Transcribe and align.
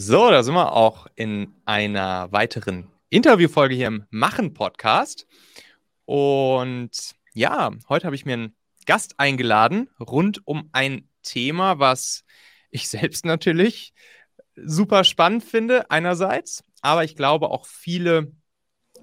So, 0.00 0.30
da 0.30 0.44
sind 0.44 0.54
wir 0.54 0.74
auch 0.74 1.08
in 1.16 1.52
einer 1.64 2.30
weiteren 2.30 2.88
Interviewfolge 3.08 3.74
hier 3.74 3.88
im 3.88 4.04
Machen-Podcast. 4.10 5.26
Und 6.04 7.16
ja, 7.34 7.72
heute 7.88 8.06
habe 8.06 8.14
ich 8.14 8.24
mir 8.24 8.34
einen 8.34 8.56
Gast 8.86 9.18
eingeladen 9.18 9.90
rund 9.98 10.46
um 10.46 10.68
ein 10.70 11.08
Thema, 11.24 11.80
was 11.80 12.22
ich 12.70 12.88
selbst 12.88 13.24
natürlich 13.24 13.92
super 14.54 15.02
spannend 15.02 15.42
finde, 15.42 15.90
einerseits, 15.90 16.62
aber 16.80 17.02
ich 17.02 17.16
glaube 17.16 17.50
auch 17.50 17.66
viele, 17.66 18.30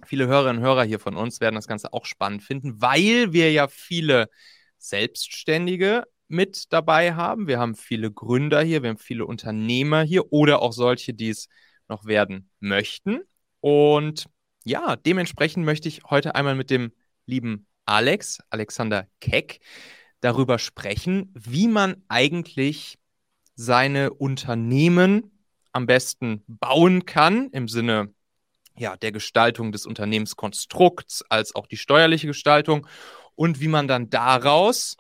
viele 0.06 0.28
Hörerinnen 0.28 0.60
und 0.60 0.64
Hörer 0.64 0.86
hier 0.86 1.02
von 1.02 1.18
uns 1.18 1.42
werden 1.42 1.56
das 1.56 1.68
Ganze 1.68 1.92
auch 1.92 2.06
spannend 2.06 2.42
finden, 2.42 2.82
weil 2.82 3.34
wir 3.34 3.52
ja 3.52 3.68
viele 3.68 4.30
Selbstständige 4.78 6.06
mit 6.28 6.72
dabei 6.74 7.14
haben. 7.14 7.48
Wir 7.48 7.60
haben 7.60 7.76
viele 7.76 8.12
Gründer 8.12 8.62
hier, 8.62 8.82
wir 8.82 8.90
haben 8.90 8.98
viele 8.98 9.26
Unternehmer 9.26 10.04
hier 10.04 10.32
oder 10.32 10.62
auch 10.62 10.74
solche, 10.74 11.14
die 11.14 11.30
es 11.30 11.48
noch 11.88 12.06
werden 12.06 12.50
möchten. 12.60 13.22
Und 13.60 14.26
ja, 14.64 14.96
dementsprechend 14.96 15.66
möchte 15.66 15.88
ich 15.88 16.04
heute 16.10 16.36
einmal 16.36 16.56
mit 16.56 16.70
dem 16.70 16.92
lieben 17.26 17.68
Alex, 17.86 18.40
Alexander 18.50 19.08
Keck, 19.20 19.60
darüber 20.22 20.58
sprechen, 20.58 21.32
wie 21.36 21.68
man 21.68 22.04
eigentlich 22.08 22.98
seine 23.56 24.12
Unternehmen 24.12 25.46
am 25.72 25.86
besten 25.86 26.44
bauen 26.48 27.06
kann 27.06 27.50
im 27.52 27.68
Sinne 27.68 28.14
ja, 28.78 28.98
der 28.98 29.12
Gestaltung 29.12 29.72
des 29.72 29.86
Unternehmenskonstrukts 29.86 31.24
als 31.30 31.56
auch 31.56 31.68
die 31.68 31.78
steuerliche 31.78 32.28
Gestaltung 32.28 32.88
und 33.36 33.60
wie 33.60 33.68
man 33.68 33.88
dann 33.88 34.10
daraus 34.10 34.98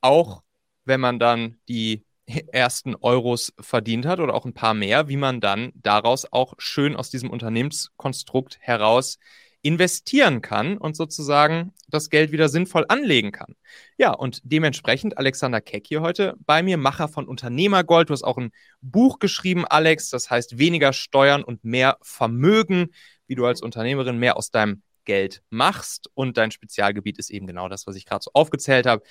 auch 0.00 0.42
wenn 0.84 1.00
man 1.00 1.18
dann 1.18 1.56
die 1.68 2.04
ersten 2.52 2.94
Euros 2.96 3.52
verdient 3.60 4.06
hat 4.06 4.20
oder 4.20 4.34
auch 4.34 4.44
ein 4.44 4.54
paar 4.54 4.74
mehr, 4.74 5.08
wie 5.08 5.16
man 5.16 5.40
dann 5.40 5.72
daraus 5.74 6.32
auch 6.32 6.54
schön 6.58 6.96
aus 6.96 7.10
diesem 7.10 7.30
Unternehmenskonstrukt 7.30 8.58
heraus 8.60 9.18
investieren 9.62 10.40
kann 10.40 10.78
und 10.78 10.96
sozusagen 10.96 11.74
das 11.88 12.08
Geld 12.08 12.32
wieder 12.32 12.48
sinnvoll 12.48 12.86
anlegen 12.88 13.30
kann. 13.30 13.56
Ja, 13.98 14.12
und 14.12 14.40
dementsprechend 14.42 15.18
Alexander 15.18 15.60
Keck 15.60 15.86
hier 15.86 16.00
heute 16.00 16.34
bei 16.46 16.62
mir, 16.62 16.78
Macher 16.78 17.08
von 17.08 17.28
Unternehmergold. 17.28 18.08
Du 18.08 18.14
hast 18.14 18.22
auch 18.22 18.38
ein 18.38 18.52
Buch 18.80 19.18
geschrieben, 19.18 19.66
Alex, 19.66 20.08
das 20.08 20.30
heißt 20.30 20.58
weniger 20.58 20.92
Steuern 20.92 21.44
und 21.44 21.62
mehr 21.62 21.98
Vermögen, 22.00 22.88
wie 23.26 23.34
du 23.34 23.44
als 23.44 23.60
Unternehmerin 23.60 24.18
mehr 24.18 24.36
aus 24.38 24.50
deinem 24.50 24.82
Geld 25.04 25.42
machst. 25.50 26.08
Und 26.14 26.38
dein 26.38 26.50
Spezialgebiet 26.52 27.18
ist 27.18 27.30
eben 27.30 27.46
genau 27.46 27.68
das, 27.68 27.86
was 27.86 27.96
ich 27.96 28.06
gerade 28.06 28.22
so 28.22 28.30
aufgezählt 28.32 28.86
habe. 28.86 29.02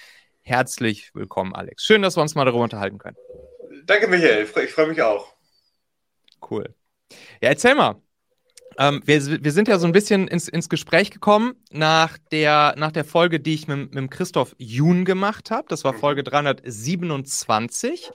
Herzlich 0.50 1.14
willkommen, 1.14 1.53
Alex. 1.53 1.83
Schön, 1.83 2.02
dass 2.02 2.17
wir 2.17 2.23
uns 2.23 2.33
mal 2.33 2.44
darüber 2.44 2.64
unterhalten 2.64 2.97
können. 2.97 3.16
Danke, 3.86 4.08
Michael. 4.08 4.47
Ich 4.64 4.72
freue 4.72 4.88
mich 4.88 5.00
auch. 5.00 5.31
Cool. 6.50 6.73
Ja, 7.39 7.50
erzähl 7.50 7.75
mal. 7.75 8.02
Ähm, 8.80 9.03
wir, 9.05 9.44
wir, 9.44 9.52
sind 9.52 9.67
ja 9.67 9.77
so 9.77 9.86
ein 9.86 9.92
bisschen 9.92 10.27
ins, 10.27 10.47
ins 10.47 10.67
Gespräch 10.67 11.11
gekommen 11.11 11.53
nach 11.70 12.17
der, 12.31 12.73
nach 12.77 12.92
der 12.92 13.05
Folge, 13.05 13.39
die 13.39 13.53
ich 13.53 13.67
mit, 13.67 13.94
mit 13.94 14.09
Christoph 14.09 14.55
Jun 14.58 15.05
gemacht 15.05 15.52
habe. 15.52 15.67
Das 15.70 15.83
war 15.83 15.94
mhm. 15.94 16.00
Folge 16.00 16.23
327. 16.23 18.09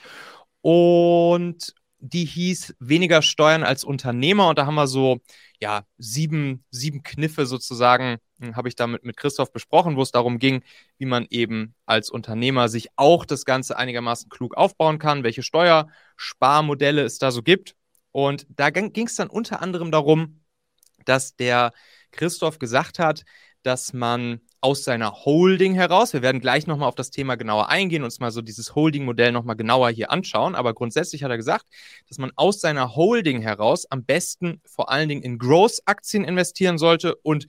Und 0.61 1.73
die 2.05 2.27
hieß 2.27 2.75
Weniger 2.81 3.23
Steuern 3.23 3.63
als 3.63 3.83
Unternehmer. 3.83 4.49
Und 4.49 4.59
da 4.59 4.67
haben 4.67 4.75
wir 4.75 4.87
so, 4.87 5.21
ja, 5.59 5.87
sieben, 5.97 6.65
sieben 6.71 7.03
Kniffe 7.03 7.47
sozusagen 7.47 8.19
hm, 8.41 8.57
habe 8.57 8.69
ich 8.69 8.77
damit 8.77 9.05
mit 9.05 9.17
Christoph 9.17 9.53
besprochen, 9.53 9.97
wo 9.97 10.03
es 10.03 10.11
darum 10.11 10.39
ging, 10.39 10.63
wie 10.99 11.07
man 11.07 11.27
eben 11.31 11.75
als 11.87 12.11
Unternehmer 12.11 12.69
sich 12.69 12.89
auch 12.97 13.25
das 13.25 13.47
Ganze 13.47 13.79
einigermaßen 13.79 14.29
klug 14.29 14.55
aufbauen 14.55 14.99
kann, 14.99 15.25
welche 15.25 15.43
Steuersparmodelle 15.43 17.03
es 17.03 17.19
da 17.19 17.31
so 17.31 17.43
gibt. 17.43 17.75
Und 18.13 18.47
da 18.51 18.69
ging 18.69 19.07
es 19.07 19.17
dann 19.17 19.31
unter 19.31 19.63
anderem 19.63 19.91
darum, 19.91 20.43
dass 21.07 21.37
der 21.37 21.73
Christoph 22.11 22.59
gesagt 22.59 22.99
hat, 22.99 23.25
dass 23.63 23.95
man 23.95 24.41
aus 24.65 24.83
seiner 24.83 25.13
Holding 25.27 25.75
heraus, 25.75 26.15
wir 26.15 26.23
werden 26.23 26.41
gleich 26.41 26.67
nochmal 26.67 26.89
auf 26.89 26.95
das 26.95 27.11
Thema 27.11 27.35
genauer 27.35 27.69
eingehen, 27.69 28.01
und 28.01 28.07
uns 28.07 28.19
mal 28.19 28.31
so 28.31 28.41
dieses 28.41 28.75
Holding-Modell 28.75 29.31
nochmal 29.31 29.57
genauer 29.57 29.91
hier 29.91 30.11
anschauen, 30.11 30.55
aber 30.55 30.73
grundsätzlich 30.73 31.23
hat 31.23 31.31
er 31.31 31.37
gesagt, 31.37 31.67
dass 32.09 32.17
man 32.17 32.33
aus 32.35 32.63
seiner 32.63 32.97
Holding 32.97 33.43
heraus 33.43 33.85
am 33.91 34.05
besten 34.05 34.63
vor 34.65 34.91
allen 34.91 35.11
Dingen 35.11 35.21
in 35.21 35.37
Growth-Aktien 35.39 36.25
investieren 36.25 36.79
sollte 36.79 37.15
und 37.17 37.47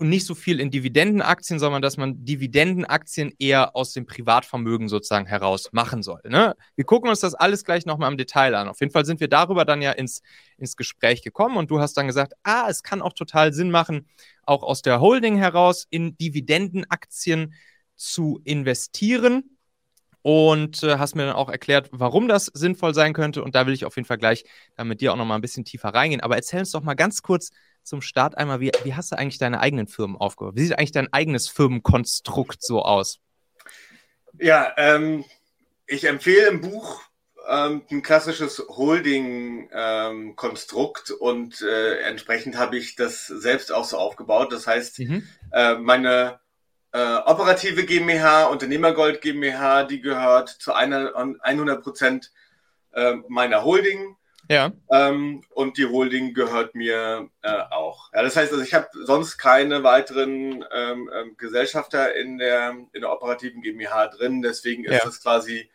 und 0.00 0.08
nicht 0.08 0.24
so 0.24 0.34
viel 0.34 0.60
in 0.60 0.70
Dividendenaktien, 0.70 1.58
sondern 1.58 1.82
dass 1.82 1.98
man 1.98 2.24
Dividendenaktien 2.24 3.34
eher 3.38 3.76
aus 3.76 3.92
dem 3.92 4.06
Privatvermögen 4.06 4.88
sozusagen 4.88 5.26
heraus 5.26 5.68
machen 5.72 6.02
soll. 6.02 6.22
Ne? 6.24 6.56
Wir 6.74 6.86
gucken 6.86 7.10
uns 7.10 7.20
das 7.20 7.34
alles 7.34 7.66
gleich 7.66 7.84
nochmal 7.84 8.10
im 8.10 8.16
Detail 8.16 8.54
an. 8.54 8.68
Auf 8.68 8.80
jeden 8.80 8.92
Fall 8.92 9.04
sind 9.04 9.20
wir 9.20 9.28
darüber 9.28 9.66
dann 9.66 9.82
ja 9.82 9.92
ins, 9.92 10.22
ins 10.56 10.76
Gespräch 10.76 11.20
gekommen 11.22 11.58
und 11.58 11.70
du 11.70 11.80
hast 11.80 11.98
dann 11.98 12.06
gesagt, 12.06 12.32
ah, 12.44 12.66
es 12.70 12.82
kann 12.82 13.02
auch 13.02 13.12
total 13.12 13.52
Sinn 13.52 13.70
machen, 13.70 14.08
auch 14.44 14.62
aus 14.62 14.80
der 14.80 15.02
Holding 15.02 15.36
heraus 15.36 15.86
in 15.90 16.16
Dividendenaktien 16.16 17.52
zu 17.94 18.40
investieren 18.44 19.58
und 20.22 20.82
äh, 20.82 20.96
hast 20.96 21.14
mir 21.14 21.26
dann 21.26 21.36
auch 21.36 21.50
erklärt, 21.50 21.90
warum 21.92 22.26
das 22.26 22.46
sinnvoll 22.46 22.94
sein 22.94 23.12
könnte. 23.12 23.44
Und 23.44 23.54
da 23.54 23.66
will 23.66 23.74
ich 23.74 23.84
auf 23.84 23.96
jeden 23.96 24.06
Fall 24.06 24.18
gleich 24.18 24.44
dann 24.76 24.88
mit 24.88 25.02
dir 25.02 25.12
auch 25.12 25.16
nochmal 25.16 25.38
ein 25.38 25.42
bisschen 25.42 25.66
tiefer 25.66 25.90
reingehen. 25.90 26.22
Aber 26.22 26.36
erzähl 26.36 26.60
uns 26.60 26.70
doch 26.70 26.82
mal 26.82 26.94
ganz 26.94 27.20
kurz, 27.20 27.50
zum 27.82 28.02
Start 28.02 28.38
einmal, 28.38 28.60
wie, 28.60 28.70
wie 28.84 28.94
hast 28.94 29.10
du 29.12 29.18
eigentlich 29.18 29.38
deine 29.38 29.60
eigenen 29.60 29.86
Firmen 29.86 30.16
aufgebaut? 30.16 30.56
Wie 30.56 30.62
sieht 30.62 30.78
eigentlich 30.78 30.92
dein 30.92 31.12
eigenes 31.12 31.48
Firmenkonstrukt 31.48 32.62
so 32.62 32.82
aus? 32.82 33.18
Ja, 34.38 34.72
ähm, 34.76 35.24
ich 35.86 36.04
empfehle 36.04 36.46
im 36.46 36.60
Buch 36.60 37.02
ähm, 37.48 37.82
ein 37.90 38.02
klassisches 38.02 38.62
Holding-Konstrukt 38.68 41.10
ähm, 41.10 41.16
und 41.18 41.62
äh, 41.62 42.02
entsprechend 42.02 42.56
habe 42.56 42.78
ich 42.78 42.94
das 42.96 43.26
selbst 43.26 43.72
auch 43.72 43.84
so 43.84 43.98
aufgebaut. 43.98 44.52
Das 44.52 44.66
heißt, 44.66 44.98
mhm. 45.00 45.26
äh, 45.52 45.74
meine 45.74 46.40
äh, 46.92 47.16
operative 47.16 47.84
GmbH, 47.84 48.46
Unternehmergold 48.46 49.20
GmbH, 49.20 49.84
die 49.84 50.00
gehört 50.00 50.48
zu 50.48 50.72
einer, 50.72 51.14
100 51.16 51.82
Prozent 51.82 52.32
äh, 52.92 53.16
meiner 53.28 53.64
Holding. 53.64 54.16
Ja. 54.50 54.72
Ähm, 54.90 55.44
und 55.50 55.78
die 55.78 55.86
Holding 55.86 56.34
gehört 56.34 56.74
mir 56.74 57.28
äh, 57.42 57.60
auch. 57.70 58.12
Ja, 58.12 58.24
das 58.24 58.34
heißt, 58.34 58.50
also 58.50 58.64
ich 58.64 58.74
habe 58.74 58.88
sonst 59.04 59.38
keine 59.38 59.84
weiteren 59.84 60.64
ähm, 60.72 61.08
ähm, 61.14 61.36
Gesellschafter 61.36 62.16
in 62.16 62.36
der, 62.36 62.70
in 62.92 63.00
der 63.00 63.12
operativen 63.12 63.62
GmbH 63.62 64.08
drin. 64.08 64.42
Deswegen 64.42 64.84
ist 64.84 64.92
ja. 64.92 65.04
das 65.04 65.22
quasi 65.22 65.70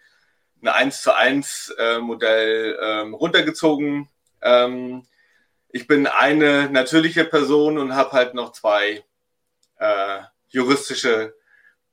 ein 0.62 0.68
1 0.68 1.04
zu 1.04 1.16
1 1.16 1.74
äh, 1.78 2.00
Modell 2.00 2.78
ähm, 2.82 3.14
runtergezogen. 3.14 4.10
Ähm, 4.42 5.04
ich 5.70 5.88
bin 5.88 6.06
eine 6.06 6.70
natürliche 6.70 7.24
Person 7.24 7.78
und 7.78 7.96
habe 7.96 8.12
halt 8.12 8.34
noch 8.34 8.52
zwei 8.52 9.06
äh, 9.80 10.20
juristische 10.50 11.34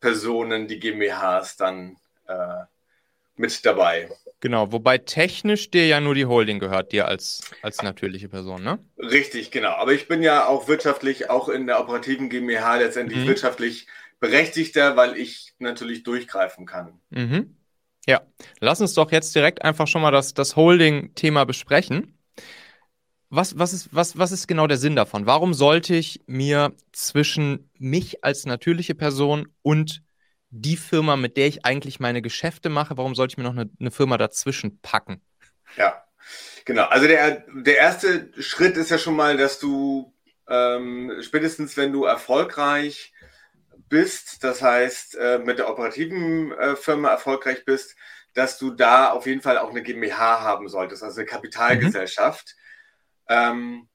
Personen, 0.00 0.66
die 0.66 0.81
GmbHs 0.81 1.56
dann 1.56 1.97
äh, 2.26 2.64
mit 3.37 3.64
dabei. 3.64 4.10
Genau, 4.42 4.72
wobei 4.72 4.98
technisch 4.98 5.70
dir 5.70 5.86
ja 5.86 6.00
nur 6.00 6.16
die 6.16 6.26
Holding 6.26 6.58
gehört, 6.58 6.91
dir 6.91 7.06
als, 7.06 7.42
als 7.62 7.80
natürliche 7.80 8.28
Person, 8.28 8.64
ne? 8.64 8.80
Richtig, 8.98 9.53
genau. 9.53 9.70
Aber 9.70 9.92
ich 9.92 10.08
bin 10.08 10.20
ja 10.20 10.47
auch 10.47 10.66
wirtschaftlich, 10.66 11.30
auch 11.30 11.48
in 11.48 11.69
der 11.69 11.78
operativen 11.78 12.28
GmbH 12.28 12.78
letztendlich 12.78 13.20
mhm. 13.20 13.28
wirtschaftlich 13.28 13.86
berechtigter, 14.19 14.97
weil 14.97 15.16
ich 15.16 15.54
natürlich 15.60 16.02
durchgreifen 16.02 16.66
kann. 16.66 17.00
Mhm. 17.10 17.56
Ja, 18.04 18.22
lass 18.58 18.81
uns 18.81 18.94
doch 18.94 19.12
jetzt 19.12 19.32
direkt 19.36 19.62
einfach 19.62 19.86
schon 19.86 20.02
mal 20.02 20.10
das, 20.10 20.34
das 20.34 20.56
Holding-Thema 20.56 21.44
besprechen. 21.44 22.19
Was, 23.31 23.56
was, 23.60 23.72
ist, 23.72 23.94
was, 23.94 24.19
was 24.19 24.32
ist 24.32 24.48
genau 24.48 24.66
der 24.66 24.76
Sinn 24.76 24.97
davon? 24.97 25.25
Warum 25.25 25.54
sollte 25.54 25.94
ich 25.94 26.20
mir 26.26 26.72
zwischen 26.91 27.70
mich 27.78 28.25
als 28.25 28.44
natürliche 28.44 28.97
Person 28.97 29.47
und 29.62 30.02
die 30.52 30.76
Firma, 30.76 31.16
mit 31.16 31.38
der 31.38 31.46
ich 31.46 31.64
eigentlich 31.64 31.98
meine 31.98 32.20
Geschäfte 32.20 32.68
mache, 32.68 32.98
warum 32.98 33.14
sollte 33.14 33.32
ich 33.32 33.38
mir 33.38 33.44
noch 33.44 33.52
eine, 33.56 33.70
eine 33.80 33.90
Firma 33.90 34.19
dazwischen 34.19 34.81
packen? 34.81 35.22
Ja, 35.76 36.04
genau. 36.66 36.84
Also 36.84 37.06
der, 37.06 37.46
der 37.54 37.78
erste 37.78 38.31
Schritt 38.40 38.76
ist 38.76 38.90
ja 38.90 38.99
schon 38.99 39.16
mal, 39.16 39.38
dass 39.38 39.58
du 39.58 40.14
ähm, 40.46 41.10
spätestens, 41.22 41.76
wenn 41.78 41.93
du 41.93 42.04
erfolgreich 42.04 43.14
bist, 43.88 44.44
das 44.44 44.60
heißt 44.60 45.16
äh, 45.16 45.38
mit 45.38 45.58
der 45.58 45.70
operativen 45.70 46.52
äh, 46.52 46.76
Firma 46.76 47.08
erfolgreich 47.08 47.64
bist, 47.64 47.96
dass 48.34 48.58
du 48.58 48.70
da 48.70 49.10
auf 49.10 49.26
jeden 49.26 49.40
Fall 49.40 49.56
auch 49.56 49.70
eine 49.70 49.82
GmbH 49.82 50.40
haben 50.43 50.69
solltest, 50.69 51.02
also 51.02 51.20
eine 51.20 51.26
Kapitalgesellschaft, 51.26 52.56
mhm. 53.28 53.34
ähm, 53.34 53.88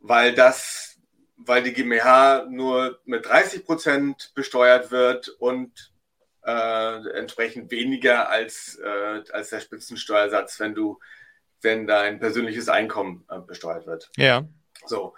weil 0.00 0.34
das, 0.34 0.98
weil 1.36 1.64
die 1.64 1.72
GmbH 1.72 2.46
nur 2.48 3.00
mit 3.04 3.26
30 3.26 3.64
Prozent 3.64 4.30
besteuert 4.36 4.92
wird 4.92 5.28
und 5.40 5.92
äh, 6.46 7.08
entsprechend 7.18 7.70
weniger 7.70 8.30
als, 8.30 8.78
äh, 8.82 9.22
als 9.32 9.50
der 9.50 9.60
Spitzensteuersatz, 9.60 10.60
wenn 10.60 10.74
du, 10.74 11.00
wenn 11.60 11.86
dein 11.86 12.20
persönliches 12.20 12.68
Einkommen 12.68 13.26
äh, 13.28 13.40
besteuert 13.40 13.86
wird. 13.86 14.10
Ja. 14.16 14.46
So. 14.86 15.14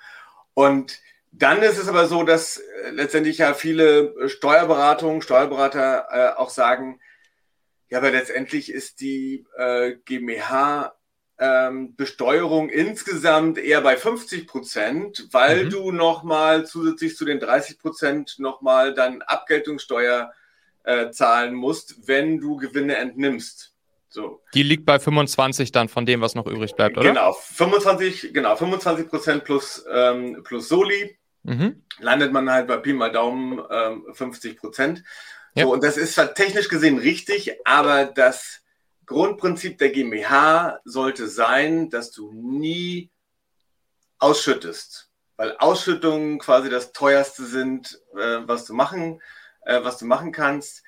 Und 0.54 0.98
dann 1.30 1.62
ist 1.62 1.78
es 1.78 1.88
aber 1.88 2.06
so, 2.06 2.22
dass 2.22 2.56
äh, 2.56 2.90
letztendlich 2.90 3.38
ja 3.38 3.52
viele 3.52 4.28
Steuerberatungen, 4.28 5.20
Steuerberater 5.20 6.08
äh, 6.10 6.38
auch 6.38 6.50
sagen, 6.50 7.00
ja, 7.90 7.98
aber 7.98 8.10
letztendlich 8.10 8.70
ist 8.72 9.00
die 9.00 9.46
äh, 9.56 9.96
GmbH 10.04 10.94
ähm, 11.38 11.94
Besteuerung 11.94 12.68
insgesamt 12.68 13.58
eher 13.58 13.80
bei 13.80 13.96
50 13.96 14.46
Prozent, 14.46 15.28
weil 15.30 15.66
mhm. 15.66 15.70
du 15.70 15.92
nochmal 15.92 16.66
zusätzlich 16.66 17.16
zu 17.16 17.24
den 17.24 17.38
30 17.38 17.78
Prozent 17.78 18.38
nochmal 18.38 18.94
dann 18.94 19.22
Abgeltungssteuer 19.22 20.32
äh, 20.84 21.10
zahlen 21.10 21.54
musst, 21.54 22.06
wenn 22.06 22.38
du 22.38 22.56
Gewinne 22.56 22.96
entnimmst. 22.96 23.74
So. 24.08 24.42
Die 24.54 24.62
liegt 24.62 24.86
bei 24.86 24.98
25 24.98 25.70
dann 25.70 25.88
von 25.88 26.06
dem, 26.06 26.20
was 26.20 26.34
noch 26.34 26.46
übrig 26.46 26.74
bleibt, 26.74 26.96
oder? 26.96 27.08
Genau, 27.08 27.32
25, 27.32 28.32
genau, 28.32 28.56
25 28.56 29.08
Prozent 29.08 29.44
plus, 29.44 29.84
ähm, 29.92 30.42
plus 30.44 30.68
Soli. 30.68 31.18
Mhm. 31.42 31.82
Landet 31.98 32.32
man 32.32 32.50
halt 32.50 32.66
bei 32.66 32.78
Pi 32.78 32.92
mal 32.92 33.12
Daumen 33.12 33.60
ähm, 33.70 34.06
50 34.12 34.58
Prozent. 34.58 35.04
Ja. 35.54 35.64
So, 35.64 35.72
und 35.72 35.84
das 35.84 35.96
ist 35.96 36.14
zwar 36.14 36.34
technisch 36.34 36.68
gesehen 36.68 36.98
richtig, 36.98 37.54
aber 37.64 38.06
das 38.06 38.62
Grundprinzip 39.06 39.78
der 39.78 39.90
GmbH 39.90 40.80
sollte 40.84 41.28
sein, 41.28 41.90
dass 41.90 42.10
du 42.10 42.32
nie 42.32 43.10
ausschüttest, 44.18 45.10
weil 45.36 45.56
Ausschüttungen 45.58 46.38
quasi 46.38 46.68
das 46.68 46.92
teuerste 46.92 47.44
sind, 47.44 48.00
äh, 48.14 48.40
was 48.46 48.64
du 48.64 48.74
machen, 48.74 49.20
äh, 49.62 49.82
was 49.82 49.98
du 49.98 50.06
machen 50.06 50.32
kannst. 50.32 50.82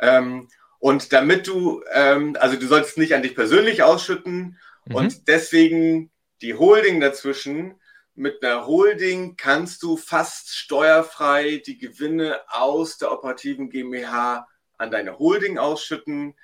Ähm, 0.00 0.48
und 0.78 1.12
damit 1.12 1.46
du, 1.46 1.82
ähm, 1.92 2.36
also 2.38 2.56
du 2.56 2.66
solltest 2.66 2.98
nicht 2.98 3.14
an 3.14 3.22
dich 3.22 3.34
persönlich 3.34 3.82
ausschütten 3.82 4.58
mhm. 4.84 4.94
und 4.94 5.28
deswegen 5.28 6.10
die 6.42 6.54
Holding 6.54 7.00
dazwischen. 7.00 7.80
Mit 8.14 8.42
einer 8.42 8.66
Holding 8.66 9.36
kannst 9.36 9.82
du 9.82 9.96
fast 9.96 10.54
steuerfrei 10.54 11.62
die 11.66 11.78
Gewinne 11.78 12.40
aus 12.48 12.98
der 12.98 13.12
operativen 13.12 13.68
GmbH 13.68 14.46
an 14.78 14.90
deine 14.90 15.18
Holding 15.18 15.58
ausschütten. 15.58 16.34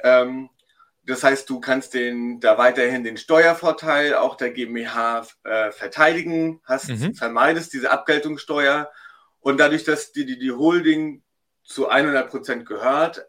Ähm, 0.00 0.50
das 1.06 1.22
heißt, 1.22 1.50
du 1.50 1.60
kannst 1.60 1.94
den, 1.94 2.40
da 2.40 2.56
weiterhin 2.56 3.04
den 3.04 3.16
Steuervorteil 3.16 4.14
auch 4.14 4.36
der 4.36 4.50
GmbH 4.50 5.26
äh, 5.44 5.70
verteidigen, 5.70 6.60
hast, 6.64 6.88
mhm. 6.88 7.14
vermeidest 7.14 7.72
diese 7.72 7.90
Abgeltungssteuer 7.90 8.90
und 9.44 9.58
dadurch, 9.58 9.84
dass 9.84 10.10
die, 10.12 10.24
die, 10.24 10.38
die 10.38 10.52
Holding 10.52 11.22
zu 11.64 11.88
100 11.88 12.30
Prozent 12.30 12.66
gehört, 12.66 13.26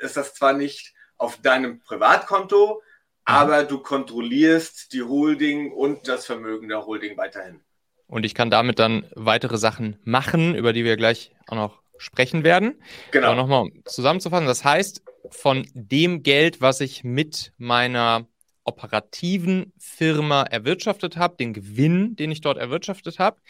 ist 0.00 0.16
das 0.16 0.34
zwar 0.34 0.54
nicht 0.54 0.92
auf 1.16 1.40
deinem 1.40 1.78
Privatkonto, 1.78 2.74
mhm. 2.74 2.80
aber 3.24 3.62
du 3.62 3.78
kontrollierst 3.78 4.92
die 4.92 5.02
Holding 5.02 5.72
und 5.72 6.08
das 6.08 6.26
Vermögen 6.26 6.68
der 6.68 6.84
Holding 6.84 7.16
weiterhin. 7.16 7.60
Und 8.08 8.26
ich 8.26 8.34
kann 8.34 8.50
damit 8.50 8.80
dann 8.80 9.06
weitere 9.14 9.56
Sachen 9.56 10.00
machen, 10.02 10.56
über 10.56 10.72
die 10.72 10.84
wir 10.84 10.96
gleich 10.96 11.30
auch 11.46 11.54
noch 11.54 11.82
sprechen 11.96 12.42
werden. 12.42 12.82
Genau. 13.12 13.28
Aber 13.28 13.36
nochmal 13.36 13.68
zusammenzufassen, 13.84 14.48
das 14.48 14.64
heißt, 14.64 15.04
von 15.30 15.64
dem 15.74 16.24
Geld, 16.24 16.60
was 16.60 16.80
ich 16.80 17.04
mit 17.04 17.52
meiner 17.56 18.26
operativen 18.64 19.72
Firma 19.78 20.42
erwirtschaftet 20.42 21.16
habe, 21.16 21.36
den 21.36 21.52
Gewinn, 21.52 22.16
den 22.16 22.32
ich 22.32 22.40
dort 22.40 22.58
erwirtschaftet 22.58 23.20
habe, 23.20 23.40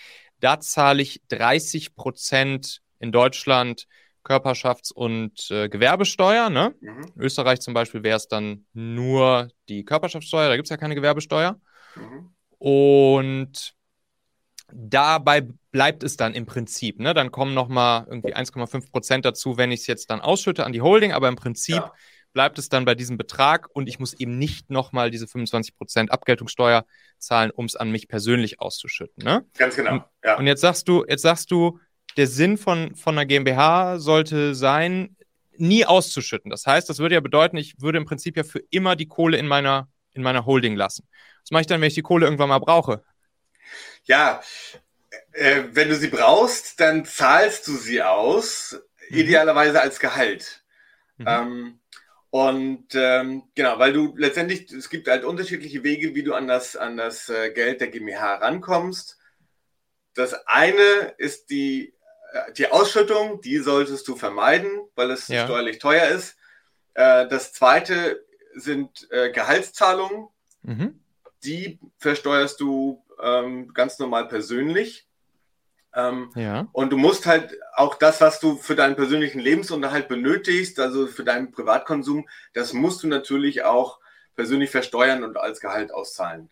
da 0.42 0.58
zahle 0.60 1.02
ich 1.02 1.22
30 1.28 1.94
Prozent 1.94 2.82
in 2.98 3.12
Deutschland 3.12 3.86
Körperschafts- 4.24 4.92
und 4.92 5.50
äh, 5.50 5.68
Gewerbesteuer. 5.68 6.50
Ne? 6.50 6.74
Mhm. 6.80 7.12
In 7.14 7.22
Österreich 7.22 7.60
zum 7.60 7.74
Beispiel 7.74 8.02
wäre 8.02 8.16
es 8.16 8.28
dann 8.28 8.66
nur 8.72 9.48
die 9.68 9.84
Körperschaftssteuer, 9.84 10.48
da 10.48 10.56
gibt 10.56 10.66
es 10.66 10.70
ja 10.70 10.76
keine 10.76 10.94
Gewerbesteuer. 10.94 11.60
Mhm. 11.94 12.30
Und 12.58 13.74
dabei 14.72 15.46
bleibt 15.70 16.02
es 16.02 16.16
dann 16.16 16.34
im 16.34 16.46
Prinzip. 16.46 16.98
Ne? 16.98 17.14
Dann 17.14 17.30
kommen 17.30 17.54
nochmal 17.54 18.06
irgendwie 18.08 18.34
1,5 18.34 18.90
Prozent 18.90 19.24
dazu, 19.24 19.56
wenn 19.56 19.70
ich 19.70 19.80
es 19.80 19.86
jetzt 19.86 20.10
dann 20.10 20.20
ausschütte 20.20 20.64
an 20.64 20.72
die 20.72 20.82
Holding, 20.82 21.12
aber 21.12 21.28
im 21.28 21.36
Prinzip 21.36 21.76
ja. 21.76 21.92
Bleibt 22.32 22.58
es 22.58 22.68
dann 22.68 22.84
bei 22.84 22.94
diesem 22.94 23.18
Betrag 23.18 23.68
und 23.72 23.88
ich 23.88 23.98
muss 23.98 24.14
eben 24.14 24.38
nicht 24.38 24.70
nochmal 24.70 25.10
diese 25.10 25.26
25 25.26 25.76
Prozent 25.76 26.12
Abgeltungssteuer 26.12 26.84
zahlen, 27.18 27.50
um 27.50 27.66
es 27.66 27.76
an 27.76 27.90
mich 27.90 28.08
persönlich 28.08 28.60
auszuschütten. 28.60 29.24
Ne? 29.24 29.44
Ganz 29.56 29.76
genau. 29.76 29.92
Und, 29.92 30.04
ja. 30.24 30.38
und 30.38 30.46
jetzt 30.46 30.60
sagst 30.60 30.88
du, 30.88 31.04
jetzt 31.06 31.22
sagst 31.22 31.50
du, 31.50 31.78
der 32.16 32.26
Sinn 32.26 32.58
von, 32.58 32.94
von 32.94 33.14
einer 33.16 33.26
GmbH 33.26 33.98
sollte 33.98 34.54
sein, 34.54 35.16
nie 35.56 35.84
auszuschütten. 35.84 36.50
Das 36.50 36.66
heißt, 36.66 36.88
das 36.88 36.98
würde 36.98 37.14
ja 37.14 37.20
bedeuten, 37.20 37.56
ich 37.56 37.80
würde 37.80 37.98
im 37.98 38.04
Prinzip 38.04 38.36
ja 38.36 38.44
für 38.44 38.60
immer 38.70 38.96
die 38.96 39.06
Kohle 39.06 39.36
in 39.36 39.46
meiner, 39.46 39.88
in 40.12 40.22
meiner 40.22 40.46
Holding 40.46 40.76
lassen. 40.76 41.06
Was 41.42 41.50
mache 41.50 41.62
ich 41.62 41.66
dann, 41.66 41.80
wenn 41.80 41.88
ich 41.88 41.94
die 41.94 42.02
Kohle 42.02 42.26
irgendwann 42.26 42.48
mal 42.48 42.58
brauche? 42.58 43.04
Ja, 44.04 44.42
äh, 45.32 45.64
wenn 45.72 45.88
du 45.88 45.96
sie 45.96 46.08
brauchst, 46.08 46.80
dann 46.80 47.04
zahlst 47.04 47.66
du 47.66 47.76
sie 47.76 48.02
aus, 48.02 48.80
mhm. 49.08 49.18
idealerweise 49.18 49.80
als 49.80 50.00
Gehalt. 50.00 50.64
Mhm. 51.16 51.26
Ähm, 51.28 51.80
und 52.32 52.94
ähm, 52.94 53.42
genau, 53.54 53.78
weil 53.78 53.92
du 53.92 54.14
letztendlich, 54.16 54.72
es 54.72 54.88
gibt 54.88 55.06
halt 55.06 55.22
unterschiedliche 55.22 55.84
Wege, 55.84 56.14
wie 56.14 56.22
du 56.22 56.32
an 56.32 56.48
das, 56.48 56.76
an 56.76 56.96
das 56.96 57.28
äh, 57.28 57.50
Geld 57.50 57.82
der 57.82 57.88
GmbH 57.88 58.36
rankommst. 58.36 59.18
Das 60.14 60.32
eine 60.46 61.12
ist 61.18 61.50
die, 61.50 61.92
äh, 62.32 62.52
die 62.54 62.68
Ausschüttung, 62.68 63.42
die 63.42 63.58
solltest 63.58 64.08
du 64.08 64.16
vermeiden, 64.16 64.70
weil 64.94 65.10
es 65.10 65.28
ja. 65.28 65.44
steuerlich 65.44 65.78
teuer 65.78 66.08
ist. 66.08 66.38
Äh, 66.94 67.28
das 67.28 67.52
zweite 67.52 68.24
sind 68.54 69.08
äh, 69.10 69.30
Gehaltszahlungen. 69.30 70.28
Mhm. 70.62 71.04
Die 71.44 71.80
versteuerst 71.98 72.58
du 72.60 73.04
ähm, 73.22 73.74
ganz 73.74 73.98
normal 73.98 74.26
persönlich. 74.28 75.06
Ähm, 75.94 76.30
ja. 76.34 76.68
Und 76.72 76.90
du 76.90 76.96
musst 76.96 77.26
halt 77.26 77.58
auch 77.74 77.96
das, 77.96 78.20
was 78.20 78.40
du 78.40 78.56
für 78.56 78.74
deinen 78.74 78.96
persönlichen 78.96 79.40
Lebensunterhalt 79.40 80.08
benötigst, 80.08 80.80
also 80.80 81.06
für 81.06 81.24
deinen 81.24 81.50
Privatkonsum, 81.52 82.28
das 82.54 82.72
musst 82.72 83.02
du 83.02 83.08
natürlich 83.08 83.62
auch 83.64 83.98
persönlich 84.34 84.70
versteuern 84.70 85.22
und 85.24 85.36
als 85.36 85.60
Gehalt 85.60 85.92
auszahlen. 85.92 86.48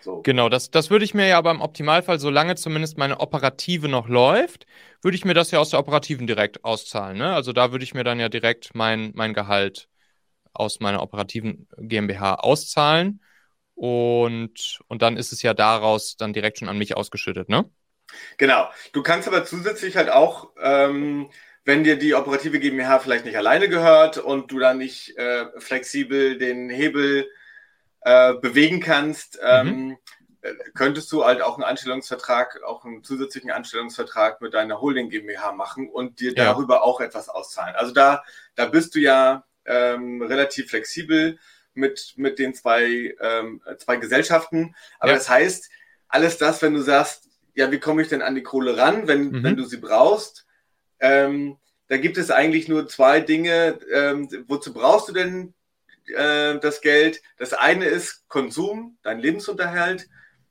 So. 0.00 0.22
Genau, 0.22 0.48
das, 0.48 0.70
das 0.70 0.90
würde 0.90 1.04
ich 1.04 1.14
mir 1.14 1.26
ja 1.26 1.38
aber 1.38 1.50
im 1.50 1.60
Optimalfall, 1.60 2.20
solange 2.20 2.54
zumindest 2.54 2.98
meine 2.98 3.18
Operative 3.18 3.88
noch 3.88 4.08
läuft, 4.08 4.66
würde 5.02 5.16
ich 5.16 5.24
mir 5.24 5.34
das 5.34 5.50
ja 5.50 5.58
aus 5.58 5.70
der 5.70 5.80
Operativen 5.80 6.26
direkt 6.26 6.64
auszahlen. 6.64 7.18
Ne? 7.18 7.34
Also 7.34 7.52
da 7.52 7.72
würde 7.72 7.84
ich 7.84 7.94
mir 7.94 8.04
dann 8.04 8.20
ja 8.20 8.28
direkt 8.28 8.74
mein, 8.74 9.10
mein 9.14 9.34
Gehalt 9.34 9.88
aus 10.52 10.80
meiner 10.80 11.02
operativen 11.02 11.68
GmbH 11.76 12.34
auszahlen. 12.36 13.20
Und, 13.74 14.80
und 14.88 15.02
dann 15.02 15.16
ist 15.16 15.32
es 15.32 15.42
ja 15.42 15.54
daraus 15.54 16.16
dann 16.16 16.32
direkt 16.32 16.58
schon 16.58 16.68
an 16.68 16.78
mich 16.78 16.96
ausgeschüttet, 16.96 17.48
ne? 17.48 17.64
Genau. 18.36 18.70
Du 18.92 19.02
kannst 19.02 19.28
aber 19.28 19.44
zusätzlich 19.44 19.96
halt 19.96 20.10
auch, 20.10 20.50
ähm, 20.60 21.30
wenn 21.64 21.84
dir 21.84 21.96
die 21.96 22.14
operative 22.14 22.60
GmbH 22.60 22.98
vielleicht 22.98 23.24
nicht 23.24 23.36
alleine 23.36 23.68
gehört 23.68 24.18
und 24.18 24.50
du 24.50 24.58
dann 24.58 24.78
nicht 24.78 25.16
äh, 25.18 25.46
flexibel 25.58 26.38
den 26.38 26.70
Hebel 26.70 27.28
äh, 28.00 28.34
bewegen 28.34 28.80
kannst, 28.80 29.38
ähm, 29.42 29.68
mhm. 29.68 29.98
könntest 30.74 31.12
du 31.12 31.24
halt 31.24 31.42
auch 31.42 31.56
einen 31.56 31.64
Anstellungsvertrag, 31.64 32.62
auch 32.62 32.84
einen 32.84 33.04
zusätzlichen 33.04 33.50
Anstellungsvertrag 33.50 34.40
mit 34.40 34.54
deiner 34.54 34.80
Holding 34.80 35.10
GmbH 35.10 35.52
machen 35.52 35.90
und 35.90 36.20
dir 36.20 36.32
ja. 36.32 36.44
darüber 36.44 36.84
auch 36.84 37.00
etwas 37.00 37.28
auszahlen. 37.28 37.76
Also 37.76 37.92
da, 37.92 38.22
da 38.54 38.66
bist 38.66 38.94
du 38.94 39.00
ja 39.00 39.44
ähm, 39.66 40.22
relativ 40.22 40.70
flexibel 40.70 41.38
mit, 41.74 42.14
mit 42.16 42.38
den 42.38 42.54
zwei, 42.54 43.14
ähm, 43.20 43.60
zwei 43.78 43.96
Gesellschaften. 43.96 44.74
Aber 44.98 45.12
ja. 45.12 45.18
das 45.18 45.28
heißt, 45.28 45.70
alles 46.08 46.38
das, 46.38 46.62
wenn 46.62 46.74
du 46.74 46.80
sagst, 46.80 47.27
ja, 47.58 47.72
wie 47.72 47.80
komme 47.80 48.02
ich 48.02 48.08
denn 48.08 48.22
an 48.22 48.36
die 48.36 48.44
Kohle 48.44 48.76
ran, 48.76 49.08
wenn, 49.08 49.30
mhm. 49.30 49.42
wenn 49.42 49.56
du 49.56 49.64
sie 49.64 49.78
brauchst? 49.78 50.46
Ähm, 51.00 51.56
da 51.88 51.96
gibt 51.96 52.16
es 52.16 52.30
eigentlich 52.30 52.68
nur 52.68 52.86
zwei 52.86 53.18
Dinge. 53.18 53.80
Ähm, 53.92 54.28
wozu 54.46 54.72
brauchst 54.72 55.08
du 55.08 55.12
denn 55.12 55.54
äh, 56.14 56.56
das 56.60 56.80
Geld? 56.82 57.20
Das 57.36 57.54
eine 57.54 57.86
ist 57.86 58.28
Konsum, 58.28 58.96
dein 59.02 59.18
Lebensunterhalt. 59.18 60.08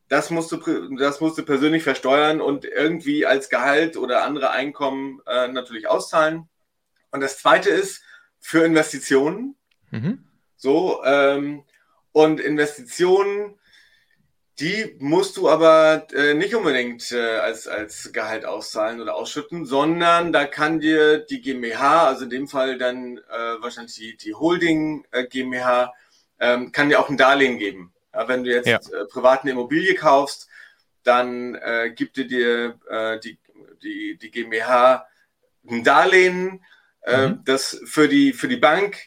Das 0.10 0.32
musst 0.32 0.52
du, 0.52 0.58
das 0.98 1.22
musst 1.22 1.38
du 1.38 1.44
persönlich 1.44 1.84
versteuern 1.84 2.42
und 2.42 2.66
irgendwie 2.66 3.26
als 3.26 3.48
Gehalt 3.48 3.96
oder 3.96 4.26
andere 4.26 4.52
Einkommen 4.52 5.22
äh, 5.28 5.48
natürlich 5.48 5.88
auszahlen. 5.88 6.50
Und 7.12 7.22
das 7.22 7.40
zweite 7.40 7.70
ist 7.70 8.04
für 8.38 8.66
Investitionen. 8.66 9.56
Mhm. 9.92 10.26
So, 10.58 11.02
ähm, 11.06 11.64
und 12.12 12.42
Investitionen 12.42 13.58
die 14.60 14.96
musst 15.00 15.38
du 15.38 15.50
aber 15.50 16.08
äh, 16.14 16.34
nicht 16.34 16.56
unbedingt 16.56 17.12
äh, 17.12 17.38
als, 17.38 17.68
als 17.68 18.12
Gehalt 18.12 18.44
auszahlen 18.44 19.00
oder 19.02 19.16
ausschütten, 19.16 19.66
sondern 19.66 20.34
da 20.34 20.46
kann 20.46 20.80
dir 20.80 21.20
die 21.20 21.42
GmbH, 21.42 22.08
also 22.08 22.24
in 22.24 22.32
dem 22.32 22.48
Fall 22.48 22.80
dann 22.80 23.18
äh, 23.18 23.62
wahrscheinlich 23.62 23.94
die, 23.96 24.18
die 24.18 24.34
Holding 24.34 25.06
äh, 25.12 25.26
GmbH, 25.26 25.94
ähm, 26.40 26.72
kann 26.72 26.90
dir 26.90 27.00
auch 27.00 27.10
ein 27.10 27.18
Darlehen 27.18 27.60
geben. 27.60 27.94
Ja, 28.14 28.28
wenn 28.28 28.44
du 28.44 28.50
jetzt 28.50 28.68
ja. 28.68 28.78
äh, 28.78 29.06
privat 29.06 29.44
eine 29.44 29.52
Immobilie 29.52 29.94
kaufst, 29.94 30.48
dann 31.04 31.56
äh, 31.56 31.92
gibt 31.96 32.18
dir 32.18 32.80
äh, 32.90 33.20
die, 33.20 33.38
die, 33.84 34.18
die 34.18 34.32
GmbH 34.32 35.08
ein 35.70 35.84
Darlehen. 35.84 36.66
Äh, 37.02 37.28
mhm. 37.28 37.42
Das 37.46 37.80
für 37.86 38.08
die, 38.08 38.34
für 38.34 38.48
die 38.48 38.58
Bank 38.58 38.98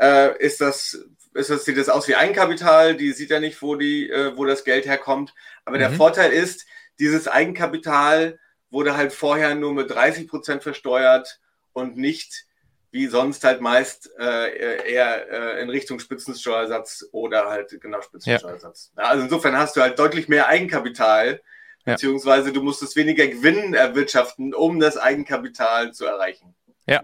äh, 0.00 0.36
ist 0.38 0.60
das 0.60 0.98
ist 1.34 1.50
das, 1.50 1.64
sieht 1.64 1.76
das 1.76 1.88
aus 1.88 2.08
wie 2.08 2.16
Eigenkapital, 2.16 2.96
die 2.96 3.12
sieht 3.12 3.30
ja 3.30 3.40
nicht, 3.40 3.60
wo, 3.62 3.76
die, 3.76 4.10
äh, 4.10 4.36
wo 4.36 4.44
das 4.44 4.64
Geld 4.64 4.86
herkommt. 4.86 5.34
Aber 5.64 5.76
mhm. 5.76 5.80
der 5.80 5.92
Vorteil 5.92 6.32
ist, 6.32 6.66
dieses 6.98 7.28
Eigenkapital 7.28 8.38
wurde 8.70 8.96
halt 8.96 9.12
vorher 9.12 9.54
nur 9.54 9.74
mit 9.74 9.90
30 9.90 10.28
Prozent 10.28 10.62
versteuert 10.62 11.40
und 11.72 11.96
nicht 11.96 12.46
wie 12.92 13.06
sonst 13.06 13.44
halt 13.44 13.60
meist 13.60 14.10
äh, 14.18 14.92
eher 14.92 15.30
äh, 15.30 15.62
in 15.62 15.70
Richtung 15.70 16.00
Spitzensteuersatz 16.00 17.06
oder 17.12 17.48
halt 17.48 17.80
genau 17.80 18.02
Spitzensteuersatz. 18.02 18.92
Ja. 18.96 19.04
Also 19.04 19.24
insofern 19.24 19.56
hast 19.56 19.76
du 19.76 19.80
halt 19.80 19.98
deutlich 19.98 20.28
mehr 20.28 20.48
Eigenkapital, 20.48 21.40
ja. 21.86 21.92
beziehungsweise 21.92 22.52
du 22.52 22.62
musstest 22.62 22.96
weniger 22.96 23.26
Gewinn 23.28 23.74
erwirtschaften, 23.74 24.54
um 24.54 24.80
das 24.80 24.96
Eigenkapital 24.96 25.92
zu 25.92 26.04
erreichen. 26.04 26.54
Ja. 26.86 27.02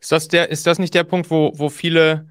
Ist 0.00 0.12
das, 0.12 0.28
der, 0.28 0.50
ist 0.50 0.66
das 0.66 0.78
nicht 0.78 0.94
der 0.94 1.04
Punkt, 1.04 1.30
wo, 1.30 1.52
wo 1.54 1.70
viele, 1.70 2.28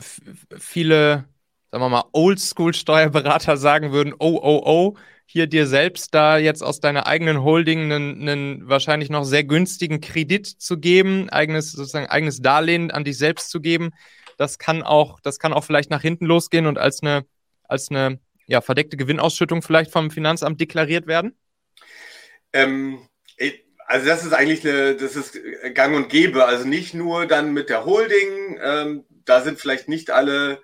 viele, 0.00 1.24
sagen 1.70 1.84
wir 1.84 1.88
mal, 1.88 2.04
Oldschool-Steuerberater 2.12 3.56
sagen 3.56 3.92
würden, 3.92 4.14
oh, 4.18 4.38
oh, 4.42 4.62
oh, 4.64 4.96
hier 5.26 5.46
dir 5.46 5.66
selbst 5.66 6.14
da 6.14 6.36
jetzt 6.36 6.62
aus 6.62 6.80
deiner 6.80 7.06
eigenen 7.06 7.42
Holding 7.42 7.90
einen, 7.90 8.20
einen 8.20 8.68
wahrscheinlich 8.68 9.08
noch 9.08 9.24
sehr 9.24 9.44
günstigen 9.44 10.00
Kredit 10.00 10.46
zu 10.46 10.78
geben, 10.78 11.30
eigenes, 11.30 11.72
sozusagen 11.72 12.06
eigenes 12.06 12.42
Darlehen 12.42 12.90
an 12.90 13.04
dich 13.04 13.16
selbst 13.16 13.50
zu 13.50 13.60
geben, 13.60 13.90
das 14.36 14.58
kann 14.58 14.82
auch, 14.82 15.20
das 15.20 15.38
kann 15.38 15.52
auch 15.52 15.64
vielleicht 15.64 15.90
nach 15.90 16.02
hinten 16.02 16.26
losgehen 16.26 16.66
und 16.66 16.78
als 16.78 17.02
eine, 17.02 17.24
als 17.64 17.90
eine 17.90 18.18
ja, 18.46 18.60
verdeckte 18.60 18.96
Gewinnausschüttung 18.96 19.62
vielleicht 19.62 19.90
vom 19.90 20.10
Finanzamt 20.10 20.60
deklariert 20.60 21.06
werden? 21.06 21.36
Ähm, 22.52 22.98
also 23.86 24.06
das 24.06 24.24
ist 24.24 24.32
eigentlich 24.32 24.66
eine, 24.66 24.96
das 24.96 25.16
ist 25.16 25.38
gang 25.74 25.94
und 25.94 26.08
gäbe. 26.08 26.44
Also 26.46 26.66
nicht 26.66 26.94
nur 26.94 27.26
dann 27.26 27.52
mit 27.52 27.68
der 27.68 27.84
Holding, 27.84 28.58
ähm, 28.62 29.04
da 29.24 29.40
sind 29.40 29.58
vielleicht 29.58 29.88
nicht 29.88 30.10
alle 30.10 30.60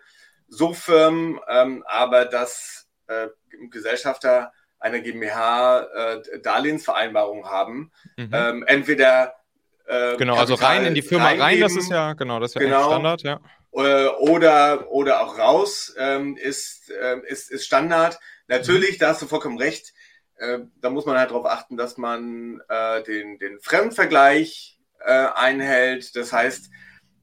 so 0.48 0.72
firm, 0.72 1.40
ähm, 1.48 1.84
aber 1.86 2.24
dass 2.24 2.88
äh, 3.06 3.28
Gesellschafter 3.70 4.52
einer 4.78 5.00
GmbH 5.00 5.80
äh, 5.80 6.40
Darlehensvereinbarung 6.40 7.46
haben. 7.46 7.92
Mhm. 8.16 8.30
Ähm, 8.32 8.64
entweder 8.66 9.34
äh, 9.86 10.16
genau, 10.16 10.36
also 10.36 10.54
rein 10.54 10.84
in 10.84 10.94
die 10.94 11.02
Firma 11.02 11.30
rein, 11.30 11.60
das 11.60 11.74
ist 11.74 11.90
ja 11.90 12.12
genau, 12.12 12.40
das 12.40 12.50
ist 12.50 12.54
ja 12.56 12.60
genau, 12.60 12.90
Standard, 12.90 13.22
ja. 13.22 13.40
Äh, 13.72 14.06
oder, 14.06 14.90
oder 14.90 15.20
auch 15.20 15.38
raus 15.38 15.94
ähm, 15.98 16.36
ist, 16.36 16.90
äh, 16.90 17.18
ist, 17.26 17.50
ist 17.50 17.66
Standard. 17.66 18.18
Natürlich, 18.46 18.92
mhm. 18.92 18.98
da 19.00 19.08
hast 19.08 19.22
du 19.22 19.26
vollkommen 19.26 19.58
recht. 19.58 19.92
Äh, 20.36 20.60
da 20.80 20.90
muss 20.90 21.06
man 21.06 21.18
halt 21.18 21.30
darauf 21.30 21.46
achten, 21.46 21.76
dass 21.76 21.96
man 21.96 22.60
äh, 22.68 23.02
den, 23.02 23.38
den 23.38 23.60
Fremdvergleich 23.60 24.78
äh, 25.00 25.26
einhält. 25.34 26.16
Das 26.16 26.32
heißt, 26.32 26.70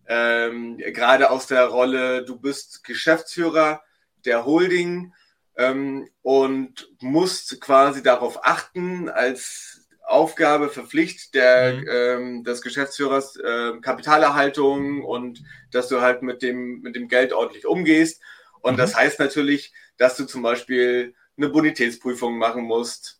ähm, 0.08 0.78
gerade 0.78 1.30
aus 1.32 1.48
der 1.48 1.66
Rolle, 1.66 2.24
du 2.24 2.40
bist 2.40 2.84
Geschäftsführer 2.84 3.82
der 4.26 4.46
Holding 4.46 5.14
ähm, 5.58 6.08
und 6.22 6.90
musst 7.00 7.62
quasi 7.62 8.04
darauf 8.04 8.46
achten, 8.46 9.10
als 9.10 9.86
Aufgabe, 10.06 10.70
Verpflicht 10.70 11.34
der, 11.34 11.74
mhm. 11.74 11.88
ähm, 11.90 12.44
des 12.44 12.62
Geschäftsführers 12.62 13.38
äh, 13.38 13.74
Kapitalerhaltung 13.82 15.04
und 15.04 15.44
dass 15.72 15.88
du 15.88 16.02
halt 16.02 16.22
mit 16.22 16.42
dem, 16.42 16.82
mit 16.82 16.96
dem 16.96 17.08
Geld 17.08 17.34
ordentlich 17.34 17.66
umgehst. 17.66 18.22
Und 18.62 18.74
mhm. 18.74 18.78
das 18.78 18.96
heißt 18.96 19.20
natürlich, 19.20 19.74
dass 19.98 20.16
du 20.16 20.26
zum 20.26 20.44
Beispiel 20.44 21.16
eine 21.38 21.50
Bonitätsprüfung 21.50 22.38
machen 22.38 22.64
musst. 22.64 23.20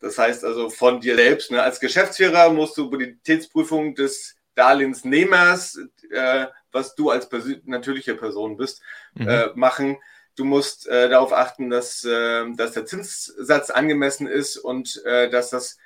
Das 0.00 0.18
heißt 0.18 0.44
also 0.44 0.70
von 0.70 1.00
dir 1.00 1.14
selbst. 1.14 1.50
Ne? 1.50 1.62
Als 1.62 1.80
Geschäftsführer 1.80 2.50
musst 2.50 2.76
du 2.76 2.90
Bonitätsprüfung 2.90 3.94
des 3.94 4.36
Darlehensnehmers, 4.54 5.78
äh, 6.10 6.46
was 6.72 6.94
du 6.94 7.10
als 7.10 7.28
natürliche 7.64 8.14
Person 8.14 8.56
bist, 8.56 8.82
mhm. 9.14 9.28
äh, 9.28 9.46
machen. 9.54 9.96
Du 10.36 10.44
musst 10.44 10.88
äh, 10.88 11.08
darauf 11.08 11.32
achten, 11.32 11.70
dass, 11.70 12.04
äh, 12.04 12.44
dass 12.54 12.72
der 12.72 12.86
Zinssatz 12.86 13.70
angemessen 13.70 14.26
ist 14.26 14.56
und 14.56 15.02
äh, 15.04 15.30
dass 15.30 15.50
das 15.50 15.78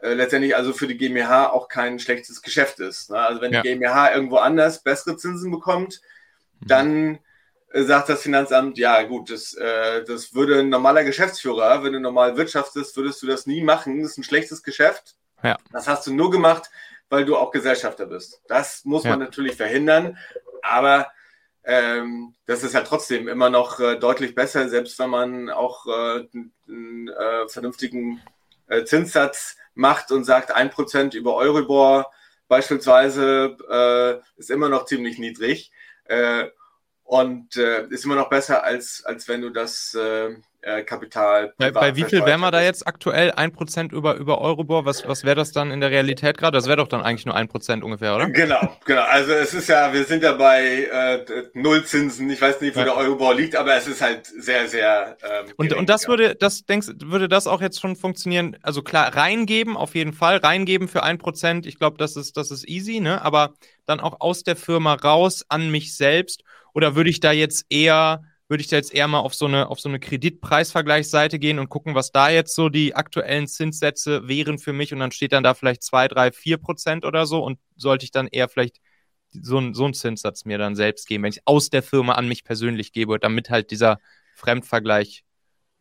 äh, 0.00 0.14
letztendlich 0.14 0.54
also 0.54 0.72
für 0.72 0.86
die 0.86 0.96
GmbH 0.96 1.50
auch 1.50 1.68
kein 1.68 1.98
schlechtes 1.98 2.42
Geschäft 2.42 2.80
ist. 2.80 3.10
Ne? 3.10 3.18
Also 3.18 3.40
wenn 3.40 3.52
ja. 3.52 3.62
die 3.62 3.68
GmbH 3.68 4.14
irgendwo 4.14 4.36
anders 4.36 4.82
bessere 4.82 5.16
Zinsen 5.16 5.50
bekommt, 5.50 6.00
mhm. 6.60 6.66
dann 6.66 7.18
äh, 7.72 7.82
sagt 7.82 8.08
das 8.08 8.22
Finanzamt, 8.22 8.78
ja 8.78 9.02
gut, 9.02 9.30
das, 9.30 9.54
äh, 9.54 10.04
das 10.04 10.34
würde 10.34 10.60
ein 10.60 10.68
normaler 10.68 11.02
Geschäftsführer, 11.02 11.82
wenn 11.82 11.92
du 11.92 12.00
normal 12.00 12.36
wirtschaftest, 12.36 12.96
würdest 12.96 13.22
du 13.22 13.26
das 13.26 13.46
nie 13.46 13.62
machen. 13.62 14.02
Das 14.02 14.12
ist 14.12 14.18
ein 14.18 14.24
schlechtes 14.24 14.62
Geschäft. 14.62 15.16
Ja. 15.42 15.56
Das 15.72 15.88
hast 15.88 16.06
du 16.06 16.14
nur 16.14 16.30
gemacht, 16.30 16.70
weil 17.08 17.24
du 17.24 17.36
auch 17.36 17.50
Gesellschafter 17.50 18.06
bist. 18.06 18.42
Das 18.48 18.84
muss 18.84 19.04
man 19.04 19.18
natürlich 19.18 19.56
verhindern, 19.56 20.18
aber 20.62 21.10
ähm, 21.64 22.34
das 22.46 22.62
ist 22.62 22.74
ja 22.74 22.82
trotzdem 22.82 23.26
immer 23.26 23.50
noch 23.50 23.80
äh, 23.80 23.98
deutlich 23.98 24.34
besser, 24.34 24.68
selbst 24.68 24.98
wenn 24.98 25.10
man 25.10 25.50
auch 25.50 25.86
äh, 25.86 26.26
einen 26.68 27.08
äh, 27.08 27.48
vernünftigen 27.48 28.22
äh, 28.68 28.84
Zinssatz 28.84 29.56
macht 29.74 30.12
und 30.12 30.24
sagt, 30.24 30.52
ein 30.52 30.70
Prozent 30.70 31.14
über 31.14 31.34
Euribor 31.34 32.12
beispielsweise 32.46 33.56
äh, 33.68 34.38
ist 34.38 34.50
immer 34.50 34.68
noch 34.68 34.84
ziemlich 34.84 35.18
niedrig 35.18 35.72
äh, 36.04 36.46
und 37.02 37.54
ist 37.54 38.04
immer 38.04 38.16
noch 38.16 38.28
besser, 38.28 38.64
als, 38.64 39.04
als 39.04 39.28
wenn 39.28 39.40
du 39.40 39.50
das 39.50 39.96
äh, 40.66 40.82
Kapital. 40.82 41.54
Bei, 41.58 41.70
bei 41.70 41.94
wie 41.94 42.04
viel 42.04 42.24
wären 42.24 42.40
wir 42.40 42.50
da 42.50 42.60
jetzt 42.60 42.86
aktuell? 42.86 43.30
1% 43.30 43.92
über, 43.92 44.16
über 44.16 44.40
Euribor? 44.40 44.84
Was, 44.84 45.06
was 45.06 45.24
wäre 45.24 45.36
das 45.36 45.52
dann 45.52 45.70
in 45.70 45.80
der 45.80 45.90
Realität 45.90 46.38
gerade? 46.38 46.56
Das 46.56 46.66
wäre 46.66 46.76
doch 46.76 46.88
dann 46.88 47.02
eigentlich 47.02 47.24
nur 47.24 47.36
1% 47.36 47.82
ungefähr, 47.82 48.16
oder? 48.16 48.28
Genau, 48.30 48.76
genau. 48.84 49.02
Also 49.02 49.32
es 49.32 49.54
ist 49.54 49.68
ja, 49.68 49.92
wir 49.92 50.04
sind 50.04 50.24
ja 50.24 50.32
bei 50.32 50.88
äh, 50.90 51.24
Nullzinsen. 51.54 52.28
Ich 52.30 52.40
weiß 52.40 52.60
nicht, 52.60 52.74
wo 52.74 52.80
ja. 52.80 52.86
der 52.86 52.96
Euribor 52.96 53.34
liegt, 53.34 53.54
aber 53.54 53.76
es 53.76 53.86
ist 53.86 54.02
halt 54.02 54.26
sehr, 54.26 54.66
sehr. 54.66 55.16
Ähm, 55.22 55.52
und, 55.56 55.72
und 55.72 55.88
das 55.88 56.08
würde, 56.08 56.34
das 56.34 56.64
denkst, 56.64 56.88
würde 57.04 57.28
das 57.28 57.46
auch 57.46 57.60
jetzt 57.60 57.80
schon 57.80 57.94
funktionieren? 57.94 58.56
Also 58.62 58.82
klar, 58.82 59.14
reingeben 59.14 59.76
auf 59.76 59.94
jeden 59.94 60.12
Fall, 60.12 60.38
reingeben 60.38 60.88
für 60.88 61.04
1%. 61.04 61.66
Ich 61.66 61.78
glaube, 61.78 61.96
das 61.96 62.16
ist, 62.16 62.36
das 62.36 62.50
ist 62.50 62.68
easy, 62.68 62.98
ne? 62.98 63.22
Aber 63.22 63.54
dann 63.86 64.00
auch 64.00 64.20
aus 64.20 64.42
der 64.42 64.56
Firma 64.56 64.94
raus 64.94 65.44
an 65.48 65.70
mich 65.70 65.96
selbst. 65.96 66.42
Oder 66.74 66.96
würde 66.96 67.08
ich 67.08 67.20
da 67.20 67.30
jetzt 67.30 67.66
eher 67.70 68.22
würde 68.48 68.60
ich 68.60 68.68
da 68.68 68.76
jetzt 68.76 68.94
eher 68.94 69.08
mal 69.08 69.18
auf 69.18 69.34
so 69.34 69.46
eine, 69.46 69.68
auf 69.68 69.80
so 69.80 69.88
eine 69.88 69.98
Kreditpreisvergleichsseite 69.98 71.38
gehen 71.38 71.58
und 71.58 71.68
gucken, 71.68 71.94
was 71.94 72.12
da 72.12 72.28
jetzt 72.28 72.54
so 72.54 72.68
die 72.68 72.94
aktuellen 72.94 73.48
Zinssätze 73.48 74.28
wären 74.28 74.58
für 74.58 74.72
mich 74.72 74.92
und 74.92 75.00
dann 75.00 75.10
steht 75.10 75.32
dann 75.32 75.42
da 75.42 75.54
vielleicht 75.54 75.82
zwei, 75.82 76.06
drei, 76.06 76.30
vier 76.30 76.58
Prozent 76.58 77.04
oder 77.04 77.26
so 77.26 77.42
und 77.42 77.58
sollte 77.76 78.04
ich 78.04 78.12
dann 78.12 78.28
eher 78.28 78.48
vielleicht 78.48 78.80
so, 79.32 79.58
ein, 79.58 79.74
so 79.74 79.84
einen 79.84 79.94
Zinssatz 79.94 80.44
mir 80.44 80.58
dann 80.58 80.76
selbst 80.76 81.08
geben, 81.08 81.24
wenn 81.24 81.32
ich 81.32 81.42
aus 81.44 81.70
der 81.70 81.82
Firma 81.82 82.14
an 82.14 82.28
mich 82.28 82.44
persönlich 82.44 82.92
gebe, 82.92 83.18
damit 83.18 83.50
halt 83.50 83.70
dieser 83.70 83.98
Fremdvergleich 84.36 85.24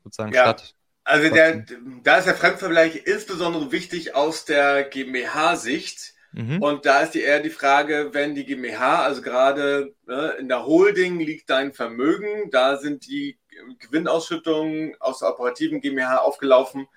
sozusagen 0.03 0.33
ja. 0.33 0.43
statt. 0.43 0.73
Also 1.03 1.31
der, 1.31 1.65
da 2.03 2.17
ist 2.17 2.25
der 2.25 2.33
Fremdvergleich 2.33 3.03
insbesondere 3.05 3.71
wichtig 3.71 4.15
aus 4.15 4.45
der 4.45 4.85
GmbH-Sicht, 4.85 6.14
Mhm. 6.35 6.61
Und 6.61 6.85
da 6.85 6.99
ist 6.99 7.11
die 7.11 7.21
eher 7.21 7.39
die 7.39 7.49
Frage, 7.49 8.09
wenn 8.11 8.35
die 8.35 8.45
GmbH, 8.45 9.03
also 9.03 9.21
gerade 9.21 9.95
ne, 10.05 10.35
in 10.37 10.49
der 10.49 10.65
Holding 10.65 11.17
liegt 11.17 11.49
dein 11.49 11.73
Vermögen, 11.73 12.51
da 12.51 12.75
sind 12.75 13.07
die 13.07 13.39
Gewinnausschüttungen 13.79 14.95
aus 14.99 15.19
der 15.19 15.29
operativen 15.29 15.79
GmbH 15.79 16.17
aufgelaufen. 16.17 16.87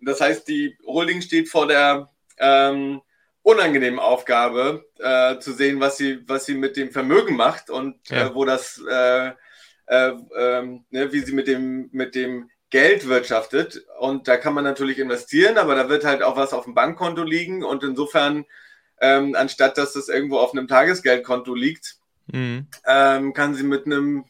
Das 0.00 0.22
heißt, 0.22 0.48
die 0.48 0.78
Holding 0.86 1.20
steht 1.20 1.50
vor 1.50 1.68
der 1.68 2.08
ähm, 2.38 3.02
unangenehmen 3.42 4.00
Aufgabe, 4.00 4.86
äh, 4.98 5.38
zu 5.38 5.52
sehen, 5.52 5.78
was 5.80 5.98
sie, 5.98 6.26
was 6.26 6.46
sie 6.46 6.54
mit 6.54 6.78
dem 6.78 6.90
Vermögen 6.90 7.36
macht 7.36 7.68
und 7.68 7.96
ja. 8.08 8.28
äh, 8.28 8.34
wo 8.34 8.46
das, 8.46 8.82
äh, 8.88 9.32
äh 9.88 10.12
ähm, 10.38 10.86
ne, 10.88 11.12
wie 11.12 11.20
sie 11.20 11.34
mit 11.34 11.48
dem, 11.48 11.90
mit 11.92 12.14
dem 12.14 12.48
Geld 12.72 13.06
wirtschaftet. 13.06 13.84
Und 14.00 14.26
da 14.26 14.36
kann 14.38 14.54
man 14.54 14.64
natürlich 14.64 14.98
investieren, 14.98 15.58
aber 15.58 15.76
da 15.76 15.88
wird 15.88 16.04
halt 16.04 16.22
auch 16.22 16.36
was 16.36 16.54
auf 16.54 16.64
dem 16.64 16.74
Bankkonto 16.74 17.22
liegen. 17.22 17.62
Und 17.62 17.84
insofern, 17.84 18.46
ähm, 19.00 19.36
anstatt 19.36 19.78
dass 19.78 19.92
das 19.92 20.08
irgendwo 20.08 20.38
auf 20.38 20.52
einem 20.52 20.66
Tagesgeldkonto 20.66 21.54
liegt, 21.54 21.96
mhm. 22.26 22.66
ähm, 22.86 23.34
kann 23.34 23.54
sie 23.54 23.62
mit 23.62 23.84
einem 23.84 24.24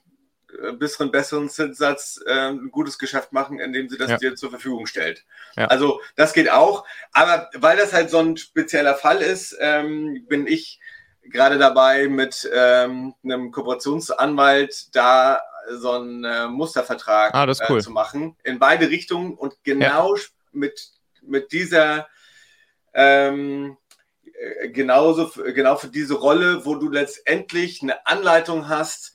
äh, 0.61 0.73
besseren, 0.73 1.13
besseren 1.13 1.49
Zinssatz 1.49 2.21
äh, 2.27 2.49
ein 2.49 2.71
gutes 2.73 2.99
Geschäft 2.99 3.33
machen, 3.33 3.61
indem 3.61 3.89
sie 3.89 3.97
das 3.97 4.11
ja. 4.11 4.17
dir 4.19 4.35
zur 4.35 4.51
Verfügung 4.51 4.87
stellt. 4.87 5.25
Ja. 5.57 5.67
Also 5.67 6.01
das 6.17 6.33
geht 6.33 6.51
auch. 6.51 6.85
Aber 7.13 7.49
weil 7.55 7.77
das 7.77 7.93
halt 7.93 8.11
so 8.11 8.19
ein 8.19 8.37
spezieller 8.37 8.97
Fall 8.97 9.23
ist, 9.23 9.57
ähm, 9.61 10.27
bin 10.29 10.49
ich 10.49 10.81
gerade 11.23 11.59
dabei, 11.59 12.09
mit 12.09 12.51
ähm, 12.53 13.15
einem 13.23 13.53
Kooperationsanwalt 13.53 14.97
da 14.97 15.41
so 15.71 15.93
einen 15.93 16.25
äh, 16.25 16.47
Mustervertrag 16.49 17.35
ah, 17.35 17.47
cool. 17.69 17.79
äh, 17.79 17.83
zu 17.83 17.91
machen, 17.91 18.37
in 18.45 18.59
beide 18.59 18.89
Richtungen 18.89 19.35
und 19.35 19.55
genau 19.65 20.17
ja. 20.17 20.23
mit, 20.53 20.91
mit 21.23 21.53
dieser 21.53 22.09
ähm, 22.95 23.77
äh, 24.25 24.69
genauso 24.71 25.31
genau 25.53 25.77
für 25.77 25.89
diese 25.89 26.15
Rolle, 26.15 26.65
wo 26.65 26.75
du 26.75 26.89
letztendlich 26.89 27.83
eine 27.83 28.07
Anleitung 28.07 28.69
hast, 28.69 29.15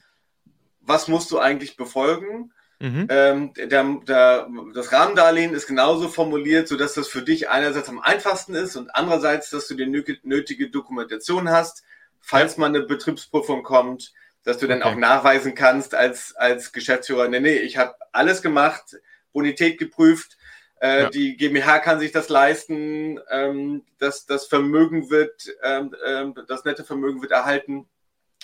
was 0.81 1.07
musst 1.07 1.31
du 1.31 1.39
eigentlich 1.39 1.77
befolgen. 1.77 2.53
Mhm. 2.79 3.07
Ähm, 3.09 3.53
der, 3.55 3.83
der, 4.07 4.47
das 4.73 4.91
Rahmendarlehen 4.91 5.53
ist 5.53 5.65
genauso 5.65 6.09
formuliert, 6.09 6.67
sodass 6.67 6.93
das 6.93 7.07
für 7.07 7.23
dich 7.23 7.49
einerseits 7.49 7.89
am 7.89 7.99
einfachsten 7.99 8.53
ist 8.53 8.75
und 8.75 8.95
andererseits, 8.95 9.49
dass 9.49 9.67
du 9.67 9.73
die 9.73 9.87
nötige 9.87 10.69
Dokumentation 10.69 11.49
hast, 11.49 11.83
falls 12.19 12.57
mal 12.57 12.67
eine 12.67 12.81
Betriebsprüfung 12.81 13.63
kommt, 13.63 14.13
dass 14.47 14.59
du 14.59 14.65
dann 14.65 14.81
okay. 14.81 14.93
auch 14.93 14.95
nachweisen 14.95 15.55
kannst 15.55 15.93
als, 15.93 16.33
als 16.37 16.71
Geschäftsführer, 16.71 17.27
nee, 17.27 17.41
nee, 17.41 17.57
ich 17.57 17.75
habe 17.75 17.95
alles 18.13 18.41
gemacht, 18.41 18.95
Bonität 19.33 19.77
geprüft, 19.77 20.37
Äh, 20.79 21.01
ja. 21.01 21.09
Die 21.09 21.35
GmbH 21.35 21.79
kann 21.79 21.99
sich 21.99 22.11
das 22.11 22.29
leisten, 22.29 23.19
ähm, 23.31 23.83
das, 23.97 24.27
das 24.27 24.45
Vermögen 24.45 25.09
wird, 25.09 25.47
ähm, 25.63 25.95
ähm, 26.05 26.35
das 26.47 26.65
nette 26.65 26.83
Vermögen 26.83 27.19
wird 27.23 27.31
erhalten 27.31 27.87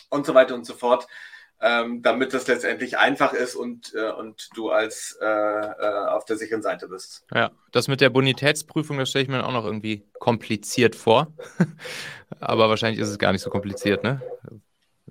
und 0.09 0.25
so 0.25 0.33
weiter 0.33 0.55
und 0.55 0.65
so 0.65 0.73
fort, 0.73 1.05
ähm, 1.61 2.01
damit 2.01 2.33
das 2.33 2.47
letztendlich 2.47 2.97
einfach 2.97 3.33
ist 3.33 3.53
und, 3.53 3.93
äh, 3.93 4.09
und 4.09 4.49
du 4.55 4.71
als 4.71 5.15
äh, 5.21 5.25
äh, 5.27 6.07
auf 6.07 6.25
der 6.25 6.37
sicheren 6.37 6.63
Seite 6.63 6.87
bist. 6.87 7.23
Ja, 7.35 7.51
das 7.71 7.87
mit 7.87 8.01
der 8.01 8.09
Bonitätsprüfung, 8.09 8.97
das 8.97 9.11
stelle 9.11 9.25
ich 9.25 9.29
mir 9.29 9.45
auch 9.45 9.53
noch 9.53 9.65
irgendwie 9.65 10.03
kompliziert 10.17 10.95
vor. 10.95 11.31
Aber 12.39 12.67
wahrscheinlich 12.67 12.99
ist 12.99 13.09
es 13.09 13.19
gar 13.19 13.31
nicht 13.31 13.43
so 13.43 13.51
kompliziert, 13.51 14.03
ne? 14.03 14.23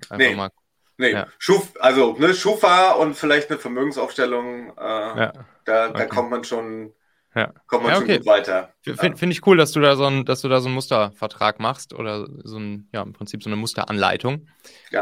Einfach 0.09 0.17
nee. 0.17 0.35
mal 0.35 0.49
Nee, 0.97 1.11
ja. 1.11 1.27
Schuf, 1.39 1.73
also 1.79 2.15
ne, 2.17 2.33
Schufa 2.33 2.91
und 2.91 3.15
vielleicht 3.15 3.49
eine 3.49 3.59
Vermögensaufstellung, 3.59 4.73
äh, 4.77 4.81
ja. 4.81 5.33
da, 5.65 5.87
da 5.87 5.89
okay. 5.89 6.07
kommt 6.07 6.29
man 6.29 6.43
schon, 6.43 6.93
ja. 7.35 7.51
kommt 7.67 7.83
man 7.83 7.95
okay. 7.95 8.05
schon 8.05 8.17
gut 8.17 8.25
weiter. 8.27 8.73
Finde 8.83 9.17
find 9.17 9.33
ich 9.33 9.45
cool, 9.47 9.57
dass 9.57 9.71
du 9.71 9.79
da 9.79 9.95
so 9.95 10.05
ein, 10.05 10.25
dass 10.25 10.41
du 10.41 10.49
da 10.49 10.61
so 10.61 10.67
einen 10.67 10.75
Mustervertrag 10.75 11.59
machst 11.59 11.93
oder 11.93 12.27
so 12.43 12.57
ein, 12.57 12.89
ja, 12.93 13.01
im 13.01 13.13
Prinzip 13.13 13.41
so 13.41 13.49
eine 13.49 13.55
Musteranleitung. 13.55 14.47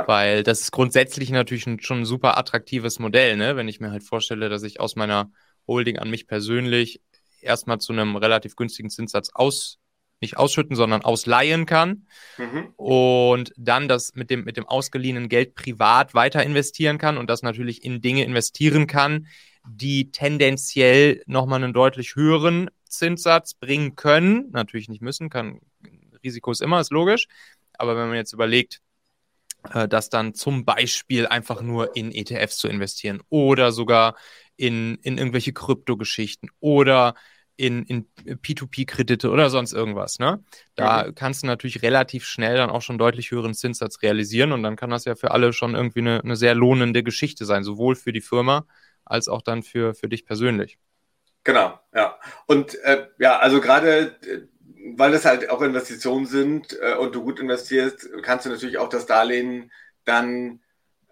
Weil 0.07 0.43
das 0.43 0.61
ist 0.61 0.71
grundsätzlich 0.71 1.29
natürlich 1.31 1.67
ein, 1.67 1.81
schon 1.81 2.01
ein 2.01 2.05
super 2.05 2.37
attraktives 2.37 2.99
Modell, 2.99 3.35
ne? 3.35 3.57
Wenn 3.57 3.67
ich 3.67 3.81
mir 3.81 3.91
halt 3.91 4.03
vorstelle, 4.03 4.47
dass 4.47 4.63
ich 4.63 4.79
aus 4.79 4.95
meiner 4.95 5.29
Holding 5.67 5.99
an 5.99 6.09
mich 6.09 6.25
persönlich 6.27 7.01
erstmal 7.41 7.79
zu 7.79 7.91
einem 7.91 8.15
relativ 8.15 8.55
günstigen 8.55 8.89
Zinssatz 8.89 9.31
aus 9.33 9.80
nicht 10.21 10.37
ausschütten, 10.37 10.75
sondern 10.75 11.01
ausleihen 11.01 11.65
kann 11.65 12.05
mhm. 12.37 12.73
und 12.77 13.53
dann 13.57 13.87
das 13.87 14.13
mit 14.15 14.29
dem, 14.29 14.43
mit 14.43 14.55
dem 14.55 14.67
ausgeliehenen 14.67 15.29
Geld 15.29 15.55
privat 15.55 16.13
weiter 16.13 16.43
investieren 16.43 16.97
kann 16.97 17.17
und 17.17 17.29
das 17.29 17.41
natürlich 17.41 17.83
in 17.83 18.01
Dinge 18.01 18.23
investieren 18.23 18.87
kann, 18.87 19.27
die 19.67 20.11
tendenziell 20.11 21.23
nochmal 21.25 21.63
einen 21.63 21.73
deutlich 21.73 22.15
höheren 22.15 22.69
Zinssatz 22.85 23.53
bringen 23.53 23.95
können. 23.95 24.49
Natürlich 24.51 24.89
nicht 24.89 25.01
müssen, 25.01 25.29
kann, 25.29 25.59
Risiko 26.23 26.51
ist 26.51 26.61
immer, 26.61 26.79
ist 26.79 26.91
logisch. 26.91 27.27
Aber 27.73 27.95
wenn 27.95 28.07
man 28.07 28.17
jetzt 28.17 28.33
überlegt, 28.33 28.81
äh, 29.73 29.87
das 29.87 30.09
dann 30.09 30.33
zum 30.33 30.65
Beispiel 30.65 31.27
einfach 31.27 31.61
nur 31.61 31.95
in 31.95 32.11
ETFs 32.11 32.57
zu 32.57 32.67
investieren 32.67 33.21
oder 33.29 33.71
sogar 33.71 34.15
in, 34.55 34.95
in 35.01 35.17
irgendwelche 35.17 35.53
Kryptogeschichten 35.53 36.49
oder 36.59 37.15
in, 37.61 37.83
in 37.85 38.07
P2P-Kredite 38.25 39.29
oder 39.29 39.49
sonst 39.49 39.73
irgendwas. 39.73 40.17
Ne? 40.17 40.43
Da 40.75 41.05
mhm. 41.05 41.15
kannst 41.15 41.43
du 41.43 41.47
natürlich 41.47 41.83
relativ 41.83 42.25
schnell 42.25 42.57
dann 42.57 42.71
auch 42.71 42.81
schon 42.81 42.97
deutlich 42.97 43.29
höheren 43.29 43.53
Zinssatz 43.53 44.01
realisieren 44.01 44.51
und 44.51 44.63
dann 44.63 44.75
kann 44.75 44.89
das 44.89 45.05
ja 45.05 45.15
für 45.15 45.31
alle 45.31 45.53
schon 45.53 45.75
irgendwie 45.75 45.99
eine, 45.99 46.21
eine 46.23 46.35
sehr 46.35 46.55
lohnende 46.55 47.03
Geschichte 47.03 47.45
sein, 47.45 47.63
sowohl 47.63 47.95
für 47.95 48.11
die 48.11 48.21
Firma 48.21 48.65
als 49.05 49.27
auch 49.27 49.41
dann 49.41 49.61
für, 49.61 49.93
für 49.93 50.09
dich 50.09 50.25
persönlich. 50.25 50.79
Genau, 51.43 51.79
ja. 51.93 52.17
Und 52.47 52.75
äh, 52.83 53.07
ja, 53.19 53.37
also 53.37 53.61
gerade 53.61 54.15
äh, 54.21 54.47
weil 54.97 55.11
das 55.11 55.25
halt 55.25 55.49
auch 55.49 55.61
Investitionen 55.61 56.25
sind 56.25 56.77
äh, 56.81 56.95
und 56.95 57.13
du 57.13 57.23
gut 57.23 57.39
investierst, 57.39 58.09
kannst 58.23 58.45
du 58.45 58.49
natürlich 58.49 58.79
auch 58.79 58.89
das 58.89 59.05
Darlehen 59.05 59.71
dann 60.03 60.61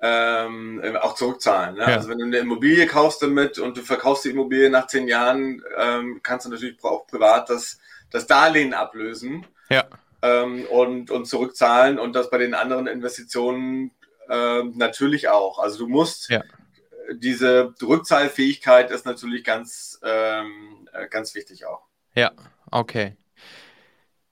ähm, 0.02 0.82
auch 1.02 1.16
zurückzahlen. 1.16 1.76
Ne? 1.76 1.82
Ja. 1.82 1.88
Also 1.88 2.10
wenn 2.10 2.20
du 2.20 2.26
eine 2.26 2.38
Immobilie 2.38 2.88
kaufst 2.88 3.22
damit 3.22 3.60
und 3.60 3.78
du 3.78 3.82
verkaufst 3.82 4.26
die 4.26 4.30
Immobilie 4.30 4.70
nach 4.70 4.88
zehn 4.88 5.08
Jahren, 5.08 5.62
ähm, 5.78 6.22
kannst 6.24 6.46
du 6.46 6.50
natürlich 6.50 6.82
auch 6.84 7.06
privat 7.08 7.50
das, 7.50 7.80
das 8.10 8.26
Darlehen 8.26 8.74
ablösen 8.74 9.46
ja. 9.70 9.86
ähm, 10.22 10.66
und, 10.66 11.12
und 11.12 11.26
zurückzahlen 11.26 12.00
und 12.00 12.14
das 12.14 12.30
bei 12.30 12.38
den 12.38 12.54
anderen 12.54 12.88
Investitionen 12.88 13.92
ähm, 14.30 14.74
natürlich 14.78 15.28
auch. 15.28 15.60
Also 15.60 15.80
du 15.80 15.88
musst 15.88 16.30
ja. 16.30 16.44
diese 17.14 17.74
Rückzahlfähigkeit 17.82 18.92
ist 18.92 19.06
natürlich 19.06 19.44
ganz, 19.44 20.00
ähm, 20.04 20.88
äh, 20.94 21.08
ganz 21.10 21.36
wichtig 21.36 21.66
auch. 21.66 21.82
Ja, 22.16 22.32
okay. 22.72 23.18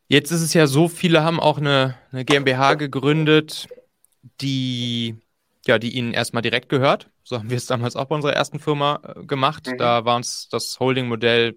Jetzt 0.08 0.32
ist 0.32 0.42
es 0.42 0.54
ja 0.54 0.68
so, 0.68 0.88
viele 0.88 1.24
haben 1.24 1.42
auch 1.42 1.58
eine, 1.58 1.98
eine 2.14 2.24
GmbH 2.24 2.76
gegründet, 2.76 3.68
die 4.40 5.18
ja, 5.68 5.80
die 5.80 5.96
ihnen 5.96 6.14
erstmal 6.14 6.42
direkt 6.42 6.70
gehört. 6.70 7.10
So 7.24 7.38
haben 7.38 7.50
wir 7.50 7.58
es 7.58 7.66
damals 7.66 7.96
auch 7.96 8.06
bei 8.06 8.16
unserer 8.16 8.34
ersten 8.34 8.60
Firma 8.60 9.02
äh, 9.04 9.24
gemacht. 9.26 9.68
Mhm. 9.68 9.78
Da 9.78 10.06
war 10.06 10.16
uns 10.16 10.50
das 10.50 10.80
Holding-Modell, 10.80 11.56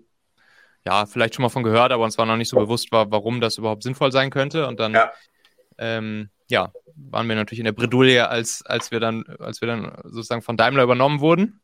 ja, 0.84 1.06
vielleicht 1.06 1.34
schon 1.34 1.42
mal 1.42 1.48
von 1.48 1.62
gehört, 1.62 1.92
aber 1.92 2.04
uns 2.04 2.18
war 2.18 2.26
noch 2.26 2.36
nicht 2.36 2.48
so 2.48 2.56
bewusst, 2.56 2.90
war, 2.92 3.10
warum 3.10 3.40
das 3.40 3.58
überhaupt 3.58 3.82
sinnvoll 3.82 4.12
sein 4.12 4.30
könnte. 4.30 4.66
Und 4.66 4.80
dann, 4.80 4.94
ja, 4.94 5.12
ähm, 5.78 6.30
ja 6.48 6.72
waren 6.94 7.28
wir 7.28 7.36
natürlich 7.36 7.60
in 7.60 7.64
der 7.64 7.72
Bredouille, 7.72 8.28
als, 8.28 8.64
als 8.66 8.90
wir 8.90 9.00
dann, 9.00 9.24
als 9.38 9.60
wir 9.60 9.68
dann 9.68 9.96
sozusagen 10.04 10.42
von 10.42 10.56
Daimler 10.56 10.82
übernommen 10.82 11.20
wurden 11.20 11.60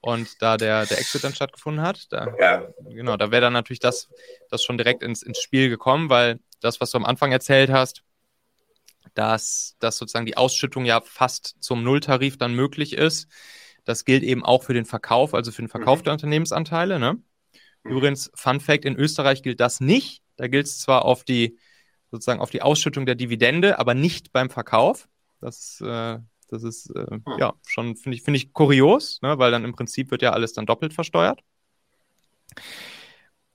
und 0.00 0.40
da 0.40 0.56
der, 0.56 0.86
der 0.86 0.98
Exit 0.98 1.24
dann 1.24 1.34
stattgefunden 1.34 1.82
hat. 1.82 2.06
Da, 2.10 2.34
ja. 2.38 2.66
Genau, 2.88 3.16
da 3.16 3.30
wäre 3.30 3.42
dann 3.42 3.52
natürlich 3.52 3.80
das, 3.80 4.08
das 4.48 4.62
schon 4.62 4.78
direkt 4.78 5.02
ins, 5.02 5.22
ins 5.22 5.40
Spiel 5.40 5.68
gekommen, 5.68 6.08
weil 6.10 6.40
das, 6.60 6.80
was 6.80 6.90
du 6.90 6.98
am 6.98 7.04
Anfang 7.04 7.32
erzählt 7.32 7.70
hast, 7.70 8.02
dass, 9.20 9.76
dass 9.80 9.98
sozusagen 9.98 10.24
die 10.24 10.38
Ausschüttung 10.38 10.86
ja 10.86 11.02
fast 11.02 11.54
zum 11.60 11.84
Nulltarif 11.84 12.38
dann 12.38 12.54
möglich 12.54 12.94
ist. 12.94 13.28
Das 13.84 14.06
gilt 14.06 14.22
eben 14.22 14.42
auch 14.42 14.62
für 14.62 14.72
den 14.72 14.86
Verkauf, 14.86 15.34
also 15.34 15.52
für 15.52 15.60
den 15.60 15.68
Verkauf 15.68 15.98
mhm. 15.98 16.04
der 16.04 16.12
Unternehmensanteile. 16.14 16.98
Ne? 16.98 17.18
Mhm. 17.84 17.90
Übrigens, 17.90 18.30
Fun 18.34 18.60
Fact, 18.60 18.86
in 18.86 18.96
Österreich 18.96 19.42
gilt 19.42 19.60
das 19.60 19.80
nicht. 19.80 20.22
Da 20.36 20.48
gilt 20.48 20.64
es 20.64 20.78
zwar 20.78 21.04
auf 21.04 21.22
die, 21.22 21.58
sozusagen 22.10 22.40
auf 22.40 22.48
die 22.48 22.62
Ausschüttung 22.62 23.04
der 23.04 23.14
Dividende, 23.14 23.78
aber 23.78 23.92
nicht 23.92 24.32
beim 24.32 24.48
Verkauf. 24.48 25.06
Das, 25.42 25.82
äh, 25.82 26.18
das 26.48 26.62
ist 26.62 26.88
äh, 26.96 27.04
mhm. 27.10 27.22
ja 27.38 27.52
schon, 27.66 27.96
finde 27.96 28.16
ich, 28.16 28.22
finde 28.22 28.38
ich 28.38 28.54
kurios, 28.54 29.20
ne? 29.20 29.36
weil 29.38 29.50
dann 29.50 29.66
im 29.66 29.72
Prinzip 29.72 30.10
wird 30.10 30.22
ja 30.22 30.32
alles 30.32 30.54
dann 30.54 30.64
doppelt 30.64 30.94
versteuert. 30.94 31.42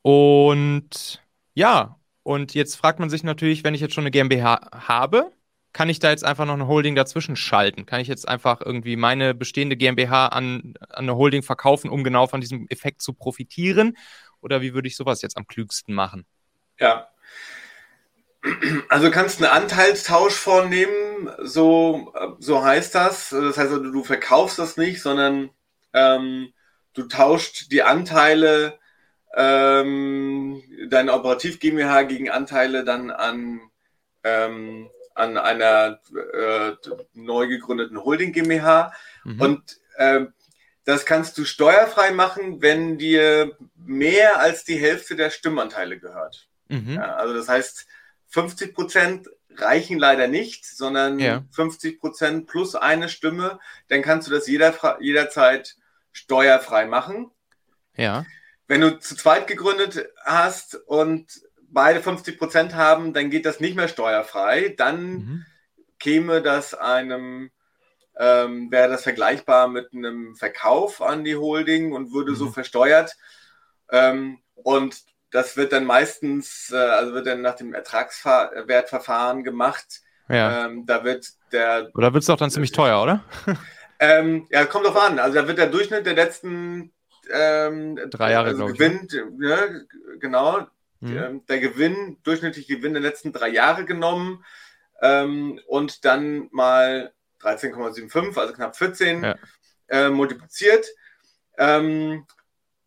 Und 0.03 1.23
ja, 1.55 1.99
und 2.21 2.53
jetzt 2.53 2.75
fragt 2.75 2.99
man 2.99 3.09
sich 3.09 3.23
natürlich, 3.23 3.63
wenn 3.63 3.73
ich 3.73 3.81
jetzt 3.81 3.95
schon 3.95 4.03
eine 4.03 4.11
GmbH 4.11 4.69
habe, 4.71 5.31
kann 5.75 5.89
ich 5.89 5.99
da 5.99 6.09
jetzt 6.09 6.23
einfach 6.23 6.45
noch 6.45 6.53
eine 6.53 6.67
Holding 6.67 6.95
dazwischen 6.95 7.35
schalten? 7.35 7.85
Kann 7.85 7.99
ich 7.99 8.07
jetzt 8.07 8.29
einfach 8.29 8.61
irgendwie 8.61 8.95
meine 8.95 9.33
bestehende 9.33 9.75
GmbH 9.75 10.27
an, 10.27 10.75
an 10.79 11.03
eine 11.03 11.17
Holding 11.17 11.43
verkaufen, 11.43 11.89
um 11.89 12.01
genau 12.01 12.27
von 12.27 12.39
diesem 12.39 12.65
Effekt 12.69 13.01
zu 13.01 13.11
profitieren? 13.11 13.97
Oder 14.39 14.61
wie 14.61 14.73
würde 14.73 14.87
ich 14.87 14.95
sowas 14.95 15.21
jetzt 15.21 15.35
am 15.35 15.47
klügsten 15.47 15.93
machen? 15.93 16.25
Ja. 16.79 17.09
Also 18.87 19.11
kannst 19.11 19.43
einen 19.43 19.51
Anteilstausch 19.51 20.35
vornehmen, 20.35 21.29
so, 21.41 22.13
so 22.39 22.63
heißt 22.63 22.95
das. 22.95 23.31
Das 23.31 23.57
heißt, 23.57 23.71
also, 23.73 23.91
du 23.91 24.01
verkaufst 24.01 24.57
das 24.57 24.77
nicht, 24.77 25.01
sondern 25.01 25.49
ähm, 25.91 26.53
du 26.93 27.03
tauscht 27.03 27.69
die 27.73 27.83
Anteile 27.83 28.79
ähm, 29.35 30.63
deine 30.89 31.11
Operativ 31.11 31.59
GmbH 31.59 32.03
gegen 32.03 32.29
Anteile 32.29 32.85
dann 32.85 33.11
an 33.11 33.59
ähm, 34.23 34.89
an 35.15 35.37
einer 35.37 35.99
äh, 36.33 36.73
neu 37.13 37.47
gegründeten 37.47 38.03
Holding 38.03 38.33
GmbH. 38.33 38.93
Mhm. 39.23 39.41
Und 39.41 39.79
äh, 39.97 40.25
das 40.83 41.05
kannst 41.05 41.37
du 41.37 41.45
steuerfrei 41.45 42.11
machen, 42.11 42.61
wenn 42.61 42.97
dir 42.97 43.57
mehr 43.75 44.39
als 44.39 44.65
die 44.65 44.77
Hälfte 44.77 45.15
der 45.15 45.31
Stimmanteile 45.31 45.97
gehört. 45.97 46.47
Mhm. 46.67 46.95
Ja, 46.95 47.15
also 47.15 47.33
das 47.33 47.49
heißt, 47.49 47.87
50 48.27 48.75
Prozent 48.75 49.29
reichen 49.57 49.97
leider 49.97 50.27
nicht, 50.27 50.65
sondern 50.65 51.19
ja. 51.19 51.43
50 51.51 51.99
Prozent 51.99 52.47
plus 52.47 52.75
eine 52.75 53.09
Stimme. 53.09 53.59
Dann 53.87 54.01
kannst 54.01 54.27
du 54.27 54.31
das 54.31 54.47
jeder, 54.47 54.97
jederzeit 54.99 55.75
steuerfrei 56.11 56.85
machen. 56.85 57.31
Ja. 57.95 58.25
Wenn 58.67 58.81
du 58.81 58.99
zu 58.99 59.15
zweit 59.15 59.47
gegründet 59.47 60.09
hast 60.23 60.75
und 60.75 61.27
beide 61.75 62.01
50 62.01 62.39
Prozent 62.39 62.73
haben, 62.73 63.13
dann 63.13 63.29
geht 63.29 63.45
das 63.45 63.59
nicht 63.59 63.75
mehr 63.75 63.87
steuerfrei. 63.87 64.73
Dann 64.75 65.11
mhm. 65.11 65.45
käme 65.99 66.41
das 66.41 66.73
einem, 66.73 67.51
ähm, 68.17 68.71
wäre 68.71 68.89
das 68.89 69.03
vergleichbar 69.03 69.67
mit 69.67 69.93
einem 69.93 70.35
Verkauf 70.35 71.01
an 71.01 71.23
die 71.23 71.35
Holding 71.35 71.91
und 71.91 72.13
würde 72.13 72.31
mhm. 72.31 72.35
so 72.37 72.49
versteuert. 72.49 73.15
Ähm, 73.91 74.39
und 74.55 75.03
das 75.31 75.57
wird 75.57 75.73
dann 75.73 75.85
meistens, 75.85 76.71
äh, 76.71 76.77
also 76.77 77.13
wird 77.13 77.27
dann 77.27 77.41
nach 77.41 77.55
dem 77.55 77.73
Ertragswertverfahren 77.73 79.43
gemacht. 79.43 80.01
Ja. 80.29 80.65
Ähm, 80.65 80.85
da 80.85 81.03
wird 81.03 81.27
der. 81.51 81.91
Oder 81.93 82.13
wird 82.13 82.21
es 82.21 82.27
doch 82.27 82.37
dann 82.37 82.49
ziemlich 82.49 82.71
teuer, 82.71 83.03
oder? 83.03 83.23
ähm, 83.99 84.47
ja, 84.49 84.65
kommt 84.65 84.85
drauf 84.85 84.97
an. 84.97 85.19
Also 85.19 85.35
da 85.35 85.47
wird 85.47 85.57
der 85.57 85.67
Durchschnitt 85.67 86.05
der 86.05 86.15
letzten 86.15 86.93
ähm, 87.31 87.99
drei 88.09 88.31
Jahre 88.31 88.49
also 88.49 88.65
Gewinn, 88.67 89.07
ne, 89.37 89.85
genau, 90.19 90.67
Mhm. 90.99 91.17
Ähm, 91.17 91.45
der 91.47 91.59
Gewinn, 91.59 92.17
durchschnittliche 92.23 92.77
Gewinn 92.77 92.93
der 92.93 93.01
letzten 93.01 93.33
drei 93.33 93.49
Jahre 93.49 93.85
genommen 93.85 94.43
ähm, 95.01 95.59
und 95.67 96.05
dann 96.05 96.47
mal 96.51 97.13
13,75, 97.41 98.39
also 98.39 98.53
knapp 98.53 98.75
14, 98.75 99.23
ja. 99.23 99.35
äh, 99.87 100.09
multipliziert. 100.09 100.87
Ähm, 101.57 102.25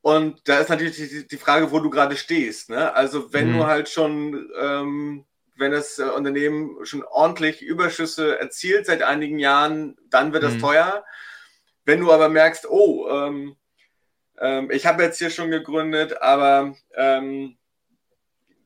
und 0.00 0.48
da 0.48 0.60
ist 0.60 0.70
natürlich 0.70 0.96
die, 0.96 1.26
die, 1.26 1.36
Frage, 1.36 1.70
wo 1.70 1.80
du 1.80 1.90
gerade 1.90 2.16
stehst. 2.16 2.70
Ne? 2.70 2.94
Also 2.94 3.32
wenn 3.32 3.52
mhm. 3.52 3.58
du 3.58 3.66
halt 3.66 3.88
schon, 3.88 4.50
ähm, 4.58 5.26
wenn 5.56 5.72
das 5.72 5.98
äh, 5.98 6.04
Unternehmen 6.04 6.84
schon 6.84 7.04
ordentlich 7.04 7.62
Überschüsse 7.62 8.38
erzielt 8.38 8.86
seit 8.86 9.02
einigen 9.02 9.38
Jahren, 9.38 9.96
dann 10.08 10.32
wird 10.32 10.44
das 10.44 10.54
mhm. 10.54 10.60
teuer. 10.60 11.04
Wenn 11.84 12.00
du 12.00 12.12
aber 12.12 12.28
merkst, 12.28 12.68
oh, 12.70 13.08
ähm, 13.10 13.56
ähm, 14.40 14.70
ich 14.70 14.86
habe 14.86 15.02
jetzt 15.02 15.18
hier 15.18 15.30
schon 15.30 15.50
gegründet, 15.50 16.22
aber 16.22 16.74
ähm, 16.94 17.57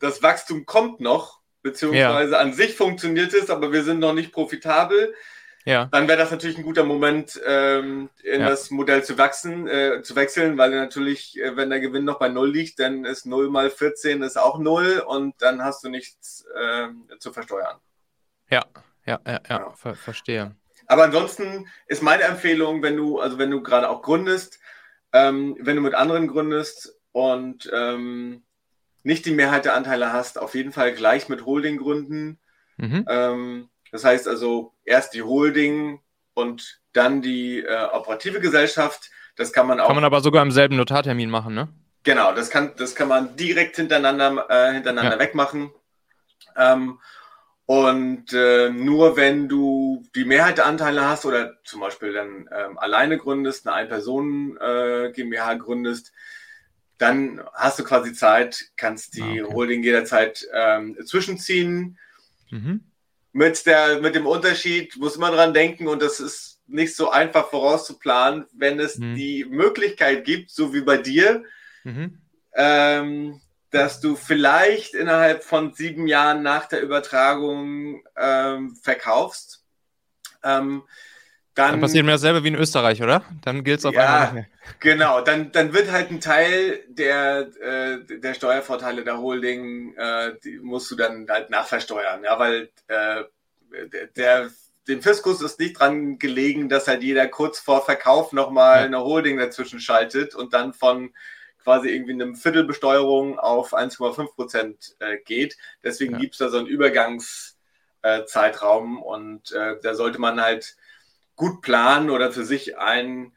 das 0.03 0.23
Wachstum 0.23 0.67
kommt 0.67 1.01
noch, 1.01 1.41
beziehungsweise 1.63 2.33
ja. 2.33 2.39
an 2.39 2.53
sich 2.53 2.75
funktioniert 2.75 3.33
es, 3.33 3.51
aber 3.51 3.73
wir 3.73 3.85
sind 3.85 4.01
noch 4.01 4.13
nicht 4.13 4.33
profitabel. 4.33 5.15
Ja. 5.65 5.85
Dann 5.93 6.09
wäre 6.09 6.19
das 6.19 6.33
natürlich 6.33 6.59
ein 6.59 6.65
guter 6.65 6.83
Moment, 6.83 7.41
ähm, 7.47 8.11
in 8.25 8.41
ja. 8.41 8.49
das 8.49 8.73
Modell 8.73 9.05
zu 9.05 9.17
wachsen, 9.17 9.69
äh, 9.69 10.03
zu 10.03 10.17
wechseln, 10.17 10.59
weil 10.59 10.71
natürlich, 10.71 11.39
äh, 11.41 11.57
wenn 11.57 11.71
der 11.71 11.79
Gewinn 11.79 12.05
noch 12.05 12.19
bei 12.19 12.29
Null 12.29 12.51
liegt, 12.51 12.81
dann 12.81 13.05
ist 13.05 13.27
0 13.27 13.49
mal 13.49 13.71
14 13.71 14.23
ist 14.23 14.37
auch 14.37 14.59
Null 14.59 15.05
und 15.07 15.41
dann 15.41 15.63
hast 15.63 15.85
du 15.85 15.89
nichts 15.89 16.45
äh, 16.57 16.89
zu 17.21 17.33
versteuern. 17.33 17.79
Ja, 18.51 18.65
ja, 19.07 19.21
ja, 19.25 19.33
ja, 19.33 19.41
ja. 19.49 19.71
Ver 19.77 19.95
verstehe. 19.95 20.57
Aber 20.89 21.05
ansonsten 21.05 21.69
ist 21.87 22.03
meine 22.03 22.25
Empfehlung, 22.25 22.83
wenn 22.83 22.97
du, 22.97 23.21
also 23.21 23.39
wenn 23.39 23.53
du 23.53 23.63
gerade 23.63 23.89
auch 23.89 24.03
gründest, 24.03 24.59
ähm, 25.13 25.57
wenn 25.61 25.77
du 25.77 25.83
mit 25.83 25.95
anderen 25.95 26.27
gründest 26.27 26.99
und 27.13 27.71
ähm, 27.73 28.43
nicht 29.03 29.27
die 29.27 29.33
Mehrheit 29.33 29.65
der 29.65 29.75
Anteile 29.75 30.13
hast, 30.13 30.39
auf 30.39 30.55
jeden 30.55 30.73
Fall 30.73 30.93
gleich 30.93 31.29
mit 31.29 31.45
Holding 31.45 31.79
gründen. 31.79 32.39
Mhm. 32.77 33.05
Ähm, 33.09 33.69
das 33.91 34.05
heißt 34.05 34.29
also 34.29 34.73
erst 34.85 35.15
die 35.15 35.23
Holding 35.23 36.01
und 36.35 36.81
dann 36.93 37.23
die 37.23 37.61
äh, 37.61 37.85
operative 37.93 38.41
Gesellschaft. 38.41 39.11
Das 39.37 39.53
kann 39.53 39.67
man 39.67 39.81
auch. 39.81 39.87
Kann 39.87 39.97
man 39.97 40.05
aber 40.05 40.21
sogar 40.21 40.43
im 40.43 40.51
selben 40.51 40.77
Notartermin 40.77 41.31
machen, 41.31 41.55
ne? 41.55 41.69
Genau, 42.05 42.33
das 42.35 42.51
kann, 42.51 42.73
das 42.77 42.95
kann 42.95 43.09
man 43.09 43.37
direkt 43.37 43.77
hintereinander, 43.77 44.47
äh, 44.49 44.73
hintereinander 44.73 45.15
ja. 45.15 45.19
wegmachen. 45.19 45.71
Ähm, 46.57 46.99
und 47.67 48.33
äh, 48.33 48.71
nur 48.71 49.17
wenn 49.17 49.49
du 49.49 50.03
die 50.15 50.25
Mehrheit 50.25 50.59
der 50.59 50.67
Anteile 50.67 51.09
hast 51.09 51.25
oder 51.25 51.63
zum 51.65 51.81
Beispiel 51.81 52.13
dann 52.13 52.49
ähm, 52.53 52.79
alleine 52.79 53.19
gründest, 53.19 53.67
eine 53.67 53.77
Ein-Personen-GmbH 53.77 55.53
äh, 55.53 55.59
gründest, 55.59 56.13
dann 57.03 57.43
hast 57.53 57.81
du 57.81 57.85
quasi 57.85 58.13
Zeit, 58.13 58.71
kannst 58.77 59.17
die 59.17 59.23
ah, 59.23 59.45
okay. 59.45 59.55
Holding 59.55 59.83
jederzeit 59.83 60.47
ähm, 60.55 60.97
zwischenziehen. 61.05 61.99
Mhm. 62.51 62.85
Mit, 63.33 63.67
der, 63.67 64.01
mit 64.01 64.15
dem 64.15 64.27
Unterschied 64.27 64.97
muss 64.99 65.19
man 65.19 65.33
dran 65.33 65.53
denken 65.53 65.89
und 65.89 66.01
das 66.01 66.21
ist 66.21 66.61
nicht 66.69 66.95
so 66.95 67.11
einfach 67.11 67.51
vorauszuplanen, 67.51 68.47
wenn 68.53 68.79
es 68.79 68.99
mhm. 68.99 69.17
die 69.17 69.45
Möglichkeit 69.45 70.25
gibt, 70.25 70.51
so 70.51 70.73
wie 70.73 70.83
bei 70.83 70.97
dir, 70.97 71.43
mhm. 71.83 72.19
ähm, 72.55 73.41
dass 73.71 74.01
du 74.01 74.15
vielleicht 74.15 74.95
innerhalb 74.95 75.43
von 75.43 75.73
sieben 75.73 76.07
Jahren 76.07 76.43
nach 76.43 76.67
der 76.67 76.83
Übertragung 76.83 78.05
ähm, 78.17 78.77
verkaufst. 78.77 79.65
Ähm, 80.45 80.83
dann, 81.55 81.73
dann, 81.73 81.81
passiert 81.81 82.07
mir 82.07 82.13
dasselbe 82.13 82.43
wie 82.45 82.49
in 82.49 82.55
Österreich, 82.55 83.03
oder? 83.03 83.25
Dann 83.45 83.63
gilt 83.63 83.81
es 83.81 83.85
auf 83.85 83.95
ja, 83.95 84.05
einmal 84.05 84.23
nicht 84.23 84.35
mehr. 84.35 84.47
Genau, 84.81 85.21
dann, 85.21 85.53
dann 85.53 85.75
wird 85.75 85.91
halt 85.91 86.11
ein 86.11 86.21
Teil 86.21 86.81
der, 86.89 87.49
äh, 87.61 88.19
der 88.19 88.35
Steuervorteile 88.35 89.05
der 89.05 89.19
Holding, 89.19 89.95
äh, 89.97 90.33
die 90.43 90.59
musst 90.59 90.91
du 90.91 90.97
dann 90.97 91.27
halt 91.29 91.51
nachversteuern, 91.51 92.25
ja, 92.25 92.39
weil 92.39 92.71
äh, 92.89 93.25
der, 94.17 94.51
dem 94.89 95.03
Fiskus 95.03 95.43
ist 95.43 95.61
nicht 95.61 95.79
dran 95.79 96.19
gelegen, 96.19 96.69
dass 96.69 96.89
halt 96.89 97.03
jeder 97.03 97.29
kurz 97.29 97.59
vor 97.59 97.85
Verkauf 97.85 98.33
nochmal 98.33 98.79
ja. 98.79 98.87
eine 98.87 99.01
Holding 99.01 99.39
dazwischen 99.39 99.81
schaltet 99.81 100.35
und 100.35 100.55
dann 100.55 100.73
von 100.73 101.13
quasi 101.63 101.91
irgendwie 101.91 102.13
eine 102.13 102.35
Viertelbesteuerung 102.35 103.39
auf 103.39 103.75
1,5 103.75 104.35
Prozent 104.35 104.97
äh, 104.99 105.19
geht. 105.19 105.59
Deswegen 105.85 106.15
ja. 106.15 106.19
gibt 106.19 106.33
es 106.35 106.39
da 106.39 106.49
so 106.49 106.59
einen 106.59 106.67
Übergangszeitraum 106.67 108.99
äh, 108.99 109.03
und 109.03 109.53
äh, 109.53 109.77
da 109.83 109.95
sollte 109.95 110.19
man 110.19 110.43
halt 110.43 110.77
gut 111.43 111.61
planen 111.61 112.09
oder 112.09 112.31
für 112.31 112.45
sich 112.45 112.79
ein, 112.79 113.33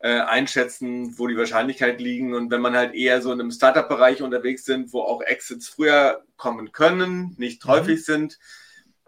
äh, 0.00 0.18
einschätzen, 0.18 1.16
wo 1.18 1.28
die 1.28 1.36
Wahrscheinlichkeit 1.36 2.00
liegen. 2.00 2.34
Und 2.34 2.50
wenn 2.50 2.60
man 2.60 2.76
halt 2.76 2.96
eher 2.96 3.22
so 3.22 3.30
in 3.30 3.40
einem 3.40 3.52
Startup-Bereich 3.52 4.22
unterwegs 4.22 4.64
sind, 4.64 4.92
wo 4.92 5.02
auch 5.02 5.22
Exits 5.22 5.68
früher 5.68 6.24
kommen 6.36 6.72
können, 6.72 7.36
nicht 7.38 7.64
mhm. 7.64 7.68
häufig 7.68 8.04
sind, 8.04 8.40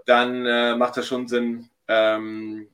dann 0.04 0.46
äh, 0.46 0.76
macht 0.76 0.96
das 0.96 1.08
schon 1.08 1.26
Sinn, 1.26 1.70
ähm, 1.88 2.68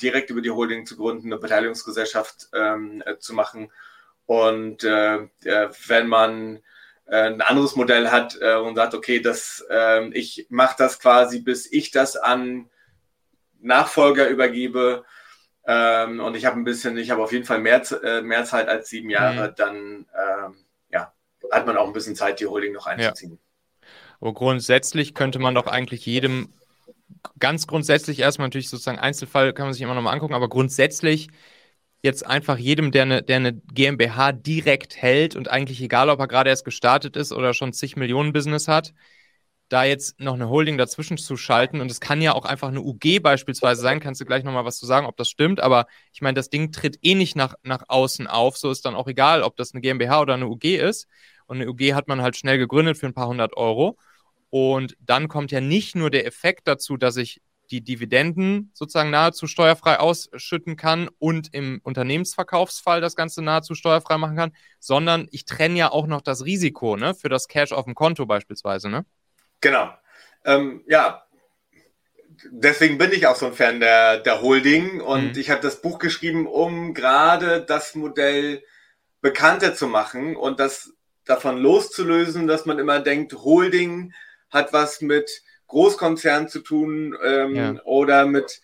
direkt 0.00 0.30
über 0.30 0.40
die 0.40 0.52
Holding 0.52 0.86
zu 0.86 0.96
gründen, 0.96 1.32
eine 1.32 1.40
Beteiligungsgesellschaft 1.40 2.50
ähm, 2.54 3.02
äh, 3.04 3.18
zu 3.18 3.34
machen 3.34 3.72
und 4.26 4.84
äh, 4.84 5.26
wenn 5.88 6.06
man 6.06 6.58
äh, 7.06 7.24
ein 7.24 7.40
anderes 7.40 7.74
Modell 7.74 8.12
hat 8.12 8.38
äh, 8.40 8.54
und 8.54 8.76
sagt, 8.76 8.94
okay, 8.94 9.20
das, 9.20 9.64
äh, 9.68 10.08
ich 10.10 10.46
mache 10.48 10.76
das 10.78 11.00
quasi, 11.00 11.40
bis 11.40 11.70
ich 11.70 11.90
das 11.90 12.16
an 12.16 12.70
Nachfolger 13.62 14.28
übergebe 14.28 15.04
ähm, 15.66 16.20
und 16.20 16.36
ich 16.36 16.44
habe 16.44 16.56
ein 16.56 16.64
bisschen, 16.64 16.96
ich 16.98 17.10
habe 17.10 17.22
auf 17.22 17.32
jeden 17.32 17.44
Fall 17.44 17.60
mehr, 17.60 17.82
äh, 18.02 18.20
mehr 18.20 18.44
Zeit 18.44 18.68
als 18.68 18.88
sieben 18.88 19.10
Jahre, 19.10 19.50
mhm. 19.50 19.54
dann 19.56 19.76
ähm, 19.76 20.56
ja, 20.90 21.12
hat 21.50 21.66
man 21.66 21.76
auch 21.76 21.86
ein 21.86 21.92
bisschen 21.92 22.16
Zeit, 22.16 22.40
die 22.40 22.46
Holding 22.46 22.72
noch 22.72 22.86
einzuziehen. 22.86 23.32
Ja. 23.32 23.86
Aber 24.20 24.34
grundsätzlich 24.34 25.14
könnte 25.14 25.38
man 25.38 25.54
doch 25.54 25.66
eigentlich 25.66 26.06
jedem 26.06 26.52
ganz 27.38 27.66
grundsätzlich 27.66 28.20
erstmal 28.20 28.48
natürlich 28.48 28.70
sozusagen 28.70 28.98
Einzelfall 28.98 29.52
kann 29.52 29.66
man 29.66 29.72
sich 29.72 29.82
immer 29.82 29.94
noch 29.94 30.02
mal 30.02 30.12
angucken, 30.12 30.34
aber 30.34 30.48
grundsätzlich 30.48 31.28
jetzt 32.02 32.26
einfach 32.26 32.58
jedem, 32.58 32.90
der 32.90 33.02
eine, 33.02 33.22
der 33.22 33.36
eine 33.36 33.54
GmbH 33.54 34.32
direkt 34.32 34.96
hält 34.96 35.36
und 35.36 35.48
eigentlich 35.48 35.80
egal, 35.80 36.10
ob 36.10 36.18
er 36.18 36.26
gerade 36.26 36.50
erst 36.50 36.64
gestartet 36.64 37.16
ist 37.16 37.32
oder 37.32 37.54
schon 37.54 37.72
zig 37.72 37.96
Millionen 37.96 38.32
Business 38.32 38.66
hat, 38.66 38.92
da 39.72 39.84
jetzt 39.84 40.20
noch 40.20 40.34
eine 40.34 40.48
Holding 40.48 40.76
dazwischen 40.76 41.16
zu 41.16 41.36
schalten. 41.36 41.80
Und 41.80 41.90
es 41.90 42.00
kann 42.00 42.20
ja 42.20 42.34
auch 42.34 42.44
einfach 42.44 42.68
eine 42.68 42.82
UG 42.82 43.20
beispielsweise 43.22 43.80
sein, 43.80 44.00
kannst 44.00 44.20
du 44.20 44.24
gleich 44.24 44.44
nochmal 44.44 44.64
was 44.64 44.78
zu 44.78 44.86
sagen, 44.86 45.06
ob 45.06 45.16
das 45.16 45.28
stimmt, 45.28 45.60
aber 45.60 45.86
ich 46.12 46.20
meine, 46.20 46.34
das 46.34 46.50
Ding 46.50 46.72
tritt 46.72 46.98
eh 47.02 47.14
nicht 47.14 47.36
nach, 47.36 47.54
nach 47.62 47.84
außen 47.88 48.26
auf, 48.26 48.58
so 48.58 48.70
ist 48.70 48.84
dann 48.84 48.94
auch 48.94 49.08
egal, 49.08 49.42
ob 49.42 49.56
das 49.56 49.72
eine 49.72 49.80
GmbH 49.80 50.20
oder 50.20 50.34
eine 50.34 50.46
UG 50.48 50.64
ist. 50.76 51.08
Und 51.46 51.60
eine 51.60 51.70
UG 51.70 51.94
hat 51.94 52.08
man 52.08 52.22
halt 52.22 52.36
schnell 52.36 52.58
gegründet 52.58 52.98
für 52.98 53.06
ein 53.06 53.14
paar 53.14 53.28
hundert 53.28 53.56
Euro. 53.56 53.98
Und 54.50 54.96
dann 55.00 55.28
kommt 55.28 55.50
ja 55.50 55.60
nicht 55.60 55.96
nur 55.96 56.10
der 56.10 56.26
Effekt 56.26 56.68
dazu, 56.68 56.96
dass 56.96 57.16
ich 57.16 57.40
die 57.70 57.82
Dividenden 57.82 58.70
sozusagen 58.74 59.10
nahezu 59.10 59.46
steuerfrei 59.46 59.98
ausschütten 59.98 60.76
kann 60.76 61.08
und 61.18 61.54
im 61.54 61.80
Unternehmensverkaufsfall 61.82 63.00
das 63.00 63.16
Ganze 63.16 63.40
nahezu 63.42 63.74
steuerfrei 63.74 64.18
machen 64.18 64.36
kann, 64.36 64.52
sondern 64.78 65.28
ich 65.30 65.46
trenne 65.46 65.78
ja 65.78 65.90
auch 65.90 66.06
noch 66.06 66.20
das 66.20 66.44
Risiko 66.44 66.96
ne, 66.96 67.14
für 67.14 67.30
das 67.30 67.48
Cash 67.48 67.72
auf 67.72 67.86
dem 67.86 67.94
Konto 67.94 68.26
beispielsweise. 68.26 68.90
Ne? 68.90 69.06
Genau. 69.62 69.90
Ähm, 70.44 70.82
ja, 70.86 71.24
deswegen 72.50 72.98
bin 72.98 73.12
ich 73.12 73.26
auch 73.26 73.36
so 73.36 73.46
ein 73.46 73.54
Fan 73.54 73.80
der, 73.80 74.18
der 74.18 74.42
Holding 74.42 75.00
und 75.00 75.32
mhm. 75.32 75.40
ich 75.40 75.50
habe 75.50 75.62
das 75.62 75.80
Buch 75.80 75.98
geschrieben, 75.98 76.46
um 76.46 76.92
gerade 76.92 77.62
das 77.62 77.94
Modell 77.94 78.62
bekannter 79.20 79.74
zu 79.74 79.86
machen 79.86 80.36
und 80.36 80.60
das 80.60 80.92
davon 81.24 81.58
loszulösen, 81.58 82.46
dass 82.46 82.66
man 82.66 82.78
immer 82.78 82.98
denkt, 83.00 83.32
Holding 83.32 84.12
hat 84.50 84.72
was 84.72 85.00
mit 85.00 85.42
Großkonzern 85.68 86.48
zu 86.48 86.60
tun 86.60 87.16
ähm, 87.24 87.54
ja. 87.54 87.74
oder 87.84 88.26
mit 88.26 88.60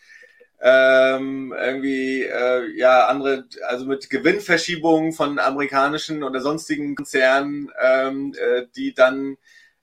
ähm, 0.60 1.54
irgendwie 1.56 2.24
äh, 2.24 2.76
ja 2.76 3.06
andere, 3.06 3.46
also 3.68 3.86
mit 3.86 4.10
Gewinnverschiebungen 4.10 5.12
von 5.12 5.38
amerikanischen 5.38 6.24
oder 6.24 6.40
sonstigen 6.40 6.96
Konzernen, 6.96 7.70
ähm, 7.80 8.34
äh, 8.36 8.66
die 8.74 8.92
dann 8.92 9.36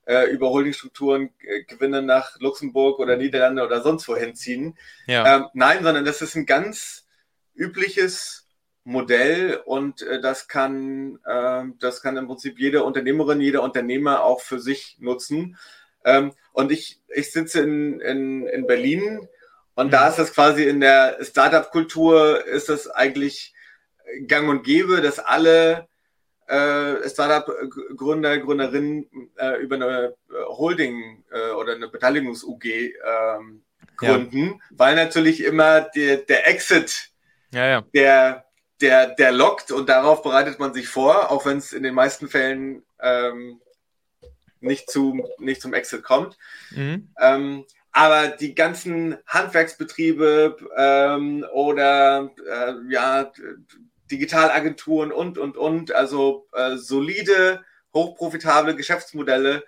äh, 0.06 0.30
über 0.30 0.50
Holdingstrukturen 0.50 1.30
äh, 1.40 1.64
Gewinne 1.64 2.02
nach 2.02 2.40
Luxemburg 2.40 2.98
oder 2.98 3.16
Niederlande 3.16 3.64
oder 3.64 3.82
sonst 3.82 4.08
wohin 4.08 4.34
ziehen. 4.34 4.76
Ja. 5.06 5.36
Ähm, 5.36 5.46
nein, 5.52 5.82
sondern 5.82 6.04
das 6.04 6.22
ist 6.22 6.34
ein 6.34 6.46
ganz 6.46 7.06
übliches 7.54 8.46
Modell 8.84 9.60
und 9.64 10.02
äh, 10.02 10.20
das 10.20 10.48
kann 10.48 11.18
äh, 11.26 11.64
das 11.80 12.02
kann 12.02 12.16
im 12.16 12.28
Prinzip 12.28 12.58
jede 12.58 12.84
Unternehmerin, 12.84 13.40
jeder 13.40 13.62
Unternehmer 13.62 14.22
auch 14.22 14.40
für 14.40 14.60
sich 14.60 14.96
nutzen. 15.00 15.58
Ähm, 16.04 16.32
und 16.52 16.70
ich, 16.70 17.00
ich 17.08 17.32
sitze 17.32 17.62
in, 17.62 18.00
in, 18.00 18.46
in 18.46 18.66
Berlin 18.66 19.28
und 19.74 19.88
mhm. 19.88 19.90
da 19.90 20.08
ist 20.08 20.18
das 20.18 20.32
quasi 20.32 20.64
in 20.64 20.80
der 20.80 21.18
Startup-Kultur 21.20 22.46
ist 22.46 22.68
das 22.68 22.88
eigentlich 22.88 23.54
gang 24.28 24.48
und 24.48 24.62
gäbe, 24.62 25.00
dass 25.00 25.18
alle 25.18 25.88
äh, 26.46 27.08
Startup-Gründer, 27.08 28.38
Gründerinnen 28.38 29.30
äh, 29.36 29.60
über 29.60 29.76
eine 29.76 30.14
Holding 30.48 31.24
äh, 31.30 31.50
oder 31.52 31.74
eine 31.74 31.88
Beteiligungs-UG 31.88 32.64
ähm, 32.64 33.62
gründen, 33.96 34.46
ja. 34.46 34.54
weil 34.70 34.94
natürlich 34.94 35.42
immer 35.42 35.80
der, 35.80 36.18
der 36.18 36.48
Exit, 36.48 37.10
ja, 37.52 37.66
ja. 37.66 37.84
Der, 37.94 38.44
der, 38.80 39.14
der 39.14 39.32
lockt 39.32 39.70
und 39.70 39.88
darauf 39.88 40.22
bereitet 40.22 40.58
man 40.58 40.74
sich 40.74 40.88
vor, 40.88 41.30
auch 41.30 41.46
wenn 41.46 41.58
es 41.58 41.72
in 41.72 41.82
den 41.82 41.94
meisten 41.94 42.28
Fällen 42.28 42.82
ähm, 43.00 43.60
nicht, 44.60 44.90
zu, 44.90 45.26
nicht 45.38 45.62
zum 45.62 45.74
Exit 45.74 46.02
kommt. 46.02 46.36
Mhm. 46.70 47.08
Ähm, 47.18 47.64
aber 47.92 48.28
die 48.28 48.54
ganzen 48.54 49.16
Handwerksbetriebe 49.26 50.56
ähm, 50.76 51.46
oder 51.52 52.30
äh, 52.46 52.74
ja, 52.92 53.32
Digitalagenturen 54.10 55.12
und, 55.12 55.38
und, 55.38 55.56
und, 55.56 55.92
also 55.92 56.46
äh, 56.52 56.76
solide, 56.76 57.64
hochprofitable 57.92 58.76
Geschäftsmodelle, 58.76 59.64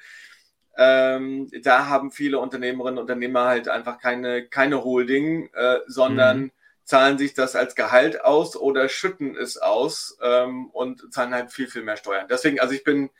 ähm, 0.80 1.50
da 1.64 1.88
haben 1.88 2.12
viele 2.12 2.38
Unternehmerinnen 2.38 2.98
und 2.98 3.02
Unternehmer 3.02 3.46
halt 3.46 3.68
einfach 3.68 3.98
keine, 3.98 4.46
keine 4.46 4.84
Holding, 4.84 5.50
äh, 5.52 5.80
sondern 5.88 6.40
mhm. 6.40 6.50
zahlen 6.84 7.18
sich 7.18 7.34
das 7.34 7.56
als 7.56 7.74
Gehalt 7.74 8.24
aus 8.24 8.56
oder 8.56 8.88
schütten 8.88 9.36
es 9.36 9.56
aus 9.58 10.16
ähm, 10.22 10.70
und 10.70 11.12
zahlen 11.12 11.34
halt 11.34 11.50
viel, 11.50 11.66
viel 11.66 11.82
mehr 11.82 11.96
Steuern. 11.96 12.28
Deswegen, 12.30 12.60
also 12.60 12.74
ich 12.74 12.84
bin, 12.84 13.10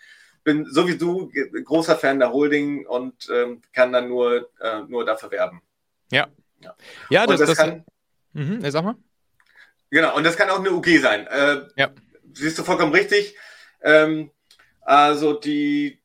bin 0.44 0.66
so 0.66 0.86
wie 0.86 0.96
du 0.96 1.32
großer 1.64 1.96
Fan 1.96 2.20
der 2.20 2.32
Holding 2.32 2.86
und 2.86 3.28
ähm, 3.28 3.60
kann 3.72 3.92
dann 3.92 4.08
nur, 4.08 4.50
äh, 4.60 4.82
nur 4.86 5.04
dafür 5.04 5.32
werben. 5.32 5.60
Ja. 6.12 6.28
Ja, 6.60 6.76
ja 7.10 7.26
das, 7.26 7.40
das, 7.40 7.48
das 7.50 7.58
kann. 7.58 7.84
Mhm, 8.34 8.70
sag 8.70 8.84
mal. 8.84 8.94
Genau, 9.90 10.16
und 10.16 10.24
das 10.24 10.36
kann 10.36 10.50
auch 10.50 10.58
eine 10.58 10.72
UG 10.72 11.00
sein. 11.00 11.26
Äh, 11.26 11.62
ja. 11.76 11.90
Siehst 12.34 12.58
du 12.58 12.64
vollkommen 12.64 12.92
richtig. 12.92 13.36
Ähm, 13.82 14.30
also 14.82 15.34
die, 15.34 16.00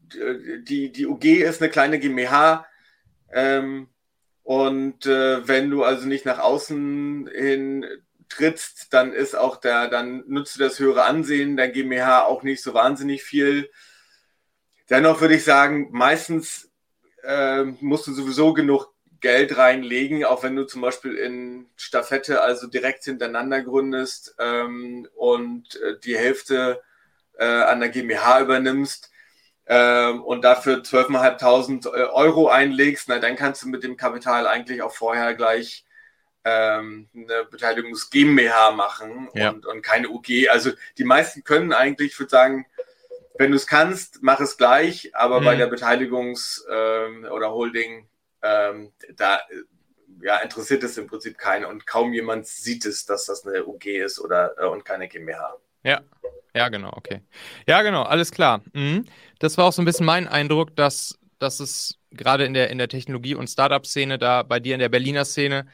die, 0.61 0.91
die 0.91 1.05
UG 1.05 1.25
ist 1.25 1.61
eine 1.61 1.71
kleine 1.71 1.99
GmbH. 1.99 2.65
Ähm, 3.31 3.89
und 4.43 5.05
äh, 5.05 5.47
wenn 5.47 5.69
du 5.69 5.83
also 5.83 6.07
nicht 6.07 6.25
nach 6.25 6.39
außen 6.39 7.29
hin 7.33 7.85
trittst, 8.29 8.93
dann 8.93 9.13
ist 9.13 9.35
auch 9.35 9.57
der, 9.57 9.87
dann 9.87 10.23
nutzt 10.27 10.55
du 10.55 10.59
das 10.59 10.79
höhere 10.79 11.03
Ansehen 11.03 11.55
der 11.55 11.69
GmbH 11.69 12.23
auch 12.23 12.43
nicht 12.43 12.61
so 12.63 12.73
wahnsinnig 12.73 13.23
viel. 13.23 13.69
Dennoch 14.89 15.21
würde 15.21 15.35
ich 15.35 15.43
sagen, 15.43 15.89
meistens 15.91 16.71
äh, 17.23 17.63
musst 17.63 18.07
du 18.07 18.13
sowieso 18.13 18.53
genug 18.53 18.92
Geld 19.23 19.57
reinlegen, 19.57 20.25
auch 20.25 20.43
wenn 20.43 20.55
du 20.55 20.65
zum 20.65 20.81
Beispiel 20.81 21.15
in 21.15 21.65
Staffette 21.77 22.41
also 22.41 22.67
direkt 22.67 23.05
hintereinander 23.05 23.61
gründest 23.61 24.35
ähm, 24.37 25.07
und 25.15 25.79
äh, 25.81 25.97
die 26.03 26.17
Hälfte 26.17 26.83
äh, 27.39 27.45
an 27.45 27.79
der 27.79 27.87
GmbH 27.87 28.41
übernimmst 28.41 29.11
ähm, 29.65 30.21
und 30.21 30.43
dafür 30.43 30.79
12.500 30.79 31.87
äh, 31.87 32.03
Euro 32.09 32.49
einlegst, 32.49 33.07
na, 33.07 33.19
dann 33.19 33.37
kannst 33.37 33.63
du 33.63 33.69
mit 33.69 33.85
dem 33.85 33.95
Kapital 33.95 34.45
eigentlich 34.45 34.81
auch 34.81 34.93
vorher 34.93 35.33
gleich 35.35 35.85
ähm, 36.43 37.07
eine 37.15 37.45
Beteiligungs 37.45 38.09
GmbH 38.09 38.71
machen 38.71 39.29
ja. 39.35 39.51
und, 39.51 39.65
und 39.65 39.81
keine 39.81 40.09
UG. 40.09 40.49
Also 40.49 40.71
die 40.97 41.05
meisten 41.05 41.45
können 41.45 41.71
eigentlich, 41.71 42.11
ich 42.11 42.19
würde 42.19 42.29
sagen, 42.29 42.65
wenn 43.35 43.51
du 43.51 43.55
es 43.55 43.67
kannst, 43.67 44.19
mach 44.21 44.41
es 44.41 44.57
gleich, 44.57 45.15
aber 45.15 45.39
mhm. 45.39 45.45
bei 45.45 45.55
der 45.55 45.71
Beteiligungs- 45.71 46.61
ähm, 46.69 47.25
oder 47.31 47.51
Holding, 47.53 48.09
ähm, 48.43 48.93
da 49.15 49.39
ja, 50.21 50.37
interessiert 50.37 50.83
es 50.83 50.97
im 50.97 51.07
Prinzip 51.07 51.37
keinen 51.37 51.65
und 51.65 51.87
kaum 51.87 52.13
jemand 52.13 52.45
sieht 52.47 52.85
es, 52.85 53.05
dass 53.05 53.25
das 53.25 53.45
eine 53.45 53.65
UG 53.65 53.85
ist 53.85 54.19
oder 54.19 54.55
äh, 54.57 54.65
und 54.65 54.85
keine 54.85 55.07
GmbH. 55.07 55.57
Ja, 55.83 56.01
ja, 56.55 56.69
genau, 56.69 56.91
okay. 56.95 57.21
Ja, 57.67 57.81
genau, 57.81 58.03
alles 58.03 58.31
klar. 58.31 58.61
Mhm. 58.73 59.05
Das 59.39 59.57
war 59.57 59.65
auch 59.65 59.73
so 59.73 59.81
ein 59.81 59.85
bisschen 59.85 60.05
mein 60.05 60.27
Eindruck, 60.27 60.75
dass, 60.75 61.17
dass 61.39 61.59
es 61.59 61.99
gerade 62.11 62.45
in 62.45 62.53
der, 62.53 62.69
in 62.69 62.77
der 62.77 62.87
Technologie- 62.87 63.35
und 63.35 63.49
Startup-Szene, 63.49 64.17
da 64.19 64.43
bei 64.43 64.59
dir 64.59 64.75
in 64.75 64.79
der 64.79 64.89
Berliner 64.89 65.25
Szene, 65.25 65.65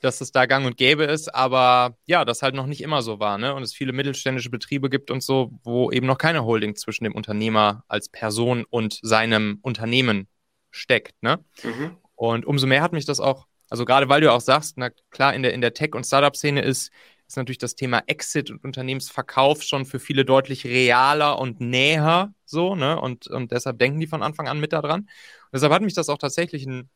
dass 0.00 0.22
es 0.22 0.32
da 0.32 0.46
gang 0.46 0.64
und 0.64 0.78
gäbe 0.78 1.04
ist, 1.04 1.34
aber 1.34 1.96
ja, 2.06 2.24
das 2.24 2.40
halt 2.40 2.54
noch 2.54 2.66
nicht 2.66 2.80
immer 2.80 3.02
so 3.02 3.20
war, 3.20 3.36
ne? 3.36 3.54
Und 3.54 3.62
es 3.62 3.74
viele 3.74 3.92
mittelständische 3.92 4.48
Betriebe 4.48 4.88
gibt 4.88 5.10
und 5.10 5.22
so, 5.22 5.52
wo 5.64 5.90
eben 5.90 6.06
noch 6.06 6.16
keine 6.16 6.44
Holding 6.44 6.76
zwischen 6.76 7.04
dem 7.04 7.14
Unternehmer 7.14 7.84
als 7.88 8.08
Person 8.08 8.64
und 8.70 8.98
seinem 9.02 9.58
Unternehmen 9.60 10.28
steckt, 10.70 11.22
ne? 11.22 11.44
Mhm. 11.62 11.98
Und 12.22 12.46
umso 12.46 12.68
mehr 12.68 12.82
hat 12.82 12.92
mich 12.92 13.04
das 13.04 13.18
auch, 13.18 13.48
also 13.68 13.84
gerade 13.84 14.08
weil 14.08 14.20
du 14.20 14.32
auch 14.32 14.40
sagst, 14.40 14.78
na 14.78 14.90
klar, 15.10 15.34
in 15.34 15.42
der, 15.42 15.54
in 15.54 15.60
der 15.60 15.74
Tech- 15.74 15.96
und 15.96 16.06
Startup-Szene 16.06 16.62
ist 16.62 16.92
ist 17.26 17.36
natürlich 17.36 17.58
das 17.58 17.74
Thema 17.74 18.02
Exit 18.08 18.50
und 18.50 18.62
Unternehmensverkauf 18.62 19.62
schon 19.62 19.86
für 19.86 19.98
viele 19.98 20.26
deutlich 20.26 20.66
realer 20.66 21.38
und 21.38 21.60
näher 21.60 22.34
so, 22.44 22.74
ne? 22.74 23.00
Und, 23.00 23.26
und 23.26 23.52
deshalb 23.52 23.78
denken 23.78 24.00
die 24.00 24.06
von 24.06 24.22
Anfang 24.22 24.48
an 24.48 24.60
mit 24.60 24.74
daran. 24.74 25.00
Und 25.00 25.08
deshalb 25.54 25.72
hat 25.72 25.80
mich 25.80 25.94
das 25.94 26.10
auch 26.10 26.18
tatsächlich 26.18 26.66
ein, 26.66 26.90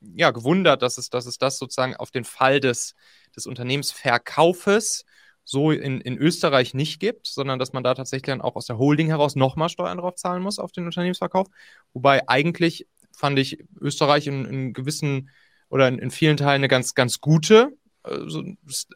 ja, 0.00 0.32
gewundert, 0.32 0.82
dass 0.82 0.98
es, 0.98 1.10
dass 1.10 1.26
es 1.26 1.38
das 1.38 1.58
sozusagen 1.58 1.94
auf 1.94 2.10
den 2.10 2.24
Fall 2.24 2.58
des, 2.58 2.94
des 3.36 3.46
Unternehmensverkaufes 3.46 5.04
so 5.44 5.70
in, 5.70 6.00
in 6.00 6.18
Österreich 6.18 6.74
nicht 6.74 6.98
gibt, 6.98 7.28
sondern 7.28 7.60
dass 7.60 7.72
man 7.72 7.84
da 7.84 7.94
tatsächlich 7.94 8.26
dann 8.26 8.40
auch 8.42 8.56
aus 8.56 8.66
der 8.66 8.78
Holding 8.78 9.06
heraus 9.06 9.36
nochmal 9.36 9.68
Steuern 9.68 9.98
drauf 9.98 10.16
zahlen 10.16 10.42
muss 10.42 10.58
auf 10.58 10.72
den 10.72 10.86
Unternehmensverkauf. 10.86 11.46
Wobei 11.94 12.28
eigentlich 12.28 12.86
fand 13.12 13.38
ich 13.38 13.64
Österreich 13.80 14.26
in, 14.26 14.44
in 14.44 14.72
gewissen 14.72 15.30
oder 15.70 15.88
in, 15.88 15.98
in 15.98 16.10
vielen 16.10 16.36
Teilen 16.36 16.60
eine 16.60 16.68
ganz, 16.68 16.94
ganz 16.94 17.20
gute 17.20 17.72
äh, 18.04 18.18
so 18.26 18.42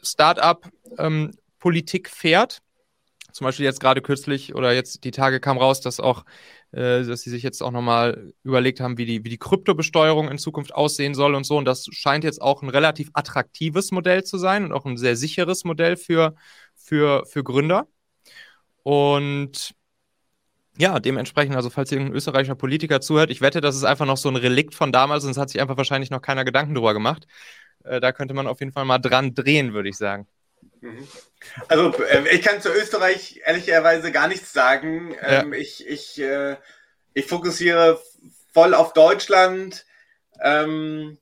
Start-up-Politik 0.03 2.09
ähm, 2.09 2.15
fährt. 2.15 2.63
Zum 3.33 3.47
Beispiel 3.47 3.65
jetzt 3.65 3.81
gerade 3.81 4.03
kürzlich 4.03 4.55
oder 4.55 4.75
jetzt 4.75 5.05
die 5.05 5.11
Tage 5.11 5.41
kam 5.41 5.57
raus, 5.57 5.81
dass 5.81 6.01
auch, 6.01 6.25
äh, 6.73 7.03
dass 7.03 7.23
sie 7.23 7.31
sich 7.31 7.43
jetzt 7.43 7.63
auch 7.63 7.71
nochmal 7.71 8.35
überlegt 8.43 8.81
haben, 8.81 8.99
wie 8.99 9.07
die, 9.07 9.25
wie 9.25 9.31
die 9.31 9.39
Kryptobesteuerung 9.39 10.29
in 10.29 10.39
Zukunft 10.39 10.75
aussehen 10.75 11.15
soll 11.15 11.35
und 11.35 11.45
so. 11.45 11.57
Und 11.57 11.65
das 11.65 11.87
scheint 11.93 12.25
jetzt 12.25 12.43
auch 12.43 12.63
ein 12.63 12.69
relativ 12.69 13.11
attraktives 13.15 13.91
Modell 13.91 14.25
zu 14.25 14.37
sein 14.37 14.65
und 14.65 14.73
auch 14.73 14.85
ein 14.85 14.99
sehr 14.99 15.17
sicheres 15.17 15.65
Modell 15.65 15.97
für, 15.97 16.35
für, 16.75 17.25
für 17.27 17.43
Gründer. 17.43 17.89
Und 18.83 19.75
ja, 20.79 21.01
dementsprechend, 21.01 21.57
also 21.57 21.71
falls 21.71 21.93
irgendein 21.93 22.17
österreichischer 22.17 22.55
Politiker 22.55 23.01
zuhört, 23.01 23.31
ich 23.31 23.41
wette, 23.41 23.61
das 23.61 23.77
ist 23.77 23.85
einfach 23.85 24.07
noch 24.07 24.17
so 24.17 24.29
ein 24.29 24.37
Relikt 24.37 24.75
von 24.75 24.93
damals 24.93 25.25
und 25.25 25.31
es 25.31 25.37
hat 25.37 25.51
sich 25.51 25.61
einfach 25.61 25.77
wahrscheinlich 25.77 26.11
noch 26.11 26.23
keiner 26.23 26.45
Gedanken 26.45 26.75
drüber 26.75 26.95
gemacht. 26.95 27.27
Äh, 27.85 28.01
da 28.01 28.13
könnte 28.13 28.35
man 28.35 28.47
auf 28.47 28.61
jeden 28.61 28.73
Fall 28.73 28.85
mal 28.85 28.99
dran 28.99 29.35
drehen, 29.35 29.75
würde 29.75 29.89
ich 29.91 29.97
sagen. 29.97 30.27
Mhm. 30.81 31.07
Also 31.69 31.93
äh, 32.05 32.29
ich 32.35 32.43
kann 32.43 32.61
zu 32.61 32.71
Österreich 32.71 33.41
ehrlicherweise 33.45 34.13
gar 34.13 34.29
nichts 34.29 34.53
sagen. 34.53 35.15
Ähm, 35.23 35.53
ja. 35.53 35.59
Ich, 35.59 35.87
ich, 35.87 36.21
äh, 36.21 36.57
ich 37.15 37.27
fokussiere 37.27 38.01
voll 38.53 38.75
auf 38.75 38.93
Deutschland. 38.93 39.85
Ähm, 40.41 41.19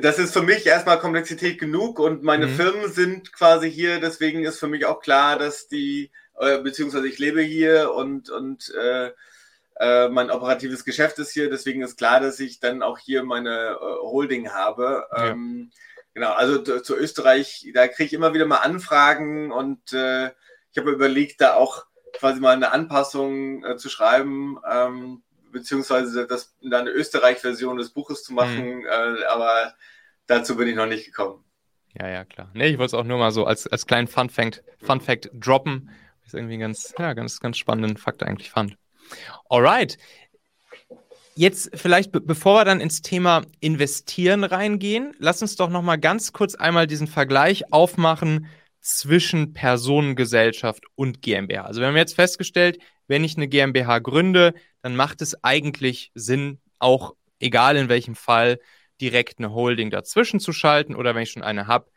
das 0.00 0.18
ist 0.18 0.32
für 0.32 0.42
mich 0.42 0.66
erstmal 0.66 1.00
Komplexität 1.00 1.58
genug 1.58 1.98
und 1.98 2.22
meine 2.22 2.46
mhm. 2.46 2.54
Firmen 2.54 2.92
sind 2.92 3.32
quasi 3.32 3.70
hier, 3.70 4.00
deswegen 4.00 4.44
ist 4.44 4.60
für 4.60 4.68
mich 4.68 4.86
auch 4.86 5.00
klar, 5.00 5.38
dass 5.38 5.66
die, 5.66 6.10
äh, 6.38 6.58
beziehungsweise 6.58 7.08
ich 7.08 7.18
lebe 7.18 7.42
hier 7.42 7.92
und, 7.92 8.30
und 8.30 8.72
äh, 8.74 9.10
äh, 9.76 10.08
mein 10.08 10.30
operatives 10.30 10.84
Geschäft 10.84 11.18
ist 11.18 11.32
hier, 11.32 11.50
deswegen 11.50 11.82
ist 11.82 11.96
klar, 11.96 12.20
dass 12.20 12.40
ich 12.40 12.60
dann 12.60 12.82
auch 12.82 12.98
hier 12.98 13.24
meine 13.24 13.78
äh, 13.80 13.96
Holding 14.02 14.50
habe. 14.50 15.06
Ja. 15.16 15.28
Ähm, 15.28 15.70
genau, 16.14 16.32
also 16.32 16.58
zu 16.58 16.96
Österreich, 16.96 17.70
da 17.74 17.88
kriege 17.88 18.06
ich 18.06 18.12
immer 18.12 18.34
wieder 18.34 18.46
mal 18.46 18.58
Anfragen 18.58 19.50
und 19.50 19.92
äh, 19.92 20.30
ich 20.70 20.78
habe 20.78 20.90
überlegt, 20.90 21.40
da 21.40 21.54
auch 21.54 21.84
quasi 22.14 22.40
mal 22.40 22.54
eine 22.54 22.72
Anpassung 22.72 23.64
zu 23.78 23.88
schreiben, 23.88 24.58
ähm, 24.70 25.22
beziehungsweise 25.52 26.26
das, 26.26 26.54
da 26.62 26.80
eine 26.80 26.90
Österreich-Version 26.90 27.76
des 27.76 27.90
Buches 27.90 28.24
zu 28.24 28.32
machen, 28.32 28.78
mhm. 28.78 28.86
Äh, 28.86 29.24
aber 29.24 29.74
dazu 30.26 30.56
bin 30.56 30.68
ich 30.68 30.74
noch 30.74 30.86
nicht 30.86 31.06
gekommen. 31.06 31.44
Ja, 31.98 32.08
ja, 32.08 32.24
klar. 32.24 32.50
Nee, 32.54 32.68
ich 32.68 32.78
wollte 32.78 32.96
es 32.96 33.00
auch 33.00 33.04
nur 33.04 33.18
mal 33.18 33.32
so 33.32 33.44
als, 33.44 33.66
als 33.66 33.86
kleinen 33.86 34.08
Fun 34.08 34.30
Fact, 34.30 34.64
Fun 34.82 35.00
Fact 35.00 35.30
droppen. 35.34 35.90
Ist 36.24 36.34
irgendwie 36.34 36.58
ganz, 36.58 36.94
ja, 36.98 37.12
ganz, 37.14 37.40
ganz 37.40 37.58
spannenden 37.58 37.96
Fakt 37.96 38.22
eigentlich 38.22 38.50
fand. 38.50 38.76
Alright. 39.48 39.98
Jetzt 41.34 41.70
vielleicht, 41.74 42.12
bevor 42.12 42.60
wir 42.60 42.64
dann 42.64 42.80
ins 42.80 43.00
Thema 43.00 43.42
Investieren 43.60 44.44
reingehen, 44.44 45.14
lass 45.18 45.40
uns 45.40 45.56
doch 45.56 45.70
noch 45.70 45.82
mal 45.82 45.96
ganz 45.96 46.32
kurz 46.32 46.54
einmal 46.54 46.86
diesen 46.86 47.06
Vergleich 47.06 47.72
aufmachen 47.72 48.46
zwischen 48.80 49.54
Personengesellschaft 49.54 50.84
und 50.94 51.22
GmbH. 51.22 51.64
Also 51.64 51.80
wir 51.80 51.88
haben 51.88 51.96
jetzt 51.96 52.16
festgestellt, 52.16 52.78
wenn 53.06 53.24
ich 53.24 53.36
eine 53.36 53.48
GmbH 53.48 54.00
gründe, 54.00 54.54
dann 54.82 54.94
macht 54.94 55.22
es 55.22 55.42
eigentlich 55.42 56.10
Sinn, 56.14 56.60
auch 56.78 57.14
egal 57.38 57.76
in 57.76 57.88
welchem 57.88 58.14
Fall, 58.14 58.58
direkt 59.00 59.38
eine 59.38 59.52
Holding 59.52 59.90
dazwischen 59.90 60.40
zu 60.40 60.52
schalten 60.52 60.94
oder 60.94 61.14
wenn 61.14 61.22
ich 61.22 61.30
schon 61.30 61.42
eine 61.42 61.66
habe, 61.66 61.90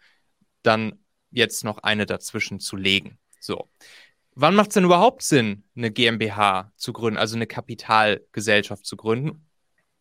dann 0.63 1.03
jetzt 1.31 1.63
noch 1.63 1.79
eine 1.79 2.05
dazwischen 2.05 2.59
zu 2.59 2.75
legen. 2.75 3.19
So. 3.39 3.69
Wann 4.35 4.55
macht 4.55 4.69
es 4.69 4.73
denn 4.73 4.83
überhaupt 4.83 5.23
Sinn, 5.23 5.63
eine 5.77 5.91
GmbH 5.91 6.73
zu 6.75 6.91
gründen, 6.91 7.17
also 7.17 7.37
eine 7.37 7.47
Kapitalgesellschaft 7.47 8.85
zu 8.85 8.97
gründen? 8.97 9.47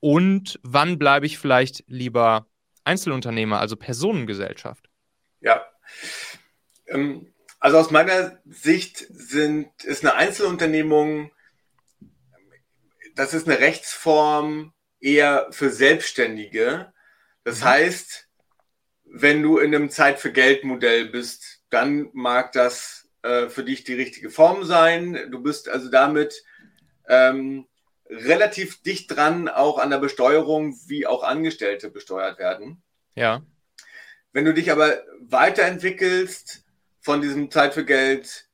Und 0.01 0.59
wann 0.62 0.99
bleibe 0.99 1.25
ich 1.25 1.38
vielleicht 1.38 1.85
lieber 1.87 2.49
Einzelunternehmer, 2.83 3.61
also 3.61 3.77
Personengesellschaft? 3.77 4.90
Ja. 5.40 5.64
Ähm, 6.88 7.33
also 7.61 7.79
aus 7.79 7.90
meiner 7.92 8.38
Sicht 8.44 9.07
sind, 9.09 9.70
ist 9.85 10.05
eine 10.05 10.14
Einzelunternehmung, 10.16 11.31
das 13.14 13.33
ist 13.33 13.49
eine 13.49 13.61
Rechtsform 13.61 14.75
eher 15.01 15.47
für 15.51 15.70
Selbstständige. 15.70 16.92
Das 17.44 17.61
mhm. 17.61 17.64
heißt, 17.64 18.29
wenn 19.05 19.42
du 19.42 19.59
in 19.59 19.75
einem 19.75 19.90
Zeit 19.90 20.18
für 20.18 20.33
Geld 20.33 20.64
Modell 20.64 21.07
bist, 21.07 21.62
dann 21.70 22.11
mag 22.12 22.53
das 22.53 23.04
äh, 23.25 23.49
für 23.49 23.65
dich 23.65 23.85
die 23.85 23.95
richtige 23.95 24.29
Form 24.29 24.65
sein. 24.65 25.19
Du 25.31 25.43
bist 25.43 25.71
also 25.71 25.89
damit 25.89 26.45
ähm, 27.09 27.67
relativ 28.07 28.83
dicht 28.83 29.17
dran, 29.17 29.49
auch 29.49 29.79
an 29.79 29.89
der 29.89 29.99
Besteuerung, 29.99 30.79
wie 30.89 31.07
auch 31.07 31.23
Angestellte 31.23 31.89
besteuert 31.89 32.39
werden. 32.39 32.83
Ja. 33.15 33.43
Wenn 34.35 34.45
du 34.45 34.53
dich 34.53 34.71
aber 34.71 35.03
weiterentwickelst 35.21 36.67
von 37.01 37.23
diesem 37.23 37.51
Zeit 37.51 37.73
für 37.73 37.87
Geld, 37.87 38.47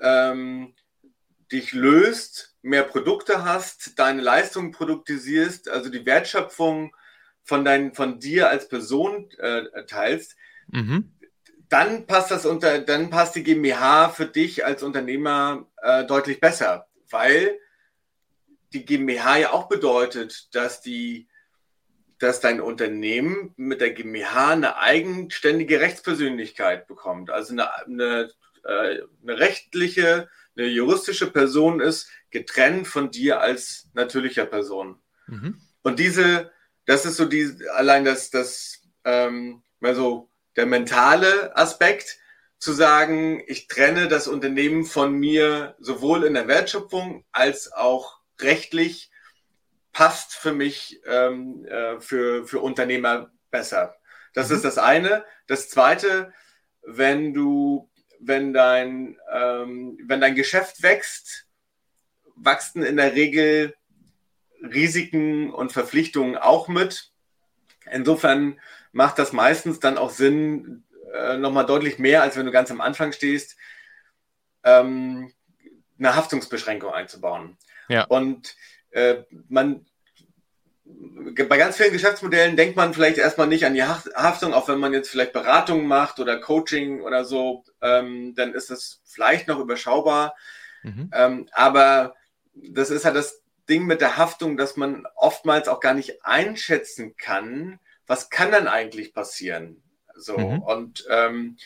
ähm, 0.00 0.74
dich 1.52 1.70
löst, 1.72 2.56
mehr 2.62 2.82
Produkte 2.82 3.44
hast, 3.44 3.96
deine 3.96 4.22
Leistungen 4.22 4.72
produktisierst, 4.72 5.68
also 5.68 5.88
die 5.88 6.04
Wertschöpfung 6.04 6.96
von, 7.44 7.64
dein, 7.64 7.94
von 7.94 8.18
dir 8.18 8.50
als 8.50 8.68
Person 8.68 9.30
äh, 9.38 9.84
teilst, 9.86 10.34
mhm 10.66 11.12
dann 11.68 12.06
passt 12.06 12.30
das 12.30 12.46
unter, 12.46 12.78
dann 12.78 13.10
passt 13.10 13.34
die 13.34 13.42
GmbH 13.42 14.10
für 14.10 14.26
dich 14.26 14.64
als 14.64 14.82
Unternehmer 14.82 15.66
äh, 15.82 16.04
deutlich 16.04 16.40
besser, 16.40 16.86
weil 17.10 17.58
die 18.72 18.84
GmbH 18.84 19.38
ja 19.38 19.52
auch 19.52 19.68
bedeutet, 19.68 20.54
dass 20.54 20.80
die, 20.80 21.28
dass 22.18 22.40
dein 22.40 22.60
Unternehmen 22.60 23.52
mit 23.56 23.80
der 23.80 23.90
GmbH 23.90 24.50
eine 24.50 24.78
eigenständige 24.78 25.80
Rechtspersönlichkeit 25.80 26.86
bekommt, 26.86 27.30
also 27.30 27.52
eine, 27.52 27.74
eine, 27.84 28.30
äh, 28.64 29.00
eine 29.22 29.38
rechtliche, 29.38 30.28
eine 30.56 30.66
juristische 30.68 31.30
Person 31.30 31.80
ist, 31.80 32.08
getrennt 32.30 32.86
von 32.86 33.10
dir 33.10 33.40
als 33.40 33.88
natürlicher 33.94 34.46
Person. 34.46 35.00
Mhm. 35.26 35.60
Und 35.82 35.98
diese, 35.98 36.50
das 36.86 37.06
ist 37.06 37.16
so 37.16 37.24
die, 37.24 37.56
allein 37.74 38.04
das, 38.04 38.30
das, 38.30 38.82
ähm, 39.04 39.62
mal 39.80 39.94
so 39.94 40.30
der 40.56 40.66
mentale 40.66 41.56
Aspekt, 41.56 42.18
zu 42.58 42.72
sagen, 42.72 43.42
ich 43.46 43.68
trenne 43.68 44.08
das 44.08 44.28
Unternehmen 44.28 44.84
von 44.84 45.14
mir 45.14 45.76
sowohl 45.78 46.24
in 46.24 46.34
der 46.34 46.48
Wertschöpfung 46.48 47.24
als 47.30 47.72
auch 47.72 48.20
rechtlich, 48.40 49.10
passt 49.92 50.34
für 50.34 50.52
mich 50.52 51.00
ähm, 51.06 51.64
äh, 51.66 52.00
für, 52.00 52.46
für 52.46 52.60
Unternehmer 52.60 53.30
besser. 53.50 53.96
Das 54.34 54.48
mhm. 54.48 54.56
ist 54.56 54.64
das 54.64 54.78
eine. 54.78 55.24
Das 55.46 55.68
zweite, 55.68 56.32
wenn 56.82 57.34
du, 57.34 57.90
wenn 58.20 58.52
dein, 58.52 59.18
ähm, 59.32 59.98
wenn 60.04 60.20
dein 60.20 60.34
Geschäft 60.34 60.82
wächst, 60.82 61.46
wachsen 62.34 62.82
in 62.82 62.96
der 62.96 63.14
Regel 63.14 63.74
Risiken 64.62 65.52
und 65.52 65.72
Verpflichtungen 65.72 66.36
auch 66.36 66.68
mit. 66.68 67.12
Insofern 67.90 68.60
macht 68.92 69.18
das 69.18 69.32
meistens 69.32 69.80
dann 69.80 69.98
auch 69.98 70.10
Sinn, 70.10 70.84
äh, 71.14 71.36
nochmal 71.36 71.66
deutlich 71.66 71.98
mehr, 71.98 72.22
als 72.22 72.36
wenn 72.36 72.46
du 72.46 72.52
ganz 72.52 72.70
am 72.70 72.80
Anfang 72.80 73.12
stehst, 73.12 73.56
ähm, 74.64 75.32
eine 75.98 76.14
Haftungsbeschränkung 76.14 76.92
einzubauen. 76.92 77.56
Ja. 77.88 78.04
Und 78.04 78.56
äh, 78.90 79.22
man 79.48 79.86
bei 81.48 81.58
ganz 81.58 81.76
vielen 81.76 81.92
Geschäftsmodellen 81.92 82.56
denkt 82.56 82.76
man 82.76 82.94
vielleicht 82.94 83.18
erstmal 83.18 83.48
nicht 83.48 83.66
an 83.66 83.74
die 83.74 83.82
Haftung, 83.82 84.54
auch 84.54 84.68
wenn 84.68 84.78
man 84.78 84.92
jetzt 84.92 85.10
vielleicht 85.10 85.32
Beratungen 85.32 85.86
macht 85.86 86.20
oder 86.20 86.38
Coaching 86.40 87.00
oder 87.00 87.24
so, 87.24 87.64
ähm, 87.82 88.34
dann 88.36 88.54
ist 88.54 88.70
das 88.70 89.00
vielleicht 89.04 89.48
noch 89.48 89.58
überschaubar. 89.58 90.36
Mhm. 90.82 91.10
Ähm, 91.12 91.48
aber 91.52 92.14
das 92.54 92.90
ist 92.90 93.04
halt 93.04 93.16
das 93.16 93.42
Ding 93.68 93.86
mit 93.86 94.00
der 94.00 94.16
Haftung, 94.16 94.56
dass 94.56 94.76
man 94.76 95.06
oftmals 95.16 95.66
auch 95.66 95.80
gar 95.80 95.94
nicht 95.94 96.24
einschätzen 96.24 97.16
kann, 97.16 97.80
was 98.06 98.30
kann 98.30 98.52
dann 98.52 98.68
eigentlich 98.68 99.12
passieren? 99.12 99.82
So 100.14 100.36
mhm. 100.36 100.62
und 100.62 101.06
ähm, 101.10 101.56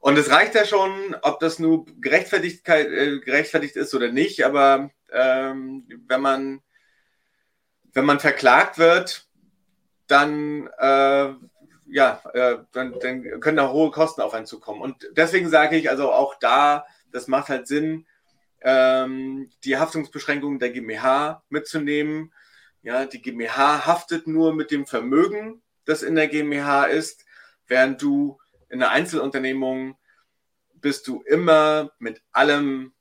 und 0.00 0.18
es 0.18 0.30
reicht 0.30 0.56
ja 0.56 0.64
schon, 0.64 1.14
ob 1.22 1.38
das 1.38 1.60
nur 1.60 1.86
Gerechtfertigkeit, 2.00 2.88
äh, 2.88 3.20
gerechtfertigt 3.20 3.76
ist 3.76 3.94
oder 3.94 4.10
nicht, 4.10 4.44
aber 4.44 4.90
ähm, 5.12 5.86
wenn 6.08 6.20
man 6.20 6.60
wenn 7.92 8.04
man 8.04 8.18
verklagt 8.18 8.78
wird, 8.78 9.28
dann 10.08 10.68
äh, 10.78 11.34
ja, 11.86 12.22
äh, 12.32 12.58
dann, 12.72 12.98
dann 13.00 13.40
können 13.40 13.58
da 13.58 13.70
hohe 13.70 13.90
Kosten 13.90 14.22
auf 14.22 14.32
einen 14.32 14.46
zukommen. 14.46 14.80
Und 14.80 15.08
deswegen 15.12 15.50
sage 15.50 15.76
ich 15.76 15.90
also 15.90 16.10
auch 16.10 16.36
da, 16.40 16.86
das 17.12 17.28
macht 17.28 17.50
halt 17.50 17.68
Sinn, 17.68 18.06
ähm, 18.62 19.50
die 19.64 19.76
Haftungsbeschränkungen 19.76 20.58
der 20.58 20.70
GmbH 20.70 21.42
mitzunehmen. 21.50 22.32
Ja, 22.82 23.04
die 23.04 23.20
GmbH 23.20 23.86
haftet 23.86 24.26
nur 24.26 24.54
mit 24.54 24.70
dem 24.70 24.86
Vermögen 24.86 25.62
das 25.84 26.02
in 26.02 26.14
der 26.14 26.28
GmbH 26.28 26.84
ist, 26.84 27.24
während 27.66 28.00
du 28.02 28.38
in 28.68 28.78
der 28.78 28.90
Einzelunternehmung 28.90 29.96
bist 30.74 31.06
du 31.06 31.22
immer 31.22 31.92
mit 31.98 32.22
allem 32.32 32.92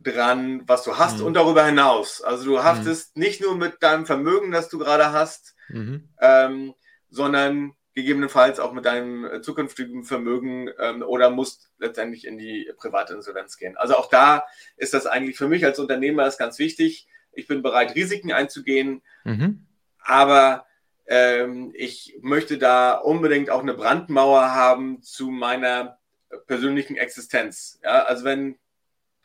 dran, 0.00 0.62
was 0.66 0.84
du 0.84 0.98
hast 0.98 1.18
mhm. 1.18 1.26
und 1.26 1.34
darüber 1.34 1.64
hinaus. 1.64 2.20
Also 2.20 2.44
du 2.44 2.62
haftest 2.62 3.16
mhm. 3.16 3.22
nicht 3.22 3.40
nur 3.40 3.56
mit 3.56 3.82
deinem 3.82 4.06
Vermögen, 4.06 4.52
das 4.52 4.68
du 4.68 4.78
gerade 4.78 5.12
hast, 5.12 5.54
mhm. 5.68 6.10
ähm, 6.20 6.74
sondern 7.10 7.74
gegebenenfalls 7.94 8.58
auch 8.58 8.72
mit 8.72 8.84
deinem 8.84 9.42
zukünftigen 9.42 10.04
Vermögen 10.04 10.68
ähm, 10.78 11.02
oder 11.02 11.30
musst 11.30 11.70
letztendlich 11.78 12.26
in 12.26 12.38
die 12.38 12.70
private 12.76 13.14
Insolvenz 13.14 13.56
gehen. 13.56 13.76
Also 13.76 13.96
auch 13.96 14.10
da 14.10 14.44
ist 14.76 14.94
das 14.94 15.06
eigentlich 15.06 15.36
für 15.36 15.48
mich 15.48 15.64
als 15.64 15.78
Unternehmer 15.78 16.26
ist 16.26 16.38
ganz 16.38 16.58
wichtig. 16.58 17.06
Ich 17.32 17.46
bin 17.46 17.62
bereit, 17.62 17.94
Risiken 17.94 18.32
einzugehen, 18.32 19.02
mhm. 19.24 19.66
aber 19.98 20.66
ähm, 21.06 21.72
ich 21.74 22.18
möchte 22.20 22.58
da 22.58 22.94
unbedingt 22.94 23.50
auch 23.50 23.62
eine 23.62 23.74
Brandmauer 23.74 24.54
haben 24.54 25.02
zu 25.02 25.30
meiner 25.30 25.98
persönlichen 26.46 26.96
Existenz. 26.96 27.78
Ja, 27.82 28.04
also 28.04 28.24
wenn, 28.24 28.58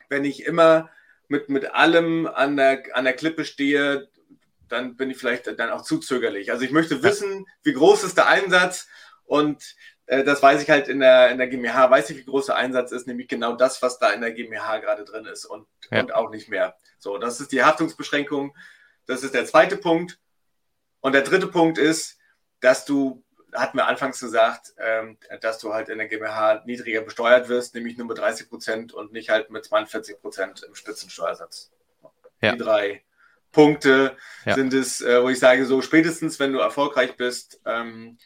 wenn 0.08 0.24
ich 0.24 0.44
immer 0.44 0.90
mit, 1.28 1.48
mit 1.48 1.72
allem 1.72 2.26
an 2.26 2.56
der, 2.56 2.82
an 2.92 3.04
der 3.04 3.14
Klippe 3.14 3.44
stehe, 3.44 4.08
dann 4.68 4.96
bin 4.96 5.10
ich 5.10 5.18
vielleicht 5.18 5.46
dann 5.58 5.70
auch 5.70 5.82
zu 5.82 5.98
zögerlich. 5.98 6.52
Also 6.52 6.64
ich 6.64 6.70
möchte 6.70 7.02
wissen, 7.02 7.46
wie 7.62 7.72
groß 7.72 8.04
ist 8.04 8.16
der 8.16 8.28
Einsatz 8.28 8.88
und 9.24 9.74
äh, 10.06 10.24
das 10.24 10.42
weiß 10.42 10.62
ich 10.62 10.70
halt 10.70 10.88
in 10.88 11.00
der, 11.00 11.30
in 11.30 11.38
der 11.38 11.48
GmbH, 11.48 11.90
weiß 11.90 12.10
ich, 12.10 12.18
wie 12.18 12.24
groß 12.24 12.46
der 12.46 12.56
Einsatz 12.56 12.92
ist, 12.92 13.06
nämlich 13.06 13.28
genau 13.28 13.54
das, 13.54 13.80
was 13.80 13.98
da 13.98 14.10
in 14.10 14.20
der 14.20 14.32
GmbH 14.32 14.78
gerade 14.78 15.04
drin 15.04 15.24
ist 15.26 15.44
und, 15.44 15.66
ja. 15.90 16.00
und 16.00 16.14
auch 16.14 16.30
nicht 16.30 16.48
mehr. 16.48 16.76
So, 16.98 17.16
das 17.18 17.40
ist 17.40 17.52
die 17.52 17.62
Haftungsbeschränkung. 17.62 18.56
Das 19.06 19.22
ist 19.22 19.34
der 19.34 19.46
zweite 19.46 19.76
Punkt. 19.76 20.18
Und 21.00 21.12
der 21.12 21.22
dritte 21.22 21.46
Punkt 21.46 21.78
ist, 21.78 22.18
dass 22.60 22.84
du, 22.84 23.24
hat 23.52 23.74
mir 23.74 23.86
anfangs 23.86 24.20
gesagt, 24.20 24.74
ähm, 24.78 25.18
dass 25.40 25.58
du 25.58 25.72
halt 25.72 25.88
in 25.88 25.98
der 25.98 26.08
GmbH 26.08 26.62
niedriger 26.66 27.00
besteuert 27.00 27.48
wirst, 27.48 27.74
nämlich 27.74 27.96
nur 27.96 28.06
mit 28.06 28.18
30 28.18 28.48
Prozent 28.48 28.92
und 28.92 29.12
nicht 29.12 29.30
halt 29.30 29.50
mit 29.50 29.64
42 29.64 30.20
Prozent 30.20 30.62
im 30.62 30.74
Spitzensteuersatz. 30.74 31.70
Ja. 32.42 32.52
Die 32.52 32.58
drei 32.58 33.02
Punkte 33.52 34.16
ja. 34.44 34.54
sind 34.54 34.72
es, 34.72 35.00
äh, 35.00 35.22
wo 35.22 35.28
ich 35.28 35.38
sage, 35.38 35.66
so 35.66 35.82
spätestens, 35.82 36.38
wenn 36.38 36.52
du 36.52 36.60
erfolgreich 36.60 37.16
bist, 37.16 37.60
ähm, 37.66 38.18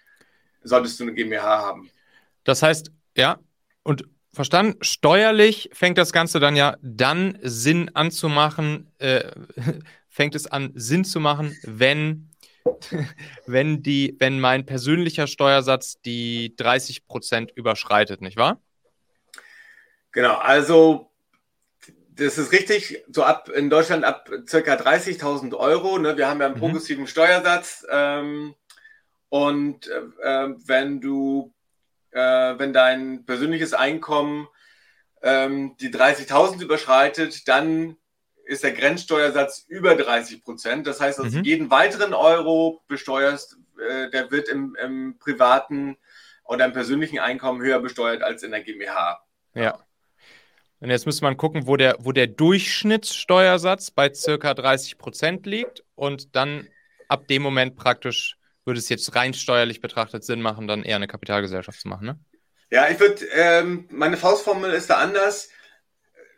solltest 0.62 0.98
du 1.00 1.04
eine 1.04 1.14
GmbH 1.14 1.58
haben. 1.58 1.90
Das 2.44 2.62
heißt, 2.62 2.90
ja, 3.16 3.38
und 3.82 4.04
verstanden, 4.32 4.76
steuerlich 4.82 5.70
fängt 5.72 5.98
das 5.98 6.12
Ganze 6.12 6.40
dann 6.40 6.56
ja 6.56 6.76
dann 6.82 7.38
Sinn 7.42 7.90
anzumachen, 7.94 8.92
äh, 8.98 9.30
fängt 10.08 10.34
es 10.34 10.46
an 10.46 10.72
Sinn 10.74 11.04
zu 11.04 11.20
machen, 11.20 11.56
wenn 11.62 12.30
wenn, 13.46 13.82
die, 13.82 14.16
wenn 14.18 14.40
mein 14.40 14.66
persönlicher 14.66 15.26
Steuersatz 15.26 16.00
die 16.00 16.54
30 16.56 17.06
Prozent 17.06 17.52
überschreitet, 17.54 18.20
nicht 18.20 18.36
wahr? 18.36 18.60
Genau, 20.12 20.34
also 20.36 21.10
das 22.16 22.38
ist 22.38 22.52
richtig, 22.52 23.02
so 23.08 23.24
ab 23.24 23.48
in 23.48 23.70
Deutschland 23.70 24.04
ab 24.04 24.30
circa 24.48 24.74
30.000 24.74 25.54
Euro. 25.56 25.98
Ne? 25.98 26.16
Wir 26.16 26.28
haben 26.28 26.40
ja 26.40 26.46
einen 26.46 26.54
mhm. 26.54 26.60
progressiven 26.60 27.06
Steuersatz. 27.06 27.84
Ähm, 27.90 28.54
und 29.28 29.88
äh, 29.88 30.48
wenn 30.66 31.00
du, 31.00 31.52
äh, 32.12 32.18
wenn 32.20 32.72
dein 32.72 33.24
persönliches 33.26 33.74
Einkommen 33.74 34.46
ähm, 35.22 35.76
die 35.80 35.90
30.000 35.90 36.62
überschreitet, 36.62 37.48
dann 37.48 37.96
ist 38.46 38.62
der 38.62 38.72
Grenzsteuersatz 38.72 39.64
über 39.68 39.94
30 39.94 40.42
Prozent. 40.42 40.86
Das 40.86 41.00
heißt, 41.00 41.18
also 41.18 41.38
mhm. 41.38 41.44
jeden 41.44 41.70
weiteren 41.70 42.14
Euro 42.14 42.82
besteuerst, 42.88 43.56
äh, 43.78 44.10
der 44.10 44.30
wird 44.30 44.48
im, 44.48 44.76
im, 44.82 45.18
privaten 45.18 45.96
oder 46.44 46.64
im 46.64 46.72
persönlichen 46.72 47.18
Einkommen 47.18 47.62
höher 47.62 47.80
besteuert 47.80 48.22
als 48.22 48.42
in 48.42 48.50
der 48.50 48.62
GmbH. 48.62 49.20
Ja. 49.54 49.78
Und 50.80 50.90
jetzt 50.90 51.06
müsste 51.06 51.24
man 51.24 51.36
gucken, 51.36 51.66
wo 51.66 51.76
der, 51.76 51.96
wo 52.00 52.12
der 52.12 52.26
Durchschnittssteuersatz 52.26 53.90
bei 53.90 54.12
circa 54.12 54.52
30 54.52 54.98
Prozent 54.98 55.46
liegt 55.46 55.82
und 55.94 56.36
dann 56.36 56.68
ab 57.08 57.26
dem 57.28 57.42
Moment 57.42 57.76
praktisch 57.76 58.36
würde 58.64 58.78
es 58.78 58.88
jetzt 58.88 59.14
rein 59.14 59.34
steuerlich 59.34 59.80
betrachtet 59.80 60.24
Sinn 60.24 60.40
machen, 60.40 60.66
dann 60.66 60.82
eher 60.82 60.96
eine 60.96 61.06
Kapitalgesellschaft 61.06 61.80
zu 61.80 61.88
machen, 61.88 62.06
ne? 62.06 62.18
Ja, 62.70 62.88
ich 62.88 62.98
würde, 62.98 63.24
ähm, 63.32 63.86
meine 63.90 64.16
Faustformel 64.16 64.72
ist 64.72 64.90
da 64.90 64.96
anders. 64.96 65.50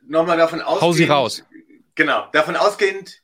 Nochmal 0.07 0.37
davon 0.37 0.61
ausgehen. 0.61 0.83
Hau 0.83 0.92
sie 0.92 1.05
raus. 1.05 1.45
Genau, 1.96 2.28
davon 2.32 2.56
ausgehend, 2.56 3.22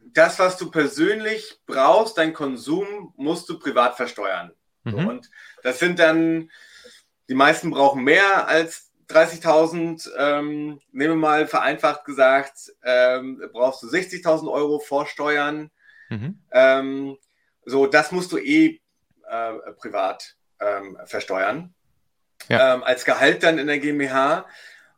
das, 0.00 0.38
was 0.38 0.56
du 0.56 0.70
persönlich 0.70 1.60
brauchst, 1.66 2.18
dein 2.18 2.32
Konsum, 2.32 3.12
musst 3.16 3.48
du 3.48 3.58
privat 3.58 3.96
versteuern. 3.96 4.52
Mhm. 4.84 4.90
So, 4.90 4.96
und 4.98 5.30
das 5.62 5.78
sind 5.78 5.98
dann, 5.98 6.50
die 7.28 7.34
meisten 7.34 7.70
brauchen 7.70 8.02
mehr 8.02 8.48
als 8.48 8.90
30.000. 9.10 10.10
Ähm, 10.16 10.80
nehmen 10.90 11.12
wir 11.12 11.16
mal 11.16 11.46
vereinfacht 11.46 12.04
gesagt, 12.04 12.72
ähm, 12.82 13.42
brauchst 13.52 13.82
du 13.82 13.88
60.000 13.88 14.50
Euro 14.50 14.78
Vorsteuern. 14.78 15.70
Mhm. 16.08 16.38
Ähm, 16.50 17.18
so, 17.64 17.86
das 17.86 18.12
musst 18.12 18.32
du 18.32 18.38
eh 18.38 18.80
äh, 19.28 19.52
privat 19.76 20.36
ähm, 20.60 20.96
versteuern. 21.04 21.74
Ja. 22.48 22.74
Ähm, 22.74 22.84
als 22.84 23.04
Gehalt 23.04 23.42
dann 23.42 23.58
in 23.58 23.66
der 23.66 23.78
GmbH. 23.78 24.46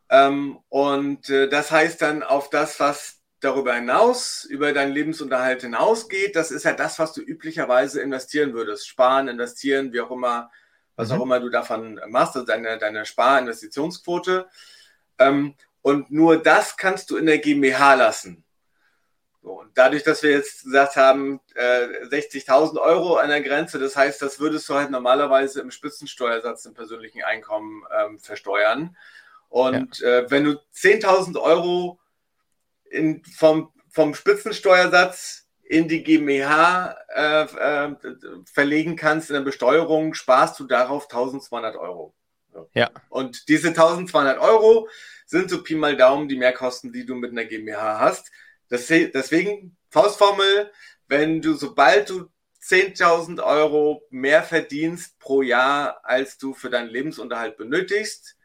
Ähm, 0.09 0.59
und 0.69 1.29
äh, 1.29 1.47
das 1.49 1.71
heißt 1.71 2.01
dann 2.01 2.23
auf 2.23 2.49
das, 2.49 2.79
was 2.79 3.19
darüber 3.39 3.73
hinaus, 3.73 4.43
über 4.43 4.73
deinen 4.73 4.91
Lebensunterhalt 4.93 5.61
hinausgeht, 5.61 6.35
das 6.35 6.51
ist 6.51 6.65
ja 6.65 6.73
das, 6.73 6.99
was 6.99 7.13
du 7.13 7.21
üblicherweise 7.21 8.01
investieren 8.01 8.53
würdest. 8.53 8.87
Sparen, 8.87 9.27
investieren, 9.27 9.93
wie 9.93 10.01
auch 10.01 10.11
immer, 10.11 10.51
was 10.95 11.09
mhm. 11.09 11.15
auch 11.15 11.23
immer 11.23 11.39
du 11.39 11.49
davon 11.49 11.99
machst, 12.07 12.35
also 12.35 12.45
deine, 12.45 12.77
deine 12.77 13.05
Sparinvestitionsquote. 13.05 14.49
Ähm, 15.19 15.55
und 15.81 16.11
nur 16.11 16.41
das 16.41 16.75
kannst 16.75 17.09
du 17.09 17.17
in 17.17 17.25
der 17.25 17.37
GmbH 17.37 17.93
lassen. 17.93 18.43
So, 19.41 19.61
und 19.61 19.77
dadurch, 19.77 20.03
dass 20.03 20.21
wir 20.21 20.31
jetzt 20.31 20.65
gesagt 20.65 20.97
haben, 20.97 21.39
äh, 21.55 22.05
60.000 22.07 22.77
Euro 22.77 23.15
an 23.15 23.29
der 23.29 23.41
Grenze, 23.41 23.79
das 23.79 23.95
heißt, 23.95 24.21
das 24.21 24.39
würdest 24.41 24.67
du 24.67 24.73
halt 24.73 24.91
normalerweise 24.91 25.61
im 25.61 25.71
Spitzensteuersatz 25.71 26.65
im 26.65 26.73
persönlichen 26.73 27.23
Einkommen 27.23 27.83
ähm, 27.97 28.19
versteuern. 28.19 28.97
Und 29.49 29.99
ja. 29.99 30.19
äh, 30.19 30.31
wenn 30.31 30.45
du 30.45 30.51
10.000 30.75 31.39
Euro 31.41 31.99
in, 32.89 33.23
vom, 33.25 33.71
vom 33.89 34.13
Spitzensteuersatz 34.13 35.47
in 35.63 35.87
die 35.87 36.03
GmbH 36.03 36.97
äh, 37.13 37.43
äh, 37.43 37.95
verlegen 38.45 38.95
kannst 38.95 39.29
in 39.29 39.35
der 39.35 39.41
Besteuerung, 39.41 40.13
sparst 40.13 40.59
du 40.59 40.65
darauf 40.65 41.03
1200 41.03 41.75
Euro. 41.75 42.13
Ja. 42.73 42.89
Und 43.09 43.47
diese 43.47 43.69
1200 43.69 44.39
Euro 44.39 44.89
sind 45.25 45.49
so 45.49 45.61
Pi 45.61 45.75
mal 45.75 45.95
Daumen 45.95 46.27
die 46.27 46.37
Mehrkosten, 46.37 46.91
die 46.91 47.05
du 47.05 47.15
mit 47.15 47.31
einer 47.31 47.45
GmbH 47.45 47.99
hast. 47.99 48.31
Deswegen, 48.71 49.77
Faustformel, 49.89 50.71
wenn 51.07 51.41
du, 51.41 51.53
sobald 51.53 52.09
du 52.09 52.29
10.000 52.63 53.43
Euro 53.43 54.03
mehr 54.09 54.43
verdienst 54.43 55.19
pro 55.19 55.41
Jahr, 55.41 56.01
als 56.03 56.37
du 56.37 56.53
für 56.53 56.69
deinen 56.69 56.89
Lebensunterhalt 56.89 57.57
benötigst, 57.57 58.35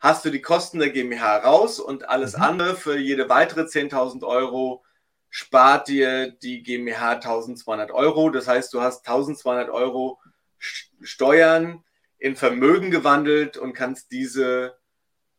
hast 0.00 0.24
du 0.24 0.30
die 0.30 0.42
Kosten 0.42 0.78
der 0.78 0.90
GmbH 0.90 1.38
raus 1.38 1.78
und 1.78 2.08
alles 2.08 2.36
mhm. 2.36 2.42
andere 2.42 2.76
für 2.76 2.98
jede 2.98 3.28
weitere 3.28 3.62
10.000 3.62 4.24
Euro 4.26 4.84
spart 5.28 5.88
dir 5.88 6.30
die 6.30 6.62
GmbH 6.62 7.20
1.200 7.20 7.92
Euro. 7.92 8.30
Das 8.30 8.48
heißt, 8.48 8.74
du 8.74 8.80
hast 8.80 9.06
1.200 9.06 9.70
Euro 9.70 10.18
Steuern 10.58 11.84
in 12.18 12.36
Vermögen 12.36 12.90
gewandelt 12.90 13.56
und 13.56 13.72
kannst 13.72 14.10
diese 14.10 14.76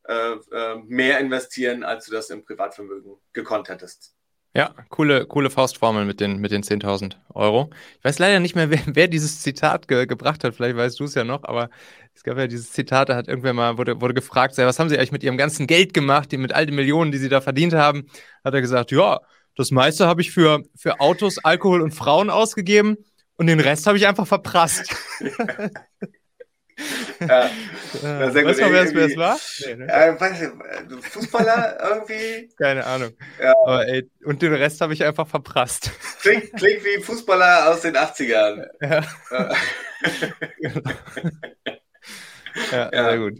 äh, 0.03 0.33
äh, 0.33 0.75
mehr 0.85 1.19
investieren, 1.19 1.83
als 1.83 2.05
du 2.05 2.11
das 2.11 2.29
im 2.29 2.43
Privatvermögen 2.43 3.17
gekonnt 3.33 3.69
hättest. 3.69 4.15
Ja, 4.53 4.75
coole, 4.89 5.25
coole 5.27 5.49
Faustformel 5.49 6.03
mit 6.03 6.19
den, 6.19 6.39
mit 6.39 6.51
den 6.51 6.61
10.000 6.61 7.15
Euro. 7.33 7.69
Ich 7.99 8.03
weiß 8.03 8.19
leider 8.19 8.41
nicht 8.41 8.53
mehr, 8.53 8.69
wer, 8.69 8.81
wer 8.85 9.07
dieses 9.07 9.41
Zitat 9.41 9.87
ge 9.87 10.05
gebracht 10.05 10.43
hat. 10.43 10.55
Vielleicht 10.55 10.75
weißt 10.75 10.99
du 10.99 11.05
es 11.05 11.15
ja 11.15 11.23
noch, 11.23 11.45
aber 11.45 11.69
es 12.13 12.23
gab 12.23 12.37
ja 12.37 12.47
dieses 12.47 12.71
Zitat, 12.71 13.07
da 13.07 13.15
hat 13.15 13.29
irgendwer 13.29 13.53
mal, 13.53 13.77
wurde, 13.77 14.01
wurde 14.01 14.13
gefragt, 14.13 14.57
was 14.57 14.77
haben 14.77 14.89
Sie 14.89 14.97
eigentlich 14.97 15.13
mit 15.13 15.23
Ihrem 15.23 15.37
ganzen 15.37 15.67
Geld 15.67 15.93
gemacht, 15.93 16.33
die, 16.33 16.37
mit 16.37 16.53
all 16.53 16.65
den 16.65 16.75
Millionen, 16.75 17.13
die 17.13 17.17
Sie 17.17 17.29
da 17.29 17.39
verdient 17.39 17.73
haben? 17.73 18.07
Hat 18.43 18.53
er 18.53 18.59
gesagt, 18.59 18.91
ja, 18.91 19.21
das 19.55 19.71
meiste 19.71 20.07
habe 20.07 20.21
ich 20.21 20.31
für, 20.31 20.63
für 20.75 20.99
Autos, 20.99 21.37
Alkohol 21.37 21.81
und 21.81 21.91
Frauen 21.91 22.29
ausgegeben 22.29 22.97
und 23.37 23.47
den 23.47 23.61
Rest 23.61 23.87
habe 23.87 23.97
ich 23.97 24.05
einfach 24.05 24.27
verprasst. 24.27 24.93
ja, 27.19 27.49
ja, 28.01 28.31
sehr 28.31 28.45
weißt 28.45 28.59
du, 28.59 28.71
wer, 28.71 29.05
es 29.05 29.17
war? 29.17 29.39
Nee, 29.65 29.75
ne? 29.75 29.87
äh, 29.87 30.19
weiß 30.19 30.41
ich, 30.41 30.49
Fußballer 31.05 31.77
irgendwie? 31.81 32.49
Keine 32.57 32.85
Ahnung. 32.85 33.11
Ja. 33.41 33.53
Aber, 33.65 33.87
ey, 33.87 34.09
und 34.25 34.41
den 34.41 34.53
Rest 34.53 34.81
habe 34.81 34.93
ich 34.93 35.03
einfach 35.03 35.27
verprasst. 35.27 35.91
Klingt, 36.21 36.53
klingt 36.53 36.83
wie 36.83 37.01
Fußballer 37.01 37.69
aus 37.69 37.81
den 37.81 37.95
80ern. 37.95 38.67
Ja, 38.81 39.03
ja, 42.71 42.89
ja. 42.91 43.03
sehr 43.05 43.17
gut. 43.17 43.39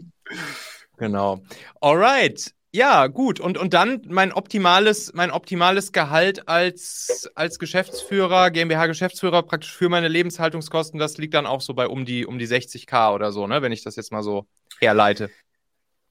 Genau. 0.98 1.42
Alright. 1.80 2.52
Ja, 2.74 3.06
gut. 3.08 3.38
Und, 3.38 3.58
und 3.58 3.74
dann 3.74 4.00
mein 4.08 4.32
optimales, 4.32 5.12
mein 5.12 5.30
optimales 5.30 5.92
Gehalt 5.92 6.48
als, 6.48 7.30
als 7.34 7.58
Geschäftsführer, 7.58 8.50
GmbH-Geschäftsführer 8.50 9.42
praktisch 9.42 9.76
für 9.76 9.90
meine 9.90 10.08
Lebenshaltungskosten, 10.08 10.98
das 10.98 11.18
liegt 11.18 11.34
dann 11.34 11.44
auch 11.44 11.60
so 11.60 11.74
bei 11.74 11.86
um 11.86 12.06
die, 12.06 12.24
um 12.24 12.38
die 12.38 12.48
60k 12.48 13.12
oder 13.12 13.30
so, 13.30 13.46
ne? 13.46 13.60
wenn 13.60 13.72
ich 13.72 13.84
das 13.84 13.96
jetzt 13.96 14.10
mal 14.10 14.22
so 14.22 14.46
herleite. 14.80 15.28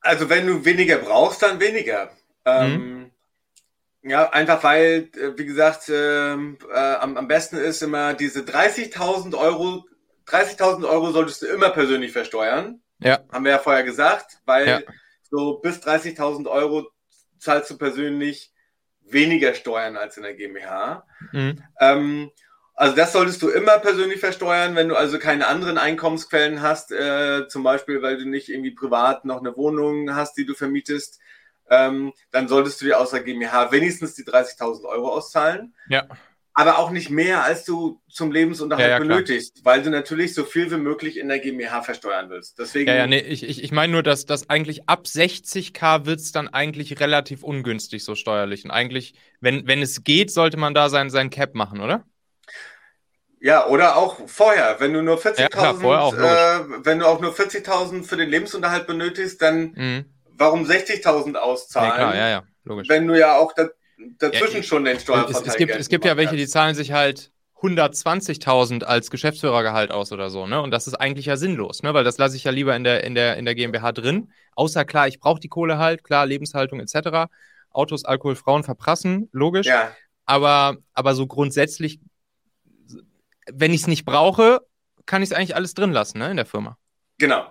Also 0.01 0.29
wenn 0.29 0.45
du 0.45 0.63
weniger 0.63 0.99
brauchst, 0.99 1.41
dann 1.41 1.59
weniger. 1.59 2.11
Ähm, 2.45 3.11
mhm. 4.03 4.09
ja, 4.11 4.29
einfach 4.29 4.63
weil, 4.63 5.09
äh, 5.15 5.35
wie 5.37 5.45
gesagt, 5.45 5.89
äh, 5.89 6.33
äh, 6.33 6.95
am, 6.99 7.17
am 7.17 7.27
besten 7.27 7.57
ist 7.57 7.81
immer 7.81 8.13
diese 8.13 8.41
30.000 8.41 9.35
Euro, 9.35 9.85
30.000 10.27 10.87
Euro 10.87 11.11
solltest 11.11 11.41
du 11.41 11.47
immer 11.47 11.71
persönlich 11.71 12.11
versteuern. 12.11 12.81
Ja. 12.99 13.19
Haben 13.31 13.45
wir 13.45 13.51
ja 13.51 13.59
vorher 13.59 13.83
gesagt, 13.83 14.37
weil 14.45 14.67
ja 14.67 14.81
so 15.31 15.55
bis 15.55 15.77
30.000 15.77 16.47
Euro 16.47 16.91
zahlst 17.39 17.71
du 17.71 17.77
persönlich 17.77 18.51
weniger 19.01 19.53
Steuern 19.55 19.97
als 19.97 20.17
in 20.17 20.23
der 20.23 20.35
GmbH. 20.35 21.05
Mhm. 21.31 21.63
Ähm, 21.79 22.31
also 22.75 22.95
das 22.95 23.13
solltest 23.13 23.41
du 23.41 23.49
immer 23.49 23.79
persönlich 23.79 24.19
versteuern, 24.19 24.75
wenn 24.75 24.89
du 24.89 24.95
also 24.95 25.19
keine 25.19 25.47
anderen 25.47 25.77
Einkommensquellen 25.77 26.61
hast, 26.61 26.91
äh, 26.91 27.47
zum 27.47 27.63
Beispiel, 27.63 28.01
weil 28.01 28.17
du 28.17 28.25
nicht 28.25 28.49
irgendwie 28.49 28.71
privat 28.71 29.25
noch 29.25 29.39
eine 29.39 29.55
Wohnung 29.55 30.13
hast, 30.15 30.37
die 30.37 30.45
du 30.45 30.53
vermietest, 30.53 31.19
ähm, 31.69 32.13
dann 32.31 32.47
solltest 32.47 32.81
du 32.81 32.85
dir 32.85 32.99
außer 32.99 33.21
GmbH 33.21 33.71
wenigstens 33.71 34.13
die 34.15 34.23
30.000 34.23 34.85
Euro 34.85 35.09
auszahlen. 35.09 35.73
Ja 35.87 36.07
aber 36.53 36.79
auch 36.79 36.91
nicht 36.91 37.09
mehr, 37.09 37.43
als 37.43 37.63
du 37.63 38.01
zum 38.09 38.31
Lebensunterhalt 38.31 38.87
ja, 38.87 38.93
ja, 38.93 38.99
benötigst, 38.99 39.63
weil 39.63 39.81
du 39.81 39.89
natürlich 39.89 40.33
so 40.33 40.43
viel 40.43 40.69
wie 40.69 40.77
möglich 40.77 41.17
in 41.17 41.29
der 41.29 41.39
GmbH 41.39 41.81
versteuern 41.81 42.29
willst. 42.29 42.59
Deswegen 42.59 42.89
ja, 42.89 42.95
ja, 42.95 43.07
nee, 43.07 43.19
ich, 43.19 43.43
ich, 43.43 43.63
ich 43.63 43.71
meine 43.71 43.93
nur, 43.93 44.03
dass 44.03 44.25
das 44.25 44.49
eigentlich 44.49 44.89
ab 44.89 45.03
60k 45.05 46.05
wird 46.05 46.19
es 46.19 46.31
dann 46.31 46.49
eigentlich 46.49 46.99
relativ 46.99 47.43
ungünstig 47.43 48.03
so 48.03 48.15
steuerlich. 48.15 48.65
Und 48.65 48.71
eigentlich, 48.71 49.13
wenn, 49.39 49.65
wenn 49.65 49.81
es 49.81 50.03
geht, 50.03 50.31
sollte 50.31 50.57
man 50.57 50.73
da 50.73 50.89
sein, 50.89 51.09
sein 51.09 51.29
Cap 51.29 51.55
machen, 51.55 51.79
oder? 51.79 52.05
Ja, 53.39 53.65
oder 53.67 53.95
auch 53.95 54.27
vorher, 54.27 54.75
wenn 54.79 54.93
du 54.93 55.01
nur 55.01 55.17
40.000, 55.17 56.21
ja, 56.21 56.59
äh, 56.59 56.65
wenn 56.83 56.99
du 56.99 57.07
auch 57.07 57.21
nur 57.21 57.33
40.000 57.33 58.03
für 58.03 58.17
den 58.17 58.29
Lebensunterhalt 58.29 58.85
benötigst, 58.85 59.41
dann 59.41 59.71
mhm. 59.75 60.05
warum 60.37 60.65
60.000 60.65 61.35
auszahlen? 61.35 61.89
Nee, 61.89 61.95
klar, 61.95 62.15
ja, 62.15 62.29
ja, 62.29 62.43
logisch. 62.65 62.89
Wenn 62.89 63.07
du 63.07 63.17
ja 63.17 63.37
auch 63.37 63.53
dazwischen 64.19 64.57
ja, 64.57 64.63
schon 64.63 64.85
den 64.85 64.99
Steuervorteil 64.99 65.41
es, 65.41 65.47
es 65.47 65.57
gibt, 65.57 65.75
es 65.75 65.89
gibt 65.89 66.05
ja 66.05 66.17
welche, 66.17 66.35
die 66.35 66.47
zahlen 66.47 66.75
sich 66.75 66.91
halt 66.91 67.31
120.000 67.61 68.83
als 68.83 69.11
Geschäftsführergehalt 69.11 69.91
aus 69.91 70.11
oder 70.11 70.29
so, 70.29 70.47
ne? 70.47 70.61
Und 70.61 70.71
das 70.71 70.87
ist 70.87 70.95
eigentlich 70.95 71.27
ja 71.27 71.37
sinnlos, 71.37 71.83
ne? 71.83 71.93
Weil 71.93 72.03
das 72.03 72.17
lasse 72.17 72.35
ich 72.35 72.43
ja 72.43 72.51
lieber 72.51 72.75
in 72.75 72.83
der, 72.83 73.03
in 73.03 73.13
der, 73.13 73.37
in 73.37 73.45
der 73.45 73.53
GmbH 73.53 73.91
drin. 73.91 74.31
Außer 74.55 74.83
klar, 74.83 75.07
ich 75.07 75.19
brauche 75.19 75.39
die 75.39 75.47
Kohle 75.47 75.77
halt, 75.77 76.03
klar, 76.03 76.25
Lebenshaltung 76.25 76.79
etc. 76.79 77.29
Autos, 77.69 78.03
Alkohol, 78.03 78.35
Frauen 78.35 78.63
verprassen, 78.63 79.29
logisch. 79.31 79.67
Ja. 79.67 79.95
Aber, 80.25 80.77
aber 80.93 81.13
so 81.13 81.27
grundsätzlich, 81.27 81.99
wenn 83.51 83.73
ich 83.73 83.81
es 83.81 83.87
nicht 83.87 84.05
brauche, 84.05 84.61
kann 85.05 85.21
ich 85.21 85.29
es 85.29 85.35
eigentlich 85.35 85.55
alles 85.55 85.75
drin 85.75 85.91
lassen, 85.91 86.17
ne? 86.17 86.31
In 86.31 86.37
der 86.37 86.45
Firma. 86.47 86.77
Genau. 87.19 87.45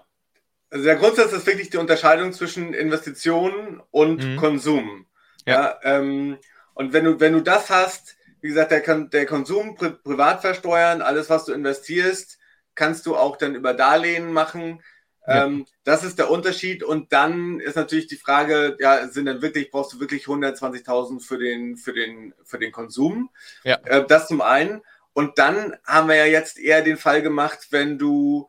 Also 0.70 0.84
der 0.84 0.96
Grundsatz 0.96 1.32
ist 1.32 1.46
wirklich 1.46 1.70
die 1.70 1.76
Unterscheidung 1.76 2.32
zwischen 2.32 2.74
Investitionen 2.74 3.80
und 3.90 4.24
mhm. 4.24 4.36
Konsum. 4.36 5.07
Ja. 5.51 5.78
ja 5.82 5.98
ähm, 5.98 6.38
und 6.74 6.92
wenn 6.92 7.05
du, 7.05 7.20
wenn 7.20 7.32
du 7.32 7.40
das 7.40 7.70
hast, 7.70 8.16
wie 8.40 8.48
gesagt, 8.48 8.70
der, 8.70 8.80
der 8.80 9.26
Konsum 9.26 9.74
pri 9.74 9.90
privat 9.90 10.40
versteuern, 10.40 11.03
alles, 11.03 11.28
was 11.28 11.44
du 11.44 11.53
investierst, 11.53 12.38
kannst 12.74 13.07
du 13.07 13.16
auch 13.16 13.36
dann 13.36 13.55
über 13.55 13.74
Darlehen 13.74 14.32
machen. 14.32 14.82
Ja. 15.26 15.44
Ähm, 15.44 15.66
das 15.84 16.05
ist 16.05 16.18
der 16.18 16.30
Unterschied. 16.30 16.82
Und 16.82 17.12
dann 17.12 17.61
ist 17.61 17.76
natürlich 17.76 18.07
die 18.07 18.16
Frage, 18.16 18.76
ja, 18.80 19.09
sind 19.09 19.26
dann 19.26 19.42
wirklich, 19.42 19.70
brauchst 19.70 19.92
du 19.92 20.01
wirklich 20.01 20.24
120.000 20.24 21.20
für 21.20 21.38
den, 21.38 21.76
für 21.76 21.92
den, 21.92 22.34
für 22.44 22.59
den 22.59 22.72
Konsum? 22.72 23.30
Ja. 23.64 23.78
Äh, 23.84 24.07
das 24.07 24.28
zum 24.28 24.40
einen. 24.40 24.80
Und 25.12 25.38
dann 25.38 25.76
haben 25.84 26.09
wir 26.09 26.14
ja 26.16 26.24
jetzt 26.24 26.59
eher 26.59 26.82
den 26.82 26.96
Fall 26.96 27.20
gemacht, 27.20 27.68
wenn 27.70 27.98
du, 27.98 28.48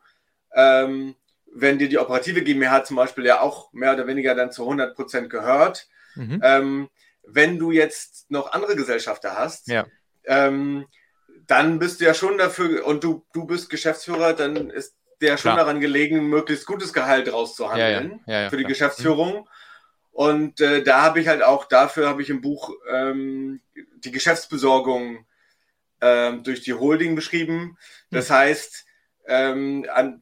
ähm, 0.54 1.16
wenn 1.52 1.78
dir 1.78 1.88
die 1.88 1.98
operative 1.98 2.42
GmbH 2.42 2.84
zum 2.84 2.96
Beispiel 2.96 3.26
ja 3.26 3.40
auch 3.40 3.72
mehr 3.72 3.92
oder 3.92 4.06
weniger 4.06 4.34
dann 4.34 4.52
zu 4.52 4.62
100 4.62 4.94
Prozent 4.94 5.28
gehört, 5.28 5.88
Mhm. 6.14 6.40
Ähm, 6.42 6.88
wenn 7.24 7.58
du 7.58 7.70
jetzt 7.70 8.30
noch 8.30 8.52
andere 8.52 8.76
Gesellschafter 8.76 9.36
hast, 9.36 9.68
ja. 9.68 9.86
ähm, 10.24 10.86
dann 11.46 11.78
bist 11.78 12.00
du 12.00 12.04
ja 12.04 12.14
schon 12.14 12.38
dafür, 12.38 12.86
und 12.86 13.04
du, 13.04 13.24
du 13.32 13.46
bist 13.46 13.70
Geschäftsführer, 13.70 14.32
dann 14.32 14.70
ist 14.70 14.94
der 15.20 15.36
schon 15.36 15.52
Klar. 15.52 15.58
daran 15.64 15.80
gelegen, 15.80 16.28
möglichst 16.28 16.66
gutes 16.66 16.92
Gehalt 16.92 17.32
rauszuhandeln 17.32 18.20
ja, 18.26 18.42
ja. 18.42 18.50
für 18.50 18.56
die 18.56 18.64
Geschäftsführung. 18.64 19.40
Mhm. 19.40 19.48
Und 20.10 20.60
äh, 20.60 20.82
da 20.82 21.02
habe 21.02 21.20
ich 21.20 21.28
halt 21.28 21.42
auch, 21.42 21.64
dafür 21.64 22.08
habe 22.08 22.22
ich 22.22 22.28
im 22.28 22.42
Buch 22.42 22.74
ähm, 22.90 23.62
die 23.74 24.10
Geschäftsbesorgung 24.10 25.24
ähm, 26.00 26.42
durch 26.42 26.60
die 26.60 26.74
Holding 26.74 27.14
beschrieben. 27.14 27.78
Das 28.10 28.28
mhm. 28.28 28.34
heißt, 28.34 28.84
ähm, 29.26 29.86
an, 29.90 30.20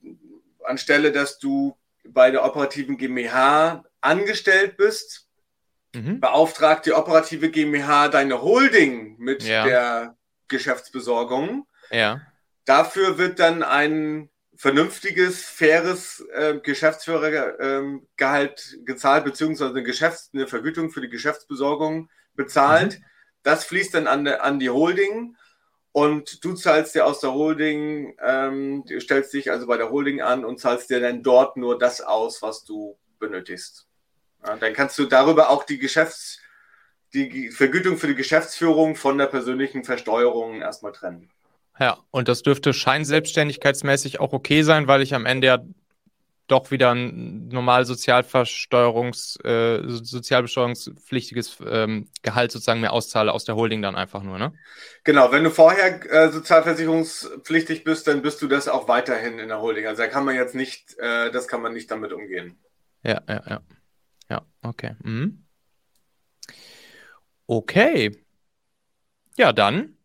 anstelle, 0.64 1.10
dass 1.10 1.38
du 1.38 1.76
bei 2.04 2.30
der 2.30 2.44
operativen 2.44 2.98
GmbH 2.98 3.84
angestellt 4.00 4.76
bist, 4.76 5.29
mhm. 5.94 6.20
beauftragt 6.20 6.86
die 6.86 6.92
operative 6.92 7.50
GmbH 7.50 8.08
deine 8.08 8.42
Holding 8.42 9.16
mit 9.18 9.42
ja. 9.42 9.64
der 9.64 10.16
Geschäftsbesorgung. 10.48 11.66
Ja. 11.90 12.20
Dafür 12.64 13.18
wird 13.18 13.38
dann 13.38 13.62
ein 13.62 14.30
vernünftiges, 14.56 15.44
faires 15.44 16.22
äh, 16.34 16.58
Geschäftsführergehalt 16.62 18.02
äh, 18.20 18.84
gezahlt, 18.84 19.24
beziehungsweise 19.24 19.70
eine, 19.70 19.82
Geschäfts-, 19.82 20.30
eine 20.34 20.46
Vergütung 20.46 20.90
für 20.90 21.00
die 21.00 21.08
Geschäftsbesorgung 21.08 22.10
bezahlt. 22.34 22.98
Mhm. 22.98 23.04
Das 23.42 23.64
fließt 23.64 23.94
dann 23.94 24.06
an, 24.06 24.28
an 24.28 24.58
die 24.58 24.68
Holding 24.68 25.36
und 25.92 26.44
du 26.44 26.52
zahlst 26.52 26.94
dir 26.94 27.06
aus 27.06 27.20
der 27.20 27.32
Holding, 27.32 28.14
ähm, 28.22 28.84
stellst 29.00 29.32
dich 29.32 29.50
also 29.50 29.66
bei 29.66 29.76
der 29.76 29.90
Holding 29.90 30.20
an 30.20 30.44
und 30.44 30.60
zahlst 30.60 30.90
dir 30.90 31.00
dann 31.00 31.22
dort 31.22 31.56
nur 31.56 31.78
das 31.78 32.00
aus, 32.00 32.42
was 32.42 32.64
du 32.64 32.98
benötigst. 33.18 33.89
Ja, 34.46 34.56
dann 34.56 34.72
kannst 34.72 34.98
du 34.98 35.06
darüber 35.06 35.50
auch 35.50 35.64
die 35.64 35.78
Geschäfts- 35.78 36.40
die 37.12 37.50
Vergütung 37.50 37.96
für 37.96 38.06
die 38.06 38.14
Geschäftsführung 38.14 38.94
von 38.94 39.18
der 39.18 39.26
persönlichen 39.26 39.84
Versteuerung 39.84 40.60
erstmal 40.60 40.92
trennen. 40.92 41.30
Ja, 41.78 41.98
und 42.10 42.28
das 42.28 42.42
dürfte 42.42 42.72
scheinselbstständigkeitsmäßig 42.72 44.20
auch 44.20 44.32
okay 44.32 44.62
sein, 44.62 44.86
weil 44.86 45.02
ich 45.02 45.14
am 45.14 45.26
Ende 45.26 45.46
ja 45.46 45.58
doch 46.46 46.70
wieder 46.72 46.92
ein 46.92 47.48
normal 47.48 47.84
Sozialversteuerungs, 47.84 49.38
äh, 49.44 49.82
sozialbesteuerungspflichtiges 49.86 51.58
ähm, 51.66 52.08
Gehalt 52.22 52.50
sozusagen 52.50 52.80
mehr 52.80 52.92
auszahle 52.92 53.32
aus 53.32 53.44
der 53.44 53.54
Holding 53.54 53.82
dann 53.82 53.94
einfach 53.94 54.22
nur, 54.22 54.36
ne? 54.36 54.52
Genau, 55.04 55.30
wenn 55.30 55.44
du 55.44 55.50
vorher 55.50 56.04
äh, 56.12 56.30
sozialversicherungspflichtig 56.30 57.84
bist, 57.84 58.08
dann 58.08 58.22
bist 58.22 58.42
du 58.42 58.48
das 58.48 58.68
auch 58.68 58.88
weiterhin 58.88 59.38
in 59.38 59.48
der 59.48 59.60
Holding. 59.60 59.86
Also 59.86 60.02
da 60.02 60.08
kann 60.08 60.24
man 60.24 60.34
jetzt 60.34 60.56
nicht, 60.56 60.98
äh, 60.98 61.30
das 61.30 61.46
kann 61.46 61.62
man 61.62 61.72
nicht 61.72 61.90
damit 61.90 62.12
umgehen. 62.12 62.58
Ja, 63.04 63.20
ja, 63.28 63.42
ja. 63.48 63.60
Ja, 64.30 64.46
okay. 64.62 64.94
Mhm. 65.02 65.44
Okay. 67.46 68.16
Ja, 69.36 69.52
dann. 69.52 69.96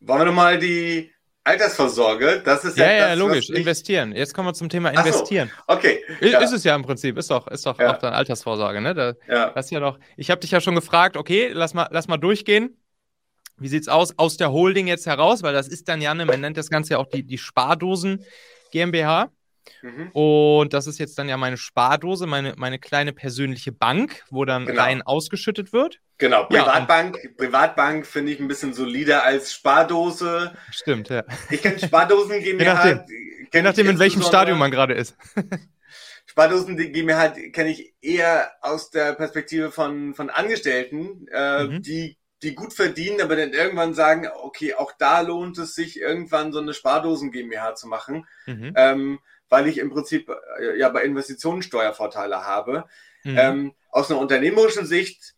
Wollen 0.00 0.20
wir 0.20 0.26
nochmal 0.26 0.58
die 0.58 1.10
Altersvorsorge, 1.48 2.42
das 2.44 2.64
ist 2.64 2.76
ja, 2.76 2.90
ja, 2.90 3.08
ja 3.08 3.14
logisch. 3.14 3.48
Investieren. 3.48 4.12
Jetzt 4.14 4.34
kommen 4.34 4.48
wir 4.48 4.54
zum 4.54 4.68
Thema 4.68 4.90
Investieren. 4.90 5.50
So, 5.66 5.74
okay. 5.74 6.04
Ist, 6.20 6.32
ja. 6.32 6.40
ist 6.40 6.52
es 6.52 6.62
ja 6.62 6.76
im 6.76 6.82
Prinzip. 6.82 7.16
Ist 7.16 7.30
doch, 7.30 7.48
ist 7.48 7.64
doch 7.64 7.78
ja. 7.78 7.94
auch 7.94 7.98
dann 7.98 8.12
Altersvorsorge, 8.12 8.80
ne? 8.82 8.94
Da, 8.94 9.14
ja. 9.26 9.50
Das 9.50 9.70
ja 9.70 9.80
doch. 9.80 9.98
Ich 10.16 10.30
habe 10.30 10.40
dich 10.40 10.50
ja 10.50 10.60
schon 10.60 10.74
gefragt. 10.74 11.16
Okay, 11.16 11.50
lass 11.52 11.72
mal, 11.72 11.88
lass 11.90 12.06
mal 12.06 12.18
durchgehen. 12.18 12.76
Wie 13.56 13.68
sieht's 13.68 13.88
aus 13.88 14.16
aus 14.18 14.36
der 14.36 14.52
Holding 14.52 14.86
jetzt 14.86 15.06
heraus? 15.06 15.42
Weil 15.42 15.54
das 15.54 15.68
ist 15.68 15.88
dann 15.88 16.02
ja, 16.02 16.14
ne, 16.14 16.26
man 16.26 16.40
nennt 16.40 16.58
das 16.58 16.68
Ganze 16.68 16.92
ja 16.92 16.98
auch 16.98 17.08
die, 17.08 17.24
die 17.24 17.38
Spardosen 17.38 18.24
GmbH. 18.70 19.32
Mhm. 19.82 20.10
Und 20.12 20.72
das 20.72 20.86
ist 20.86 20.98
jetzt 20.98 21.18
dann 21.18 21.28
ja 21.28 21.36
meine 21.36 21.56
Spardose, 21.56 22.26
meine, 22.26 22.54
meine 22.56 22.78
kleine 22.78 23.12
persönliche 23.12 23.72
Bank, 23.72 24.24
wo 24.30 24.44
dann 24.44 24.66
genau. 24.66 24.82
rein 24.82 25.02
ausgeschüttet 25.02 25.72
wird. 25.72 26.00
Genau, 26.18 26.44
Privatbank, 26.44 27.18
ja, 27.22 27.30
Privatbank 27.36 28.06
finde 28.06 28.32
ich 28.32 28.40
ein 28.40 28.48
bisschen 28.48 28.74
solider 28.74 29.24
als 29.24 29.52
Spardose. 29.52 30.52
Stimmt, 30.70 31.08
ja. 31.10 31.24
Ich 31.50 31.62
kenne 31.62 31.78
Spardosen 31.78 32.40
GmbH. 32.42 32.84
Je 32.84 32.94
nachdem, 32.94 33.00
je 33.54 33.62
nachdem 33.62 33.88
in 33.88 33.98
welchem 33.98 34.22
Stadium 34.22 34.58
man 34.58 34.70
gerade 34.70 34.94
ist. 34.94 35.16
Spardosen 36.26 36.76
GmbH 36.76 37.28
kenne 37.52 37.70
ich 37.70 37.94
eher 38.00 38.50
aus 38.60 38.90
der 38.90 39.14
Perspektive 39.14 39.70
von, 39.70 40.14
von 40.14 40.28
Angestellten, 40.28 41.26
äh, 41.32 41.64
mhm. 41.64 41.82
die 41.82 42.18
die 42.42 42.54
gut 42.54 42.72
verdienen, 42.72 43.20
aber 43.20 43.36
dann 43.36 43.52
irgendwann 43.52 43.94
sagen, 43.94 44.28
okay, 44.42 44.74
auch 44.74 44.92
da 44.96 45.20
lohnt 45.20 45.58
es 45.58 45.74
sich, 45.74 46.00
irgendwann 46.00 46.52
so 46.52 46.60
eine 46.60 46.74
Spardosen 46.74 47.32
GmbH 47.32 47.74
zu 47.74 47.88
machen. 47.88 48.26
Mhm. 48.46 48.72
Ähm, 48.76 49.18
weil 49.48 49.66
ich 49.66 49.78
im 49.78 49.90
Prinzip 49.90 50.30
äh, 50.60 50.78
ja 50.78 50.88
bei 50.88 51.02
Investitionen 51.02 51.62
Steuervorteile 51.62 52.44
habe. 52.44 52.84
Mhm. 53.24 53.38
Ähm, 53.38 53.72
aus 53.90 54.10
einer 54.10 54.20
unternehmerischen 54.20 54.86
Sicht 54.86 55.34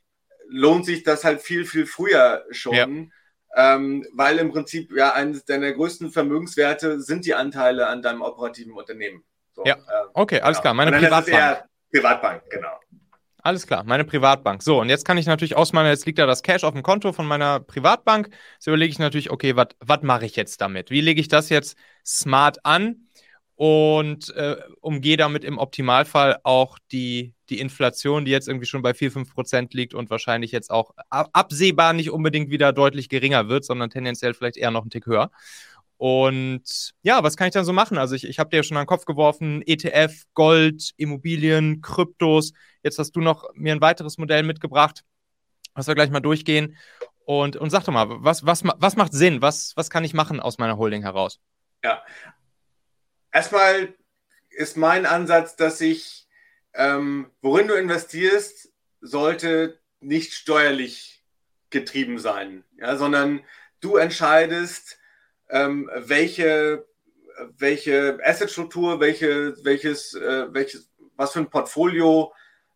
lohnt 0.49 0.85
sich 0.85 1.03
das 1.03 1.25
halt 1.25 1.41
viel, 1.41 1.65
viel 1.65 1.87
früher 1.87 2.45
schon. 2.51 2.75
Ja. 2.75 3.75
Ähm, 3.75 4.07
weil 4.13 4.39
im 4.39 4.53
Prinzip 4.53 4.93
ja 4.93 5.13
eines 5.13 5.45
deiner 5.45 5.73
größten 5.73 6.13
Vermögenswerte 6.13 7.01
sind 7.01 7.25
die 7.27 7.35
Anteile 7.35 7.89
an 7.89 8.01
deinem 8.01 8.23
operativen 8.23 8.73
Unternehmen. 8.73 9.25
So, 9.55 9.65
ja, 9.65 9.75
ähm, 9.75 10.11
okay, 10.15 10.41
alles 10.41 10.59
genau. 10.59 10.63
klar. 10.63 10.75
Meine 10.75 10.97
Privatbank. 10.97 11.65
Privatbank, 11.93 12.43
genau. 12.49 12.79
Alles 13.43 13.67
klar, 13.67 13.85
meine 13.85 14.05
Privatbank. 14.05 14.63
So, 14.63 14.81
und 14.81 14.89
jetzt 14.89 15.05
kann 15.05 15.19
ich 15.19 15.27
natürlich 15.27 15.57
aus 15.57 15.73
meiner, 15.73 15.89
jetzt 15.89 16.07
liegt 16.07 16.19
da 16.19 16.27
das 16.27 16.43
Cash 16.43 16.63
auf 16.63 16.75
dem 16.75 16.83
Konto 16.83 17.13
von 17.13 17.27
meiner 17.27 17.61
Privatbank. 17.61 18.29
Jetzt 18.55 18.67
überlege 18.67 18.93
ich 18.93 18.99
natürlich, 18.99 19.31
okay, 19.31 19.57
was 19.57 20.03
mache 20.03 20.27
ich 20.27 20.37
jetzt 20.37 20.61
damit? 20.61 20.91
Wie 20.91 21.01
lege 21.01 21.21
ich 21.21 21.29
das 21.29 21.49
jetzt 21.49 21.77
smart 22.05 22.65
an? 22.65 23.09
Und 23.61 24.35
äh, 24.37 24.57
umgehe 24.81 25.19
damit 25.19 25.45
im 25.45 25.59
Optimalfall 25.59 26.39
auch 26.45 26.79
die, 26.93 27.35
die 27.51 27.61
Inflation, 27.61 28.25
die 28.25 28.31
jetzt 28.31 28.49
irgendwie 28.49 28.65
schon 28.65 28.81
bei 28.81 28.95
4, 28.95 29.13
5 29.13 29.35
Prozent 29.35 29.75
liegt 29.75 29.93
und 29.93 30.09
wahrscheinlich 30.09 30.51
jetzt 30.51 30.71
auch 30.71 30.95
absehbar 31.11 31.93
nicht 31.93 32.11
unbedingt 32.11 32.49
wieder 32.49 32.73
deutlich 32.73 33.11
geringer 33.11 33.51
wird, 33.51 33.67
sondern 33.67 33.91
tendenziell 33.91 34.33
vielleicht 34.33 34.57
eher 34.57 34.71
noch 34.71 34.81
einen 34.81 34.89
Tick 34.89 35.05
höher. 35.05 35.31
Und 35.99 36.95
ja, 37.03 37.23
was 37.23 37.37
kann 37.37 37.49
ich 37.49 37.53
dann 37.53 37.67
so 37.67 37.75
machen? 37.75 37.99
Also 37.99 38.15
ich, 38.15 38.25
ich 38.27 38.39
habe 38.39 38.49
dir 38.49 38.63
schon 38.63 38.79
an 38.79 38.85
den 38.85 38.89
Kopf 38.89 39.05
geworfen, 39.05 39.61
ETF, 39.67 40.25
Gold, 40.33 40.93
Immobilien, 40.97 41.83
Kryptos. 41.83 42.55
Jetzt 42.83 42.99
hast 42.99 43.13
du 43.13 43.21
noch 43.21 43.45
mir 43.53 43.75
ein 43.75 43.83
weiteres 43.83 44.17
Modell 44.17 44.43
mitgebracht, 44.43 45.05
was 45.75 45.87
wir 45.87 45.95
gleich 45.95 46.09
mal 46.09 46.21
durchgehen. 46.21 46.79
Und, 47.27 47.57
und 47.57 47.69
sag 47.69 47.85
doch 47.85 47.93
mal, 47.93 48.07
was, 48.09 48.47
was, 48.47 48.65
was 48.65 48.97
macht 48.97 49.13
Sinn? 49.13 49.43
Was, 49.43 49.75
was 49.77 49.91
kann 49.91 50.03
ich 50.03 50.15
machen 50.15 50.41
aus 50.41 50.57
meiner 50.57 50.79
Holding 50.79 51.03
heraus? 51.03 51.41
Ja, 51.85 52.03
erstmal 53.33 53.95
ist 54.51 54.77
mein 54.77 55.07
Ansatz, 55.07 55.57
dass 55.57 55.81
ich, 55.81 56.29
ähm, 56.75 57.31
worin 57.41 57.69
du 57.69 57.75
investierst, 57.75 58.73
sollte 59.01 59.81
nicht 60.01 60.33
steuerlich 60.33 61.25
getrieben 61.71 62.19
sein, 62.19 62.65
ja, 62.77 62.97
sondern 62.97 63.41
du 63.81 63.97
entscheidest, 63.97 64.99
ähm, 65.49 65.91
welche, 65.95 66.87
welche 67.59 68.19
Assetstruktur, 68.25 69.01
welche, 69.01 69.55
welches, 69.65 70.15
äh, 70.15 70.53
welches, 70.53 70.91
was 71.17 71.33
für 71.33 71.41
ein 71.41 71.51
Portfolio 71.51 72.33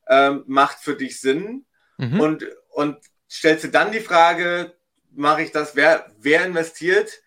ähm, 0.09 0.45
macht 0.47 0.79
für 0.79 0.97
dich 0.97 1.21
Sinn 1.21 1.65
mhm. 1.99 2.21
und, 2.21 2.47
und 2.71 2.99
stellst 3.31 3.65
dir 3.65 3.71
dann 3.71 3.93
die 3.93 4.01
Frage, 4.01 4.75
mache 5.11 5.43
ich 5.43 5.53
das, 5.53 5.77
wer, 5.77 6.11
wer 6.19 6.45
investiert 6.45 7.23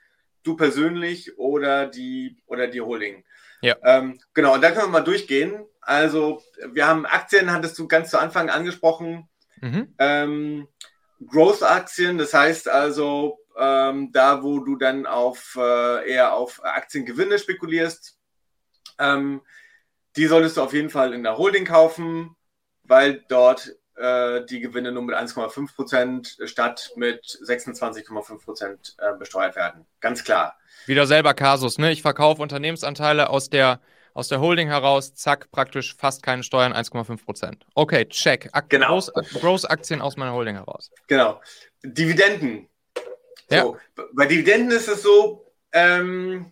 du 0.47 0.55
persönlich 0.55 1.37
oder 1.37 1.87
die, 1.87 2.37
oder 2.45 2.67
die 2.67 2.81
Holding. 2.81 3.23
Ja. 3.61 3.75
Ähm, 3.83 4.19
genau, 4.33 4.55
und 4.55 4.61
da 4.61 4.71
können 4.71 4.87
wir 4.87 4.99
mal 4.99 5.01
durchgehen. 5.01 5.65
Also, 5.81 6.41
wir 6.71 6.87
haben 6.87 7.05
Aktien, 7.05 7.51
hattest 7.51 7.77
du 7.79 7.87
ganz 7.87 8.11
zu 8.11 8.19
Anfang 8.19 8.49
angesprochen. 8.49 9.27
Mhm. 9.61 9.93
Ähm, 9.97 10.67
Growth-Aktien, 11.25 12.17
das 12.17 12.33
heißt 12.33 12.69
also, 12.69 13.39
ähm, 13.57 14.11
da 14.11 14.43
wo 14.43 14.59
du 14.59 14.75
dann 14.75 15.05
auf 15.05 15.57
äh, 15.59 16.11
eher 16.11 16.33
auf 16.33 16.63
Aktiengewinne 16.63 17.39
spekulierst, 17.39 18.17
ähm, 18.99 19.41
die 20.15 20.27
solltest 20.27 20.57
du 20.57 20.61
auf 20.61 20.73
jeden 20.73 20.89
Fall 20.89 21.13
in 21.13 21.23
der 21.23 21.37
Holding 21.37 21.65
kaufen, 21.65 22.35
weil 22.83 23.23
dort 23.29 23.75
äh, 23.97 24.45
die 24.45 24.59
Gewinne 24.59 24.91
nur 24.91 25.03
mit 25.03 25.15
1,5 25.15 25.75
Prozent 25.75 26.37
statt 26.45 26.91
mit 26.95 27.25
26,5 27.25 28.43
Prozent 28.43 28.95
äh, 28.99 29.17
besteuert 29.17 29.55
werden. 29.55 29.85
Ganz 29.99 30.23
klar. 30.23 30.55
Wieder 30.85 31.07
selber 31.07 31.33
Kasus, 31.33 31.77
ne? 31.77 31.91
Ich 31.91 32.01
verkaufe 32.01 32.41
Unternehmensanteile 32.41 33.29
aus 33.29 33.49
der, 33.49 33.81
aus 34.13 34.27
der 34.27 34.39
Holding 34.39 34.67
heraus, 34.67 35.13
zack, 35.15 35.51
praktisch 35.51 35.95
fast 35.95 36.23
keine 36.23 36.43
Steuern, 36.43 36.73
1,5 36.73 37.25
Prozent. 37.25 37.65
Okay, 37.75 38.05
check. 38.05 38.49
Ak 38.53 38.69
genau. 38.69 39.01
Groß-Aktien 39.39 40.01
aus 40.01 40.15
meiner 40.15 40.33
Holding 40.33 40.55
heraus. 40.55 40.91
Genau. 41.07 41.41
Dividenden. 41.83 42.69
So, 43.49 43.55
ja. 43.55 44.05
Bei 44.13 44.25
Dividenden 44.25 44.77
ist 44.77 44.87
es 44.87 45.01
so, 45.01 45.51
ähm, 45.71 46.51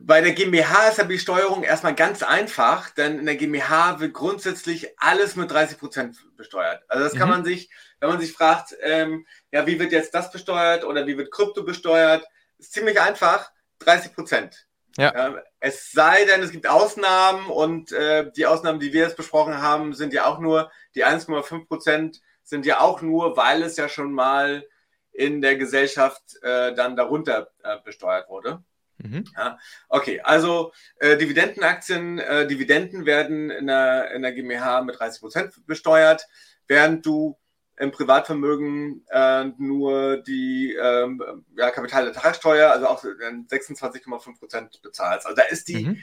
bei 0.00 0.20
der 0.20 0.32
GmbH 0.32 0.88
ist 0.88 0.98
ja 0.98 1.04
die 1.04 1.18
Steuerung 1.18 1.62
erstmal 1.62 1.94
ganz 1.94 2.22
einfach, 2.22 2.90
denn 2.90 3.18
in 3.18 3.26
der 3.26 3.36
GmbH 3.36 4.00
wird 4.00 4.14
grundsätzlich 4.14 4.98
alles 4.98 5.36
mit 5.36 5.50
30 5.50 5.78
Prozent 5.78 6.16
besteuert. 6.36 6.82
Also 6.88 7.04
das 7.04 7.14
kann 7.14 7.28
mhm. 7.28 7.34
man 7.34 7.44
sich, 7.44 7.70
wenn 8.00 8.08
man 8.08 8.20
sich 8.20 8.32
fragt, 8.32 8.74
ähm, 8.82 9.26
ja, 9.50 9.66
wie 9.66 9.78
wird 9.78 9.92
jetzt 9.92 10.14
das 10.14 10.30
besteuert 10.30 10.84
oder 10.84 11.06
wie 11.06 11.16
wird 11.16 11.30
Krypto 11.30 11.62
besteuert, 11.62 12.26
ist 12.58 12.72
ziemlich 12.72 13.00
einfach, 13.00 13.50
30 13.80 14.14
Prozent. 14.14 14.66
Ja. 14.96 15.12
ja. 15.14 15.42
Es 15.60 15.92
sei 15.92 16.24
denn, 16.24 16.42
es 16.42 16.50
gibt 16.50 16.66
Ausnahmen 16.66 17.46
und 17.46 17.92
äh, 17.92 18.30
die 18.32 18.46
Ausnahmen, 18.46 18.80
die 18.80 18.92
wir 18.92 19.02
jetzt 19.02 19.16
besprochen 19.16 19.60
haben, 19.62 19.94
sind 19.94 20.12
ja 20.12 20.26
auch 20.26 20.38
nur, 20.38 20.70
die 20.94 21.04
1,5 21.04 21.66
Prozent 21.66 22.20
sind 22.42 22.66
ja 22.66 22.80
auch 22.80 23.02
nur, 23.02 23.36
weil 23.36 23.62
es 23.62 23.76
ja 23.76 23.88
schon 23.88 24.12
mal 24.12 24.66
in 25.12 25.40
der 25.40 25.56
Gesellschaft 25.56 26.22
äh, 26.42 26.74
dann 26.74 26.96
darunter 26.96 27.50
äh, 27.62 27.76
besteuert 27.84 28.28
wurde. 28.28 28.62
Mhm. 29.02 29.24
Ja, 29.36 29.58
okay, 29.88 30.20
also 30.20 30.72
äh, 30.98 31.16
Dividendenaktien, 31.16 32.18
äh, 32.18 32.46
Dividenden 32.46 33.04
werden 33.06 33.50
in 33.50 33.66
der, 33.66 34.12
in 34.12 34.22
der 34.22 34.32
GmbH 34.32 34.82
mit 34.82 34.98
30 34.98 35.20
Prozent 35.20 35.66
besteuert, 35.66 36.26
während 36.68 37.04
du 37.04 37.36
im 37.78 37.90
Privatvermögen 37.90 39.04
äh, 39.10 39.44
nur 39.58 40.18
die 40.18 40.76
ähm, 40.80 41.44
ja, 41.56 41.70
Kapitalertragssteuer, 41.70 42.70
also 42.70 42.86
auch 42.86 43.02
26,5 43.02 44.38
Prozent 44.38 44.82
bezahlst. 44.82 45.26
Also 45.26 45.36
da 45.36 45.42
ist 45.44 45.68
die, 45.68 45.86
mhm. 45.86 45.98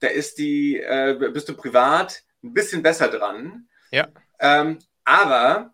da 0.00 0.08
ist 0.08 0.38
die, 0.38 0.76
äh, 0.76 1.16
bist 1.32 1.48
du 1.48 1.54
privat 1.54 2.24
ein 2.42 2.52
bisschen 2.52 2.82
besser 2.82 3.08
dran. 3.08 3.68
Ja. 3.90 4.08
Ähm, 4.38 4.78
aber 5.04 5.72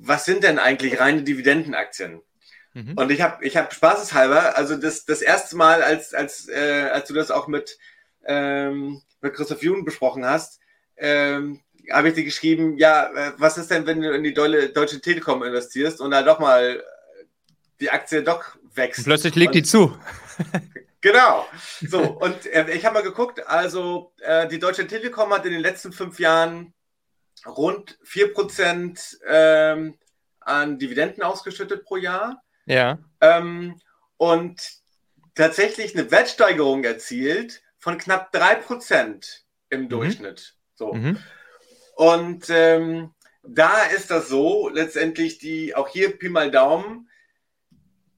was 0.00 0.24
sind 0.24 0.42
denn 0.42 0.58
eigentlich 0.58 0.98
reine 0.98 1.22
Dividendenaktien? 1.22 2.22
Mhm. 2.78 2.94
Und 2.94 3.10
ich 3.10 3.20
habe 3.20 3.44
ich 3.44 3.56
hab 3.56 3.74
spaßeshalber, 3.74 4.56
also 4.56 4.76
das, 4.76 5.04
das 5.04 5.20
erste 5.20 5.56
Mal, 5.56 5.82
als, 5.82 6.14
als, 6.14 6.48
äh, 6.48 6.88
als 6.92 7.08
du 7.08 7.14
das 7.14 7.32
auch 7.32 7.48
mit, 7.48 7.76
ähm, 8.24 9.02
mit 9.20 9.34
Christoph 9.34 9.62
Jun 9.62 9.84
besprochen 9.84 10.24
hast, 10.24 10.60
ähm, 10.96 11.60
habe 11.90 12.08
ich 12.08 12.14
dir 12.14 12.24
geschrieben, 12.24 12.78
ja, 12.78 13.10
äh, 13.12 13.32
was 13.36 13.58
ist 13.58 13.70
denn, 13.70 13.86
wenn 13.86 14.00
du 14.00 14.12
in 14.12 14.22
die 14.22 14.34
Deutsche 14.34 15.00
Telekom 15.00 15.42
investierst 15.42 16.00
und 16.00 16.12
da 16.12 16.22
doch 16.22 16.38
mal 16.38 16.84
die 17.80 17.90
Aktie 17.90 18.22
doch 18.22 18.44
wächst. 18.74 19.00
Und 19.00 19.04
plötzlich 19.06 19.34
legt 19.34 19.48
und, 19.48 19.54
die 19.56 19.62
zu. 19.64 19.98
genau. 21.00 21.46
So, 21.80 22.00
und 22.00 22.46
äh, 22.46 22.70
ich 22.70 22.84
habe 22.84 22.94
mal 22.94 23.02
geguckt, 23.02 23.44
also 23.48 24.12
äh, 24.20 24.46
die 24.46 24.60
Deutsche 24.60 24.86
Telekom 24.86 25.32
hat 25.32 25.46
in 25.46 25.52
den 25.52 25.62
letzten 25.62 25.92
fünf 25.92 26.20
Jahren 26.20 26.74
rund 27.44 27.98
4% 28.06 29.16
ähm, 29.26 29.98
an 30.40 30.78
Dividenden 30.78 31.24
ausgeschüttet 31.24 31.84
pro 31.84 31.96
Jahr. 31.96 32.40
Ja. 32.68 32.98
Ähm, 33.20 33.80
und 34.16 34.60
tatsächlich 35.34 35.96
eine 35.96 36.10
Wertsteigerung 36.10 36.84
erzielt 36.84 37.62
von 37.78 37.98
knapp 37.98 38.34
3% 38.34 39.42
im 39.70 39.82
mhm. 39.82 39.88
Durchschnitt. 39.88 40.56
So. 40.74 40.92
Mhm. 40.92 41.18
Und 41.96 42.46
ähm, 42.50 43.10
da 43.42 43.82
ist 43.84 44.10
das 44.10 44.28
so, 44.28 44.68
letztendlich 44.68 45.38
die, 45.38 45.74
auch 45.74 45.88
hier 45.88 46.16
Pi 46.16 46.28
mal 46.28 46.50
Daumen, 46.50 47.08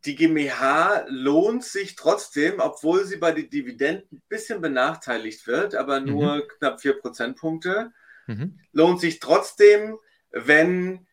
die 0.05 0.17
GmbH 0.17 1.05
lohnt 1.09 1.63
sich 1.63 1.95
trotzdem, 1.95 2.59
obwohl 2.59 3.05
sie 3.05 3.19
bei 3.19 3.33
den 3.33 3.51
Dividenden 3.51 4.19
ein 4.19 4.23
bisschen 4.29 4.61
benachteiligt 4.61 5.47
wird, 5.47 5.75
aber 5.75 6.01
nur 6.01 6.37
mhm. 6.37 6.43
knapp 6.59 6.81
4 6.81 7.01
Prozentpunkte, 7.01 7.93
mhm. 8.27 8.59
lohnt 8.73 9.01
sich 9.01 9.21
trotzdem, 9.21 9.99
wenn 10.31 11.07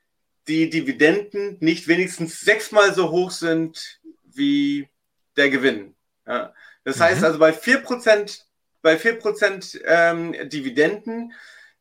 die 0.48 0.70
Dividenden 0.70 1.58
nicht 1.60 1.88
wenigstens 1.88 2.42
sechsmal 2.42 2.94
so 2.94 3.12
hoch 3.12 3.32
sind 3.32 4.00
wie 4.24 4.88
der 5.36 5.50
Gewinn. 5.50 5.96
Ja. 6.26 6.54
Das 6.84 6.98
mhm. 6.98 7.04
heißt 7.04 7.24
also 7.24 7.40
bei 7.40 7.52
4%, 7.52 8.42
bei 8.82 8.96
4% 8.96 9.82
ähm, 9.86 10.50
Dividenden 10.50 11.34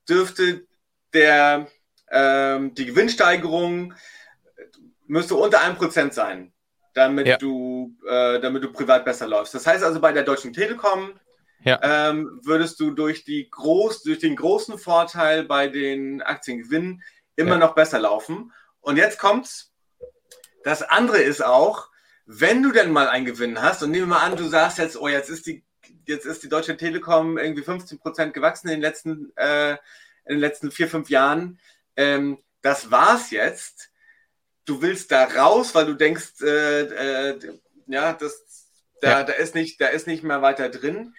dürfte 0.09 0.67
der, 1.13 1.69
ähm, 2.11 2.75
die 2.75 2.87
Gewinnsteigerung 2.87 3.95
müsste 5.07 5.37
unter 5.37 5.61
1% 5.61 6.13
sein, 6.13 6.53
damit, 6.95 7.27
ja. 7.27 7.37
du, 7.37 7.97
äh, 8.09 8.41
damit 8.41 8.65
du 8.65 8.73
privat 8.73 9.05
besser 9.05 9.29
läufst. 9.29 9.55
Das 9.55 9.67
heißt 9.67 9.85
also 9.85 10.01
bei 10.01 10.13
der 10.13 10.25
Deutschen 10.25 10.53
Telekom 10.53 11.19
ja. 11.65 11.79
ähm, 11.83 12.41
würdest 12.45 12.81
du 12.81 12.91
durch, 12.91 13.25
die 13.25 13.49
groß, 13.51 14.03
durch 14.03 14.19
den 14.19 14.37
großen 14.37 14.79
Vorteil 14.79 15.45
bei 15.45 15.69
den 15.69 16.23
Aktiengewinnen 16.23 17.03
immer 17.37 17.53
ja. 17.53 17.59
noch 17.59 17.75
besser 17.75 17.99
laufen. 17.99 18.53
Und 18.81 18.97
jetzt 18.97 19.19
kommt's. 19.19 19.73
Das 20.65 20.83
andere 20.83 21.19
ist 21.19 21.45
auch, 21.45 21.91
wenn 22.27 22.63
du 22.63 22.73
denn 22.73 22.91
mal 22.91 23.09
einen 23.09 23.25
Gewinn 23.25 23.63
hast 23.63 23.83
und 23.83 23.93
nehmen 23.93 24.09
wir 24.09 24.17
mal 24.17 24.25
an, 24.25 24.37
du 24.37 24.49
sagst 24.49 24.79
jetzt, 24.79 24.97
oh, 24.97 25.07
jetzt 25.07 25.31
ist 25.31 25.47
die, 25.47 25.65
jetzt 26.07 26.27
ist 26.27 26.43
die 26.43 26.49
Deutsche 26.49 26.77
Telekom 26.77 27.39
irgendwie 27.39 27.63
15 27.63 27.99
Prozent 27.99 28.35
gewachsen 28.35 28.69
in 28.69 28.75
den 28.75 28.81
letzten, 28.81 29.33
äh, 29.37 29.73
in 30.25 30.35
den 30.35 30.41
letzten 30.41 30.73
vier, 30.73 30.89
fünf 30.89 31.09
Jahren. 31.09 31.61
Ähm, 31.95 32.39
das 32.63 32.91
war's 32.91 33.31
jetzt. 33.31 33.91
Du 34.65 34.83
willst 34.83 35.13
da 35.13 35.25
raus, 35.25 35.75
weil 35.77 35.87
du 35.87 35.95
denkst, 35.95 36.41
äh, 36.43 36.81
äh, 36.81 37.59
ja, 37.87 38.13
das, 38.13 38.69
da, 39.01 39.11
ja. 39.11 39.23
da 39.23 39.33
ist 39.35 39.55
nicht, 39.55 39.81
da 39.81 39.87
ist 39.87 40.09
nicht 40.09 40.25
mehr 40.25 40.43
weiter 40.43 40.69
drin 40.69 41.15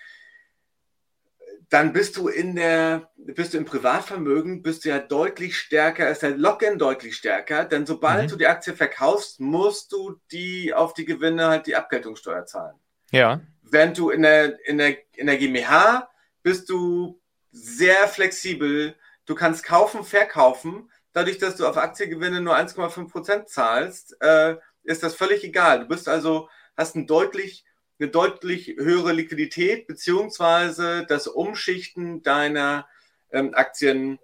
dann 1.69 1.91
bist 1.91 2.15
du 2.15 2.29
in 2.29 2.55
der, 2.55 3.11
bist 3.17 3.53
du 3.53 3.57
im 3.57 3.65
Privatvermögen, 3.65 4.61
bist 4.61 4.85
du 4.85 4.89
ja 4.89 4.99
deutlich 4.99 5.57
stärker, 5.57 6.09
ist 6.09 6.23
der 6.23 6.37
Login 6.37 6.79
deutlich 6.79 7.15
stärker, 7.15 7.65
denn 7.65 7.85
sobald 7.85 8.23
mhm. 8.23 8.27
du 8.29 8.35
die 8.37 8.47
Aktie 8.47 8.73
verkaufst, 8.73 9.39
musst 9.39 9.91
du 9.91 10.19
die 10.31 10.73
auf 10.73 10.93
die 10.93 11.05
Gewinne 11.05 11.47
halt 11.47 11.67
die 11.67 11.75
Abgeltungssteuer 11.75 12.45
zahlen. 12.45 12.77
Ja. 13.11 13.41
Während 13.63 13.97
du 13.97 14.09
in 14.09 14.21
der, 14.21 14.65
in 14.65 14.77
der, 14.77 14.97
in 15.15 15.27
der 15.27 15.37
GmbH 15.37 16.09
bist 16.41 16.69
du 16.69 17.21
sehr 17.51 18.07
flexibel, 18.07 18.95
du 19.25 19.35
kannst 19.35 19.65
kaufen, 19.65 20.05
verkaufen, 20.05 20.89
dadurch, 21.11 21.37
dass 21.37 21.57
du 21.57 21.67
auf 21.67 21.75
Aktiengewinne 21.75 22.39
nur 22.39 22.55
1,5 22.55 23.11
Prozent 23.11 23.49
zahlst, 23.49 24.15
äh, 24.21 24.55
ist 24.83 25.03
das 25.03 25.15
völlig 25.15 25.43
egal. 25.43 25.81
Du 25.81 25.87
bist 25.87 26.07
also, 26.07 26.47
hast 26.77 26.95
ein 26.95 27.07
deutlich 27.07 27.65
eine 27.99 28.09
deutlich 28.09 28.75
höhere 28.77 29.11
Liquidität 29.11 29.87
beziehungsweise 29.87 31.05
das 31.07 31.27
Umschichten 31.27 32.21
deiner 32.21 32.87
ähm, 33.31 33.53
Aktien 33.53 34.19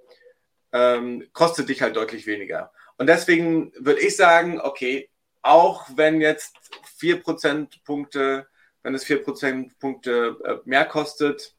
ähm, 0.72 1.28
kostet 1.34 1.70
dich 1.70 1.82
halt 1.82 1.96
deutlich 1.96 2.26
weniger. 2.28 2.72
Und 2.98 3.08
deswegen 3.08 3.74
würde 3.78 4.02
ich 4.02 4.16
sagen, 4.16 4.60
okay, 4.62 5.10
auch 5.42 5.88
wenn 5.96 6.22
jetzt 6.22 6.56
4 6.98 7.22
Prozentpunkte, 7.22 8.48
wenn 8.82 8.96
es 8.96 9.04
4 9.04 9.24
Prozentpunkte 9.24 10.38
äh, 10.44 10.56
mehr 10.66 10.86
kostet, 10.86 11.56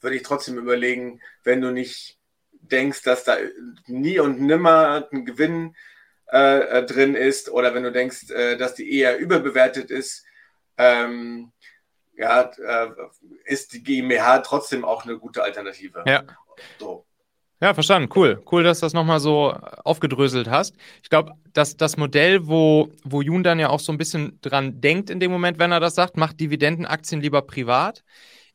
würde 0.00 0.16
ich 0.16 0.22
trotzdem 0.22 0.58
überlegen, 0.58 1.20
wenn 1.44 1.60
du 1.60 1.70
nicht 1.72 2.18
denkst, 2.50 3.02
dass 3.02 3.24
da 3.24 3.36
nie 3.86 4.18
und 4.18 4.40
nimmer 4.40 5.08
ein 5.10 5.24
Gewinn 5.24 5.76
äh, 6.30 6.78
äh 6.78 6.86
drin 6.86 7.14
ist 7.14 7.50
oder 7.50 7.74
wenn 7.74 7.82
du 7.82 7.92
denkst, 7.92 8.30
äh, 8.30 8.56
dass 8.56 8.74
die 8.74 8.92
eher 8.92 9.18
überbewertet 9.18 9.90
ist, 9.90 10.24
ähm, 10.76 11.52
ja, 12.16 12.42
äh, 12.42 12.90
ist 13.44 13.72
die 13.72 13.82
GmbH 13.82 14.38
trotzdem 14.40 14.84
auch 14.84 15.04
eine 15.04 15.18
gute 15.18 15.42
Alternative. 15.42 16.04
Ja. 16.06 16.22
So. 16.78 17.06
Ja, 17.62 17.74
verstanden. 17.74 18.08
Cool. 18.12 18.42
Cool, 18.50 18.64
dass 18.64 18.80
du 18.80 18.86
das 18.86 18.92
nochmal 18.92 19.20
so 19.20 19.52
aufgedröselt 19.84 20.50
hast. 20.50 20.74
Ich 21.00 21.10
glaube, 21.10 21.34
dass 21.52 21.76
das 21.76 21.96
Modell, 21.96 22.48
wo, 22.48 22.88
wo 23.04 23.22
Jun 23.22 23.44
dann 23.44 23.60
ja 23.60 23.68
auch 23.68 23.78
so 23.78 23.92
ein 23.92 23.98
bisschen 23.98 24.40
dran 24.40 24.80
denkt 24.80 25.10
in 25.10 25.20
dem 25.20 25.30
Moment, 25.30 25.60
wenn 25.60 25.70
er 25.70 25.78
das 25.78 25.94
sagt, 25.94 26.16
macht 26.16 26.40
Dividendenaktien 26.40 27.20
lieber 27.20 27.42
privat, 27.42 28.02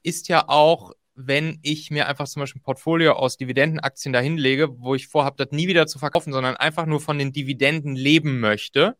ist 0.03 0.28
ja 0.28 0.49
auch, 0.49 0.91
wenn 1.15 1.57
ich 1.63 1.89
mir 1.89 2.07
einfach 2.07 2.28
zum 2.28 2.41
Beispiel 2.41 2.59
ein 2.59 2.63
Portfolio 2.63 3.13
aus 3.13 3.38
Dividendenaktien 3.38 4.11
dahinlege, 4.11 4.78
wo 4.78 4.93
ich 4.93 5.07
vorhabe, 5.07 5.38
das 5.38 5.51
nie 5.51 5.70
wieder 5.70 5.88
zu 5.88 5.99
verkaufen, 5.99 6.34
sondern 6.34 6.57
einfach 6.57 6.86
nur 6.86 6.99
von 6.99 7.18
den 7.18 7.32
Dividenden 7.32 7.95
leben 7.95 8.41
möchte, 8.41 8.97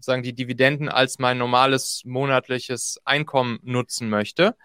sozusagen 0.00 0.22
die 0.22 0.32
Dividenden 0.32 0.88
als 0.88 1.18
mein 1.18 1.36
normales 1.38 2.02
monatliches 2.06 2.98
Einkommen 3.04 3.58
nutzen 3.62 4.08
möchte, 4.08 4.56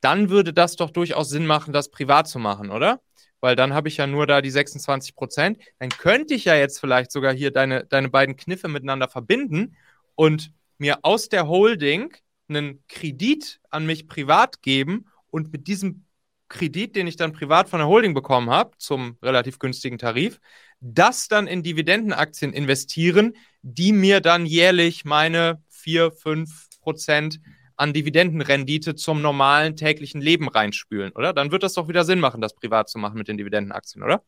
dann 0.00 0.30
würde 0.30 0.52
das 0.52 0.76
doch 0.76 0.90
durchaus 0.90 1.28
Sinn 1.28 1.46
machen, 1.46 1.72
das 1.72 1.90
privat 1.90 2.28
zu 2.28 2.38
machen, 2.38 2.70
oder? 2.70 3.00
Weil 3.40 3.54
dann 3.54 3.72
habe 3.72 3.88
ich 3.88 3.98
ja 3.98 4.06
nur 4.06 4.26
da 4.26 4.40
die 4.42 4.50
26 4.50 5.14
Prozent. 5.14 5.58
Dann 5.78 5.90
könnte 5.90 6.34
ich 6.34 6.44
ja 6.44 6.56
jetzt 6.56 6.80
vielleicht 6.80 7.12
sogar 7.12 7.32
hier 7.32 7.52
deine, 7.52 7.84
deine 7.86 8.08
beiden 8.08 8.36
Kniffe 8.36 8.68
miteinander 8.68 9.08
verbinden 9.08 9.76
und 10.16 10.52
mir 10.78 10.98
aus 11.02 11.28
der 11.28 11.46
Holding 11.46 12.12
einen 12.48 12.82
Kredit 12.88 13.60
an 13.70 13.86
mich 13.86 14.08
privat 14.08 14.62
geben 14.62 15.06
und 15.30 15.52
mit 15.52 15.68
diesem 15.68 16.04
Kredit, 16.48 16.96
den 16.96 17.06
ich 17.06 17.16
dann 17.16 17.32
privat 17.32 17.68
von 17.68 17.78
der 17.78 17.88
Holding 17.88 18.14
bekommen 18.14 18.50
habe, 18.50 18.76
zum 18.78 19.18
relativ 19.22 19.58
günstigen 19.58 19.98
Tarif, 19.98 20.40
das 20.80 21.28
dann 21.28 21.46
in 21.46 21.62
Dividendenaktien 21.62 22.52
investieren, 22.52 23.36
die 23.62 23.92
mir 23.92 24.20
dann 24.20 24.46
jährlich 24.46 25.04
meine 25.04 25.62
4, 25.70 26.12
5 26.12 26.50
Prozent 26.80 27.40
an 27.76 27.92
Dividendenrendite 27.92 28.94
zum 28.94 29.22
normalen 29.22 29.76
täglichen 29.76 30.20
Leben 30.20 30.48
reinspülen, 30.48 31.12
oder? 31.12 31.32
Dann 31.32 31.52
wird 31.52 31.62
das 31.62 31.74
doch 31.74 31.88
wieder 31.88 32.04
Sinn 32.04 32.20
machen, 32.20 32.40
das 32.40 32.54
privat 32.54 32.88
zu 32.88 32.98
machen 32.98 33.18
mit 33.18 33.28
den 33.28 33.38
Dividendenaktien, 33.38 34.02
oder? 34.02 34.22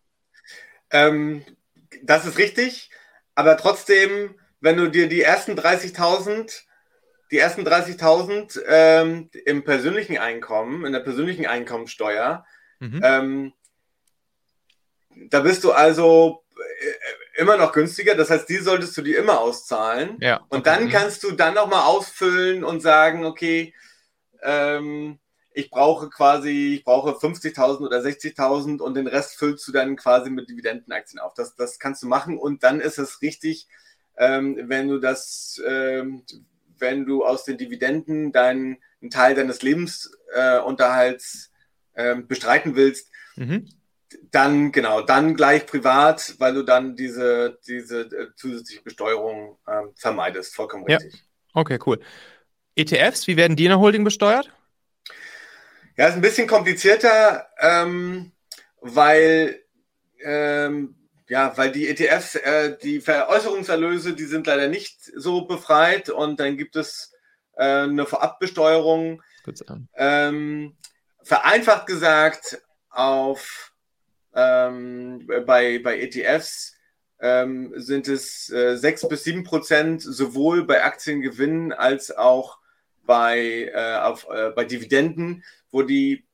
Ähm, 0.90 1.44
das 2.02 2.26
ist 2.26 2.38
richtig, 2.38 2.90
aber 3.34 3.56
trotzdem, 3.56 4.36
wenn 4.60 4.76
du 4.76 4.88
dir 4.88 5.08
die 5.08 5.22
ersten 5.22 5.58
30.000 5.58 6.64
die 7.30 7.38
ersten 7.38 7.62
30.000 7.62 8.60
ähm, 8.66 9.30
im 9.44 9.62
persönlichen 9.62 10.18
Einkommen, 10.18 10.84
in 10.84 10.92
der 10.92 11.00
persönlichen 11.00 11.46
Einkommensteuer, 11.46 12.44
mhm. 12.80 13.00
ähm, 13.04 13.52
da 15.28 15.40
bist 15.40 15.64
du 15.64 15.72
also 15.72 16.42
äh, 16.56 17.40
immer 17.40 17.56
noch 17.56 17.72
günstiger. 17.72 18.14
Das 18.14 18.30
heißt, 18.30 18.48
die 18.48 18.58
solltest 18.58 18.96
du 18.96 19.02
dir 19.02 19.18
immer 19.18 19.40
auszahlen. 19.40 20.16
Ja, 20.20 20.36
okay. 20.36 20.56
Und 20.56 20.66
dann 20.66 20.84
mhm. 20.84 20.90
kannst 20.90 21.22
du 21.22 21.32
dann 21.32 21.54
nochmal 21.54 21.82
ausfüllen 21.82 22.64
und 22.64 22.80
sagen, 22.80 23.24
okay, 23.24 23.74
ähm, 24.42 25.18
ich 25.52 25.70
brauche 25.70 26.08
quasi, 26.10 26.74
ich 26.76 26.84
brauche 26.84 27.10
50.000 27.12 27.80
oder 27.80 27.98
60.000 27.98 28.80
und 28.80 28.94
den 28.94 29.06
Rest 29.06 29.36
füllst 29.36 29.66
du 29.66 29.72
dann 29.72 29.96
quasi 29.96 30.30
mit 30.30 30.48
Dividendenaktien 30.48 31.20
auf. 31.20 31.34
Das, 31.34 31.56
das 31.56 31.78
kannst 31.78 32.02
du 32.02 32.06
machen 32.06 32.38
und 32.38 32.62
dann 32.62 32.80
ist 32.80 32.98
es 32.98 33.20
richtig, 33.20 33.66
ähm, 34.16 34.56
wenn 34.68 34.88
du 34.88 34.98
das, 34.98 35.60
ähm, 35.66 36.22
wenn 36.78 37.04
du 37.04 37.24
aus 37.24 37.44
den 37.44 37.58
Dividenden 37.58 38.32
deinen 38.32 38.78
einen 39.02 39.10
Teil 39.10 39.34
deines 39.34 39.62
Lebensunterhalts 39.62 41.50
äh, 41.94 42.16
bestreiten 42.16 42.76
willst, 42.76 43.10
mhm 43.36 43.66
dann, 44.30 44.72
genau, 44.72 45.02
dann 45.02 45.34
gleich 45.34 45.66
privat, 45.66 46.34
weil 46.38 46.54
du 46.54 46.62
dann 46.62 46.96
diese, 46.96 47.58
diese 47.66 48.02
äh, 48.02 48.28
zusätzliche 48.36 48.82
Besteuerung 48.82 49.58
ähm, 49.68 49.92
vermeidest. 49.96 50.54
Vollkommen 50.54 50.84
richtig. 50.84 51.14
Ja. 51.14 51.20
Okay, 51.54 51.78
cool. 51.86 52.00
ETFs, 52.76 53.26
wie 53.26 53.36
werden 53.36 53.56
die 53.56 53.64
in 53.64 53.70
der 53.70 53.80
Holding 53.80 54.04
besteuert? 54.04 54.50
Ja, 55.96 56.08
ist 56.08 56.14
ein 56.14 56.20
bisschen 56.20 56.46
komplizierter, 56.46 57.48
ähm, 57.58 58.32
weil, 58.80 59.62
ähm, 60.22 60.96
ja, 61.28 61.56
weil 61.56 61.72
die 61.72 61.88
ETFs, 61.88 62.36
äh, 62.36 62.76
die 62.82 63.00
Veräußerungserlöse, 63.00 64.14
die 64.14 64.24
sind 64.24 64.46
leider 64.46 64.68
nicht 64.68 64.98
so 65.14 65.42
befreit 65.42 66.08
und 66.08 66.40
dann 66.40 66.56
gibt 66.56 66.76
es 66.76 67.12
äh, 67.56 67.82
eine 67.82 68.06
Vorabbesteuerung. 68.06 69.22
Ähm, 69.94 70.76
vereinfacht 71.22 71.86
gesagt, 71.86 72.62
auf 72.88 73.69
ähm, 74.34 75.26
bei, 75.46 75.78
bei 75.78 76.00
ETFs 76.00 76.76
ähm, 77.20 77.72
sind 77.76 78.08
es 78.08 78.50
äh, 78.50 78.76
6 78.76 79.08
bis 79.08 79.24
7 79.24 79.44
Prozent 79.44 80.02
sowohl 80.02 80.64
bei 80.64 80.84
Aktiengewinnen 80.84 81.72
als 81.72 82.16
auch 82.16 82.58
bei, 83.04 83.70
äh, 83.74 83.98
auf, 83.98 84.26
äh, 84.30 84.50
bei 84.50 84.64
Dividenden, 84.64 85.44
wo 85.70 85.82
die, 85.82 86.26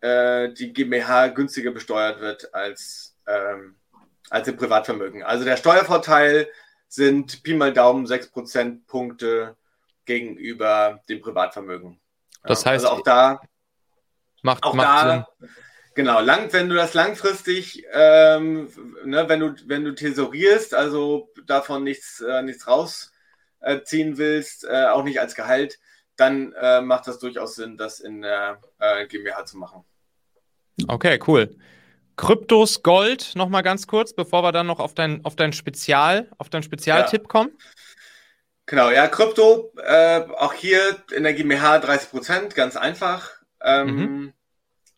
äh, 0.00 0.52
die 0.52 0.72
GmbH 0.72 1.28
günstiger 1.28 1.70
besteuert 1.70 2.20
wird 2.20 2.54
als, 2.54 3.16
ähm, 3.26 3.76
als 4.30 4.48
im 4.48 4.56
Privatvermögen. 4.56 5.22
Also 5.22 5.44
der 5.44 5.56
Steuervorteil 5.56 6.48
sind 6.88 7.42
Pi 7.42 7.54
mal 7.54 7.72
Daumen 7.72 8.06
6 8.06 8.30
Prozentpunkte 8.30 9.56
gegenüber 10.04 11.00
dem 11.08 11.20
Privatvermögen. 11.20 12.00
Das 12.44 12.66
heißt, 12.66 12.84
also 12.84 12.96
auch 12.96 13.02
da 13.02 13.40
macht, 14.42 14.64
auch 14.64 14.74
macht 14.74 14.86
da, 14.88 15.28
Sinn. 15.38 15.48
Genau, 15.94 16.20
lang, 16.20 16.52
wenn 16.52 16.68
du 16.68 16.74
das 16.74 16.94
langfristig, 16.94 17.84
ähm, 17.92 18.70
ne, 19.04 19.28
wenn 19.28 19.40
du, 19.40 19.54
wenn 19.66 19.84
du 19.84 19.94
tesorierst, 19.94 20.74
also 20.74 21.30
davon 21.46 21.84
nichts, 21.84 22.20
äh, 22.20 22.42
nichts 22.42 22.66
rausziehen 22.66 24.16
willst, 24.16 24.64
äh, 24.64 24.86
auch 24.86 25.04
nicht 25.04 25.20
als 25.20 25.34
Gehalt, 25.34 25.78
dann 26.16 26.52
äh, 26.52 26.80
macht 26.80 27.06
das 27.06 27.18
durchaus 27.18 27.56
Sinn, 27.56 27.76
das 27.76 28.00
in 28.00 28.22
der 28.22 28.60
äh, 28.78 29.06
GmbH 29.06 29.44
zu 29.44 29.58
machen. 29.58 29.84
Okay, 30.88 31.18
cool. 31.26 31.54
Kryptos, 32.16 32.82
Gold, 32.82 33.32
nochmal 33.34 33.62
ganz 33.62 33.86
kurz, 33.86 34.12
bevor 34.12 34.42
wir 34.42 34.52
dann 34.52 34.66
noch 34.66 34.80
auf 34.80 34.94
dein, 34.94 35.24
auf 35.24 35.36
dein 35.36 35.52
Spezial, 35.52 36.30
auf 36.38 36.48
deinen 36.48 36.62
Spezialtipp 36.62 37.22
Ja. 37.22 37.28
kommen. 37.28 37.50
Genau, 38.66 38.90
ja, 38.90 39.08
Krypto, 39.08 39.72
äh, 39.76 40.20
auch 40.38 40.54
hier 40.54 41.02
in 41.14 41.24
der 41.24 41.34
GmbH 41.34 41.80
30 41.80 42.10
Prozent, 42.10 42.54
ganz 42.54 42.76
einfach. 42.76 43.30
Ähm, 43.62 44.32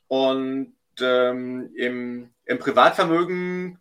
Und 0.08 0.74
ähm, 1.00 1.70
im, 1.76 2.30
im 2.44 2.58
Privatvermögen, 2.58 3.78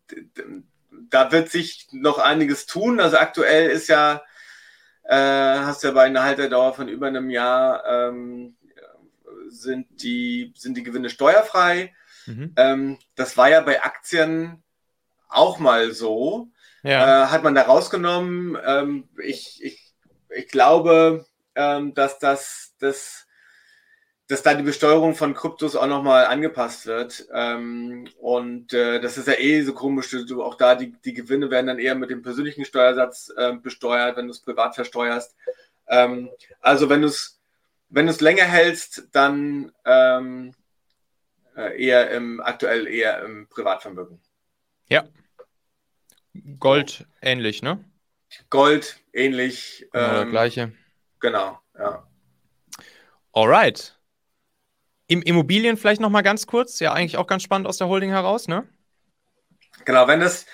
da 1.10 1.32
wird 1.32 1.50
sich 1.50 1.88
noch 1.92 2.18
einiges 2.18 2.66
tun. 2.66 3.00
Also 3.00 3.18
aktuell 3.18 3.70
ist 3.70 3.88
ja, 3.88 4.22
äh, 5.04 5.16
hast 5.16 5.84
du 5.84 5.88
ja 5.88 5.94
bei 5.94 6.04
einer 6.04 6.24
Halterdauer 6.24 6.74
von 6.74 6.88
über 6.88 7.08
einem 7.08 7.30
Jahr, 7.30 7.84
ähm, 7.86 8.56
sind, 9.50 10.02
die, 10.02 10.54
sind 10.56 10.78
die 10.78 10.84
Gewinne 10.84 11.10
steuerfrei. 11.10 11.94
Mhm. 12.26 12.54
Ähm, 12.56 13.00
das 13.16 13.38
war 13.38 13.50
ja 13.50 13.62
bei 13.62 13.84
Aktien 13.84 14.64
auch 15.30 15.60
mal 15.60 15.92
so 15.92 16.50
Ja. 16.84 17.24
äh, 17.24 17.28
hat 17.28 17.44
man 17.44 17.56
da 17.56 17.64
rausgenommen. 17.64 18.58
Ähm, 18.66 19.10
ich, 19.22 19.64
ich, 19.64 19.94
ich 20.30 20.48
glaube, 20.48 21.26
ähm, 21.56 21.94
dass 21.94 22.20
das, 22.20 22.74
das 22.80 23.28
dass 24.34 24.42
da 24.42 24.56
die 24.56 24.64
Besteuerung 24.64 25.14
von 25.14 25.36
Kryptos 25.36 25.76
auch 25.76 25.86
nochmal 25.86 26.26
angepasst 26.26 26.88
wird. 26.88 27.28
Ähm, 27.32 28.10
und 28.20 28.74
äh, 28.74 29.00
das 29.00 29.20
ist 29.20 29.28
ja 29.28 29.36
eh 29.38 29.62
so 29.62 29.76
komisch, 29.76 30.10
du 30.10 30.44
auch 30.44 30.56
da 30.56 30.74
die, 30.74 30.92
die 31.06 31.14
Gewinne 31.14 31.52
werden 31.52 31.68
dann 31.68 31.78
eher 31.78 31.94
mit 31.94 32.10
dem 32.10 32.24
persönlichen 32.24 32.66
Steuersatz 32.66 33.32
äh, 33.38 33.54
besteuert, 33.54 34.18
wenn 34.18 34.26
du 34.26 34.32
es 34.32 34.40
privat 34.40 34.74
versteuerst. 34.74 35.36
Ähm, 35.88 36.32
also 36.62 36.90
wenn 36.90 37.02
du 37.02 37.10
es 37.10 37.40
wenn 37.90 38.08
du 38.08 38.12
es 38.12 38.22
länger 38.22 38.46
hältst, 38.46 39.08
dann 39.12 39.72
ähm, 39.86 40.56
äh, 41.56 41.80
eher 41.80 42.10
im 42.10 42.42
aktuell 42.42 42.88
eher 42.88 43.24
im 43.24 43.48
Privatvermögen. 43.50 44.20
Gold 46.58 47.06
ähnlich, 47.22 47.62
ne? 47.62 47.86
Gold 48.50 48.98
ähnlich. 49.14 49.86
Genau, 49.92 50.22
ähm, 50.22 50.32
gleiche. 50.32 50.72
Genau, 51.20 51.60
ja. 51.78 52.08
Alright. 53.32 53.96
Im 55.08 55.22
Immobilien 55.22 55.78
vielleicht 55.78 56.02
nochmal 56.02 56.24
ganz 56.24 56.48
kurz. 56.48 56.80
Ja, 56.80 56.94
eigentlich 56.94 57.18
auch 57.18 57.28
ganz 57.28 57.44
spannend 57.44 57.68
aus 57.68 57.78
der 57.78 57.88
Holding 57.88 58.10
heraus, 58.10 58.48
ne? 58.48 58.68
Genau, 59.86 60.08
wenn 60.08 60.20
das, 60.20 60.46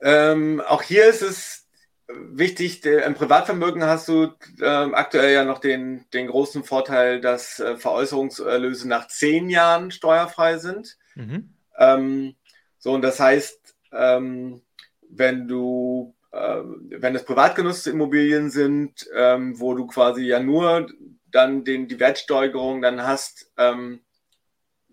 ähm, 0.00 0.62
auch 0.66 0.82
hier 0.82 1.06
ist 1.06 1.22
es 1.22 1.62
wichtig, 2.08 2.80
der, 2.80 3.04
im 3.04 3.14
Privatvermögen 3.14 3.84
hast 3.84 4.08
du 4.08 4.32
ähm, 4.60 4.94
aktuell 4.94 5.32
ja 5.32 5.44
noch 5.44 5.58
den, 5.58 6.04
den 6.12 6.26
großen 6.26 6.64
Vorteil, 6.64 7.20
dass 7.20 7.60
äh, 7.60 7.76
Veräußerungserlöse 7.76 8.88
nach 8.88 9.08
zehn 9.08 9.48
Jahren 9.48 9.90
steuerfrei 9.90 10.58
sind. 10.58 10.96
Mhm. 11.14 11.54
Ähm, 11.78 12.34
so, 12.78 12.92
und 12.92 13.02
das 13.02 13.20
heißt, 13.20 13.74
ähm, 13.92 14.62
wenn 15.08 15.48
du, 15.48 16.14
ähm, 16.32 16.90
wenn 16.90 17.14
es 17.14 17.24
privat 17.24 17.56
genutzte 17.56 17.90
Immobilien 17.90 18.50
sind, 18.50 19.06
ähm, 19.14 19.58
wo 19.58 19.74
du 19.74 19.86
quasi 19.86 20.24
ja 20.24 20.40
nur 20.40 20.88
dann 21.32 21.64
den, 21.64 21.88
die 21.88 21.98
Wertsteigerung 22.00 22.82
dann 22.82 23.06
hast, 23.06 23.50
ähm, 23.56 24.00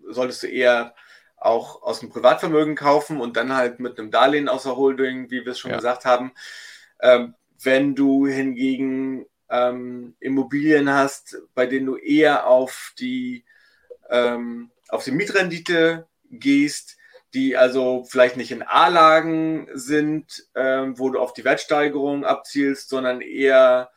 solltest 0.08 0.42
du 0.42 0.46
eher 0.48 0.94
auch 1.36 1.82
aus 1.82 2.00
dem 2.00 2.10
Privatvermögen 2.10 2.74
kaufen 2.74 3.20
und 3.20 3.36
dann 3.36 3.54
halt 3.54 3.80
mit 3.80 3.98
einem 3.98 4.10
Darlehen 4.10 4.48
aus 4.48 4.64
der 4.64 4.76
Holding, 4.76 5.30
wie 5.30 5.44
wir 5.44 5.52
es 5.52 5.58
schon 5.58 5.70
Ja. 5.70 5.78
gesagt 5.78 6.04
haben. 6.04 6.32
Ähm, 7.00 7.34
wenn 7.62 7.94
du 7.94 8.26
hingegen 8.26 9.26
ähm, 9.48 10.14
Immobilien 10.20 10.90
hast, 10.92 11.38
bei 11.54 11.66
denen 11.66 11.86
du 11.86 11.96
eher 11.96 12.46
auf 12.46 12.92
die, 12.98 13.44
ähm, 14.10 14.70
auf 14.88 15.04
die 15.04 15.12
Mietrendite 15.12 16.06
gehst, 16.30 16.96
die 17.34 17.56
also 17.56 18.04
vielleicht 18.08 18.36
nicht 18.36 18.50
in 18.50 18.62
A-Lagen 18.62 19.68
sind, 19.72 20.46
ähm, 20.54 20.98
wo 20.98 21.10
du 21.10 21.18
auf 21.20 21.32
die 21.32 21.44
Wertsteigerung 21.44 22.24
abzielst, 22.24 22.88
sondern 22.88 23.20
eher 23.20 23.90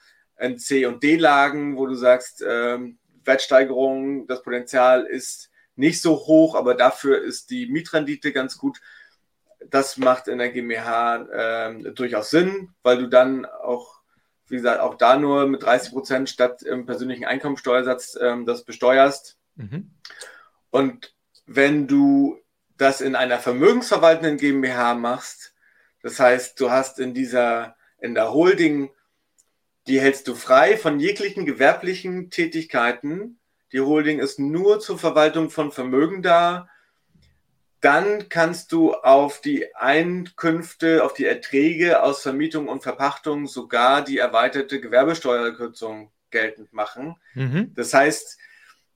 C- 0.57 0.85
und 0.85 1.03
D-Lagen, 1.03 1.77
wo 1.77 1.85
du 1.85 1.95
sagst, 1.95 2.43
ähm, 2.47 2.97
Wertsteigerung, 3.23 4.27
das 4.27 4.43
Potenzial 4.43 5.05
ist 5.05 5.49
nicht 5.75 6.01
so 6.01 6.15
hoch, 6.15 6.55
aber 6.55 6.75
dafür 6.75 7.21
ist 7.21 7.49
die 7.49 7.67
Mietrendite 7.67 8.31
ganz 8.31 8.57
gut. 8.57 8.81
Das 9.69 9.97
macht 9.97 10.27
in 10.27 10.37
der 10.37 10.49
GmbH 10.49 11.27
ähm, 11.33 11.95
durchaus 11.95 12.29
Sinn, 12.29 12.69
weil 12.83 12.97
du 12.97 13.07
dann 13.07 13.45
auch, 13.45 14.01
wie 14.47 14.57
gesagt, 14.57 14.81
auch 14.81 14.95
da 14.95 15.17
nur 15.17 15.47
mit 15.47 15.63
30 15.63 15.93
Prozent 15.93 16.29
statt 16.29 16.61
im 16.63 16.85
persönlichen 16.85 17.25
Einkommensteuersatz 17.25 18.17
ähm, 18.21 18.45
das 18.45 18.65
besteuerst. 18.65 19.37
Mhm. 19.55 19.91
Und 20.69 21.15
wenn 21.45 21.87
du 21.87 22.39
das 22.77 23.01
in 23.01 23.15
einer 23.15 23.39
vermögensverwaltenden 23.39 24.37
GmbH 24.37 24.95
machst, 24.95 25.53
das 26.01 26.19
heißt, 26.19 26.59
du 26.59 26.69
hast 26.69 26.99
in 26.99 27.13
dieser, 27.13 27.75
in 27.99 28.13
der 28.13 28.33
Holding, 28.33 28.91
die 29.87 29.99
hältst 29.99 30.27
du 30.27 30.35
frei 30.35 30.77
von 30.77 30.99
jeglichen 30.99 31.45
gewerblichen 31.45 32.29
Tätigkeiten. 32.29 33.39
Die 33.71 33.81
Holding 33.81 34.19
ist 34.19 34.39
nur 34.39 34.79
zur 34.79 34.97
Verwaltung 34.97 35.49
von 35.49 35.71
Vermögen 35.71 36.21
da. 36.21 36.69
Dann 37.81 38.29
kannst 38.29 38.71
du 38.71 38.93
auf 38.93 39.41
die 39.41 39.75
Einkünfte, 39.75 41.03
auf 41.03 41.13
die 41.13 41.25
Erträge 41.25 42.01
aus 42.01 42.21
Vermietung 42.21 42.69
und 42.69 42.81
Verpachtung 42.81 43.45
sogar 43.45 44.03
die 44.03 44.19
erweiterte 44.19 44.79
Gewerbesteuerkürzung 44.79 46.11
geltend 46.29 46.71
machen. 46.71 47.17
Mhm. 47.33 47.73
Das 47.75 47.93
heißt, 47.93 48.37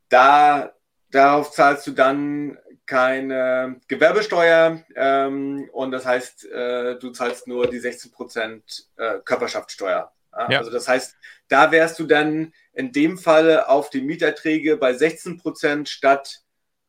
da, 0.07 0.73
darauf 1.11 1.51
zahlst 1.51 1.85
du 1.87 1.91
dann 1.91 2.57
keine 2.85 3.81
Gewerbesteuer 3.89 4.81
ähm, 4.95 5.69
und 5.73 5.91
das 5.91 6.05
heißt, 6.05 6.45
äh, 6.45 6.97
du 6.97 7.09
zahlst 7.09 7.45
nur 7.45 7.69
die 7.69 7.81
16% 7.81 8.85
äh, 8.95 9.19
Körperschaftssteuer. 9.25 10.13
Ja? 10.37 10.59
Also 10.59 10.71
das 10.71 10.87
heißt, 10.87 11.15
da 11.47 11.71
wärst 11.71 11.99
du 11.99 12.05
dann 12.05 12.53
in 12.73 12.91
dem 12.91 13.17
Falle 13.17 13.69
auf 13.69 13.89
die 13.89 14.01
Mieterträge 14.01 14.77
bei 14.77 14.91
16% 14.93 15.87
statt 15.87 16.41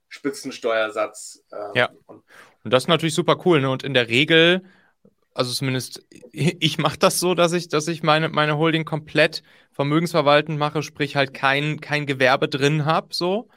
Spitzensteuersatz. 0.09 1.45
ähm, 1.53 1.73
Ja. 1.75 1.91
Und, 2.07 2.23
Und 2.65 2.73
das 2.73 2.85
ist 2.85 2.89
natürlich 2.89 3.15
super 3.15 3.39
cool, 3.45 3.61
ne? 3.61 3.71
Und 3.71 3.83
in 3.83 3.95
der 3.95 4.09
Regel, 4.09 4.63
also 5.35 5.53
zumindest 5.53 6.03
ich 6.33 6.79
mache 6.79 6.99
das 6.99 7.21
so, 7.21 7.35
dass 7.35 7.53
ich, 7.53 7.69
dass 7.69 7.89
ich 7.89 8.03
meine, 8.03 8.29
meine 8.29 8.59
Holding 8.59 8.85
komplett 8.85 9.43
vermögensverwaltend 9.73 10.59
mache, 10.59 10.83
sprich 10.83 11.17
halt 11.17 11.35
kein, 11.35 11.81
kein 11.81 12.07
Gewerbe 12.07 12.49
drin 12.49 12.85
habe, 12.85 13.15
so. 13.15 13.49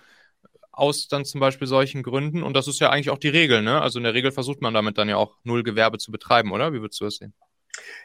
Aus 0.72 1.08
dann 1.10 1.26
zum 1.26 1.42
Beispiel 1.42 1.68
solchen 1.68 2.02
Gründen. 2.04 2.44
Und 2.44 2.56
das 2.56 2.68
ist 2.68 2.80
ja 2.80 2.90
eigentlich 2.90 3.10
auch 3.10 3.18
die 3.18 3.30
Regel, 3.30 3.62
ne? 3.62 3.82
Also 3.82 4.00
in 4.00 4.04
der 4.04 4.14
Regel 4.14 4.32
versucht 4.32 4.62
man 4.62 4.74
damit 4.74 4.98
dann 4.98 5.10
ja 5.10 5.18
auch 5.18 5.38
null 5.44 5.64
Gewerbe 5.64 5.98
zu 5.98 6.12
betreiben, 6.12 6.52
oder? 6.52 6.74
Wie 6.74 6.82
würdest 6.82 7.02
du 7.02 7.06
das 7.06 7.16
sehen? 7.18 7.34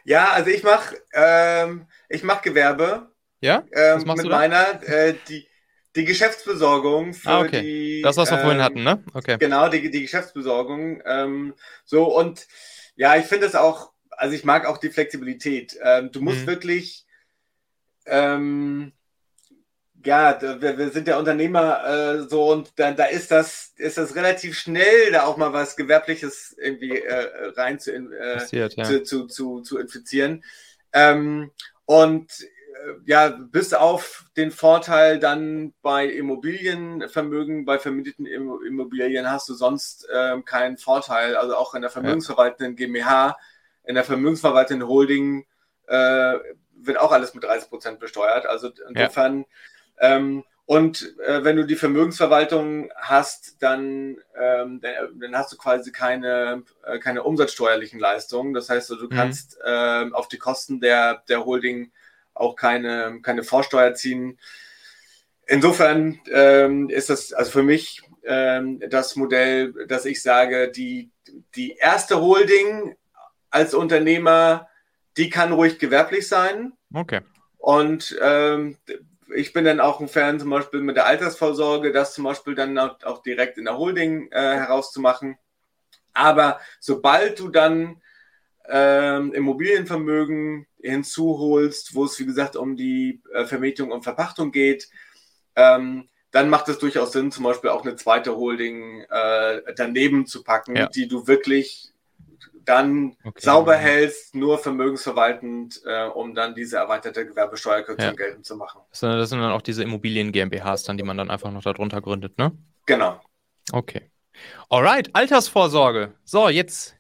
Ja, 0.04 0.32
also 0.32 0.50
ich 0.50 0.62
mache 0.62 0.96
ähm, 1.12 1.86
ich 2.08 2.22
mach 2.22 2.42
Gewerbe 2.42 3.10
Ja? 3.40 3.64
ähm, 3.72 3.96
Was 3.96 4.04
machst 4.04 4.24
mit 4.24 4.26
du 4.26 4.28
da? 4.28 4.38
meiner, 4.38 4.82
äh, 4.84 5.14
die, 5.28 5.48
die 5.96 6.04
Geschäftsbesorgung 6.04 7.14
für 7.14 7.26
Ah, 7.26 7.40
okay. 7.40 7.64
die. 7.64 8.02
Das, 8.02 8.16
was 8.16 8.30
wir 8.30 8.38
vorhin 8.38 8.60
ähm, 8.60 8.62
hatten, 8.62 8.82
ne? 8.82 9.02
Okay. 9.14 9.38
Genau, 9.38 9.68
die, 9.68 9.90
die 9.90 10.02
Geschäftsbesorgung. 10.02 11.02
Ähm, 11.06 11.54
so 11.84 12.04
und 12.16 12.46
ja, 12.96 13.16
ich 13.16 13.26
finde 13.26 13.46
es 13.46 13.54
auch, 13.56 13.92
also 14.10 14.34
ich 14.36 14.44
mag 14.44 14.66
auch 14.66 14.78
die 14.78 14.90
Flexibilität. 14.90 15.76
Ähm, 15.82 16.12
du 16.12 16.20
musst 16.22 16.46
Mhm. 16.46 16.46
wirklich, 16.46 17.06
ähm, 18.06 18.92
ja, 20.07 20.40
wir, 20.40 20.78
wir 20.78 20.90
sind 20.90 21.09
ja 21.09 21.18
Unternehmer 21.18 21.84
äh, 21.84 22.22
so 22.28 22.50
und 22.52 22.72
da, 22.76 22.92
da 22.92 23.04
ist 23.07 23.30
das, 23.30 23.72
ist 23.76 23.98
das 23.98 24.14
relativ 24.14 24.57
schnell, 24.57 25.11
da 25.11 25.24
auch 25.24 25.36
mal 25.36 25.52
was 25.52 25.76
Gewerbliches 25.76 26.57
irgendwie 26.59 27.00
äh, 27.00 27.52
rein 27.57 27.78
zu, 27.80 27.92
äh, 27.92 28.34
Passiert, 28.34 28.76
ja. 28.76 28.84
zu, 28.84 29.02
zu, 29.02 29.26
zu, 29.26 29.61
zu 29.61 29.78
infizieren. 29.78 30.44
Ähm, 30.92 31.50
und 31.84 32.30
äh, 32.40 32.92
ja, 33.04 33.28
bis 33.28 33.74
auf 33.74 34.24
den 34.36 34.52
Vorteil 34.52 35.18
dann 35.18 35.74
bei 35.82 36.07
Immobilienvermögen, 36.07 37.64
bei 37.64 37.78
vermieteten 37.78 38.26
Immo- 38.26 38.62
Immobilien 38.62 39.30
hast 39.30 39.48
du 39.48 39.54
sonst 39.54 40.07
ähm, 40.14 40.44
keinen 40.44 40.78
Vorteil. 40.78 41.36
Also 41.36 41.57
auch 41.57 41.74
in 41.74 41.82
der 41.82 41.90
vermögensverwaltenden 41.90 42.76
GmbH 42.76 43.36
in 43.84 43.94
der 43.94 44.04
vermögensverwaltenden 44.04 44.88
Holding 44.88 45.46
äh, 45.86 46.34
wird 46.74 46.98
auch 46.98 47.12
alles 47.12 47.34
mit 47.34 47.44
30 47.44 47.68
Prozent 47.68 48.00
besteuert. 48.00 48.46
Also 48.46 48.70
insofern. 48.88 49.44
Ähm, 49.99 50.44
und 50.66 51.16
äh, 51.20 51.44
wenn 51.44 51.57
du 51.57 51.64
die 51.64 51.76
Vermögensverwaltung 51.76 52.90
hast, 52.97 53.62
dann, 53.62 54.16
ähm, 54.36 54.80
dann, 54.80 55.20
dann, 55.20 55.36
hast 55.36 55.53
du 55.53 55.57
quasi 55.57 55.92
keine, 55.92 56.64
äh, 56.84 56.99
keine 56.99 57.22
umsatzsteuerlichen 57.22 58.01
Leistungen. 58.01 58.53
Das 58.53 58.68
heißt, 58.68 58.90
du 58.90 58.97
mhm. 59.05 59.11
kannst 59.11 59.59
äh, 59.64 60.11
auf 60.11 60.26
die 60.26 60.38
Kosten 60.38 60.80
der, 60.80 61.22
der 61.28 61.44
Holding 61.44 61.92
auch 62.34 62.57
keine, 62.57 63.20
keine 63.22 63.44
Vorsteuer 63.44 63.94
ziehen. 63.94 64.40
Insofern 65.47 66.18
ähm, 66.32 66.90
ist 66.90 67.11
das 67.11 67.32
also 67.32 67.53
für 67.53 67.62
mich 67.62 68.03
ähm, 68.24 68.80
das 68.90 69.14
Modell, 69.14 69.86
dass 69.86 70.05
ich 70.05 70.20
sage, 70.20 70.72
die, 70.72 71.11
die 71.55 71.76
erste 71.76 72.20
Holding 72.20 72.97
als 73.51 73.72
Unternehmer, 73.72 74.68
die 75.16 75.30
kann 75.30 75.53
ruhig 75.53 75.78
gewerblich 75.78 76.26
sein. 76.26 76.72
Okay. 76.92 77.20
Und 77.59 78.18
ähm, 78.20 78.76
ich 79.35 79.53
bin 79.53 79.64
dann 79.64 79.81
auch 79.81 80.01
ein 80.01 80.09
Fan 80.09 80.39
zum 80.39 80.51
Beispiel 80.51 80.81
mit 80.81 80.97
der 80.97 81.07
Altersvorsorge, 81.07 81.93
das 81.93 82.14
zum 82.14 82.24
Beispiel 82.24 82.55
dann 82.55 82.79
auch, 82.79 83.22
direkt 83.22 83.59
in 83.59 83.64
der 83.64 83.79
Holding 83.79 84.31
äh, 84.31 84.55
herauszumachen. 84.55 85.39
Aber 86.12 86.61
sobald 86.81 87.39
du 87.39 87.49
dann 87.49 88.01
ähm, 88.68 89.33
Immobilienvermögen 89.33 90.66
hinzuholst, 90.81 91.95
wo 91.95 92.05
es 92.05 92.18
wie 92.18 92.27
gesagt 92.27 92.57
um 92.57 92.77
die 92.77 93.20
äh, 93.33 93.45
Vermietung 93.45 93.91
und 93.91 94.03
Verpachtung 94.03 94.53
geht, 94.53 94.89
ähm, 95.55 96.09
dann 96.31 96.51
macht 96.51 96.68
es 96.68 96.79
durchaus 96.79 97.12
Sinn, 97.12 97.33
zum 97.33 97.45
Beispiel 97.45 97.70
auch 97.70 97.85
eine 97.85 97.97
zweite 97.97 98.37
Holding 98.37 99.03
äh, 99.09 99.62
daneben 99.77 100.27
zu 100.27 100.43
packen, 100.43 100.77
ja. 100.77 100.87
die 100.87 101.09
du 101.09 101.27
wirklich 101.27 101.93
dann 102.66 103.16
okay. 103.24 103.40
sauber 103.40 103.76
hältst, 103.76 104.34
nur 104.34 104.58
vermögensverwaltend, 104.58 105.80
äh, 105.86 106.04
um 106.04 106.34
dann 106.34 106.54
diese 106.54 106.76
erweiterte 106.76 107.26
Gewerbesteuerkürzung 107.26 108.06
ja. 108.06 108.12
geltend 108.12 108.44
zu 108.44 108.56
machen. 108.56 108.80
Das 108.90 109.00
sind, 109.00 109.10
das 109.10 109.30
sind 109.30 109.40
dann 109.40 109.52
auch 109.52 109.62
diese 109.62 109.82
Immobilien 109.82 110.32
GmbHs 110.32 110.82
dann, 110.82 110.98
die 110.98 111.04
man 111.04 111.16
dann 111.16 111.30
einfach 111.30 111.50
noch 111.50 111.62
darunter 111.62 112.00
gründet, 112.00 112.36
ne? 112.38 112.52
Genau. 112.86 113.20
Okay. 113.72 114.10
Alright, 114.68 115.14
Altersvorsorge. 115.14 116.12
So, 116.24 116.48
jetzt, 116.48 116.96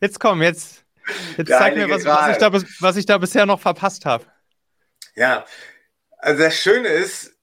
jetzt 0.00 0.18
komm, 0.20 0.42
jetzt, 0.42 0.84
jetzt 1.36 1.48
zeig 1.50 1.76
mir, 1.76 1.90
was, 1.90 2.04
was, 2.04 2.30
ich 2.30 2.38
da, 2.38 2.52
was 2.80 2.96
ich 2.96 3.06
da 3.06 3.18
bisher 3.18 3.46
noch 3.46 3.60
verpasst 3.60 4.06
habe. 4.06 4.24
Ja, 5.16 5.44
also 6.18 6.42
das 6.42 6.54
Schöne 6.54 6.88
ist, 6.88 7.36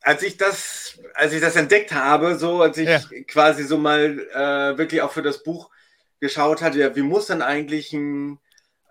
als 0.00 0.22
ich 0.22 0.36
das, 0.36 0.98
als 1.14 1.32
ich 1.32 1.40
das 1.40 1.56
entdeckt 1.56 1.92
habe, 1.92 2.36
so 2.36 2.62
als 2.62 2.78
ich 2.78 2.88
ja. 2.88 3.00
quasi 3.26 3.64
so 3.64 3.78
mal 3.78 4.18
äh, 4.32 4.78
wirklich 4.78 5.02
auch 5.02 5.12
für 5.12 5.22
das 5.22 5.42
Buch 5.42 5.70
geschaut 6.20 6.62
hat, 6.62 6.74
ja, 6.74 6.94
wie 6.96 7.02
muss 7.02 7.26
dann 7.26 7.42
eigentlich 7.42 7.92
ein, 7.92 8.38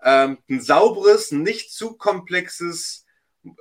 ähm, 0.02 0.38
ein 0.48 0.60
sauberes, 0.60 1.32
nicht 1.32 1.72
zu 1.72 1.96
komplexes 1.96 3.06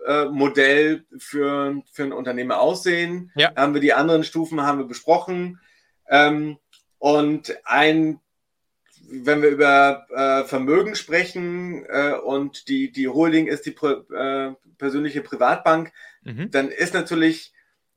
äh, 0.06 0.26
Modell 0.26 1.06
für, 1.18 1.82
für 1.92 2.04
ein 2.04 2.14
Unternehmer 2.14 2.60
aussehen. 2.60 3.32
Ja. 3.36 3.54
Haben 3.56 3.74
wir 3.74 3.82
die 3.82 3.94
anderen 3.94 4.24
Stufen 4.24 4.62
haben 4.62 4.80
wir 4.80 4.86
besprochen. 4.86 5.60
Ähm, 6.10 6.58
und 6.98 7.56
ein, 7.64 8.20
wenn 9.10 9.42
wir 9.42 9.50
über 9.50 10.08
äh, 10.10 10.48
Vermögen 10.48 10.96
sprechen 10.96 11.86
äh, 11.86 12.14
und 12.14 12.68
die, 12.70 12.92
die 12.92 13.08
Holding 13.08 13.48
ist 13.48 13.66
die 13.66 13.76
äh, 13.76 14.54
persönliche 14.78 15.22
Privatbank, 15.22 15.94
mhm. 16.24 16.50
dann 16.52 16.70
ist 16.70 16.94
natürlich, 16.94 17.54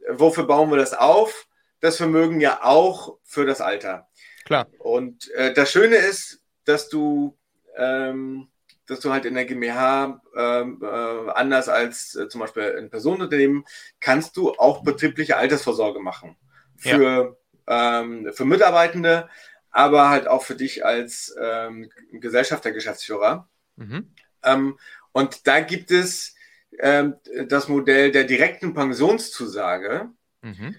wofür 0.09 0.45
bauen 0.45 0.71
wir 0.71 0.77
das 0.77 0.95
auf? 0.95 1.49
Das 1.81 1.97
Vermögen 1.97 2.41
ja 2.41 2.63
auch 2.63 3.17
für 3.25 3.47
das 3.47 3.61
Alter. 3.61 4.10
Klar. 4.45 4.69
Und 4.79 5.31
äh, 5.33 5.53
das 5.53 5.71
Schöne 5.71 5.97
ist, 5.97 6.43
dass 6.65 6.89
du, 6.89 7.39
ähm, 7.77 8.49
dass 8.87 9.01
du 9.01 9.13
halt 9.13 9.25
in 9.25 9.35
der 9.35 9.45
GmbH 9.45 10.21
ähm, 10.37 10.81
äh, 10.83 11.31
anders 11.31 11.69
als 11.69 12.15
äh, 12.15 12.29
zum 12.29 12.41
Beispiel 12.41 12.63
in 12.79 12.91
Personenunternehmen 12.91 13.65
kannst 14.01 14.37
du 14.37 14.53
auch 14.53 14.83
betriebliche 14.83 15.37
Altersvorsorge 15.37 16.01
machen 16.01 16.37
für, 16.77 17.37
ja. 17.69 18.01
ähm, 18.01 18.33
für 18.33 18.45
Mitarbeitende, 18.45 19.29
aber 19.71 20.09
halt 20.09 20.27
auch 20.27 20.43
für 20.43 20.57
dich 20.57 20.85
als 20.85 21.35
ähm, 21.41 21.91
Gesellschafter, 22.13 22.73
Geschäftsführer. 22.73 23.49
Mhm. 23.77 24.13
Ähm, 24.43 24.79
und 25.13 25.47
da 25.47 25.61
gibt 25.61 25.91
es 25.91 26.35
ähm, 26.79 27.17
das 27.47 27.69
Modell 27.69 28.11
der 28.13 28.25
direkten 28.25 28.75
Pensionszusage. 28.75 30.09
Mhm. 30.43 30.75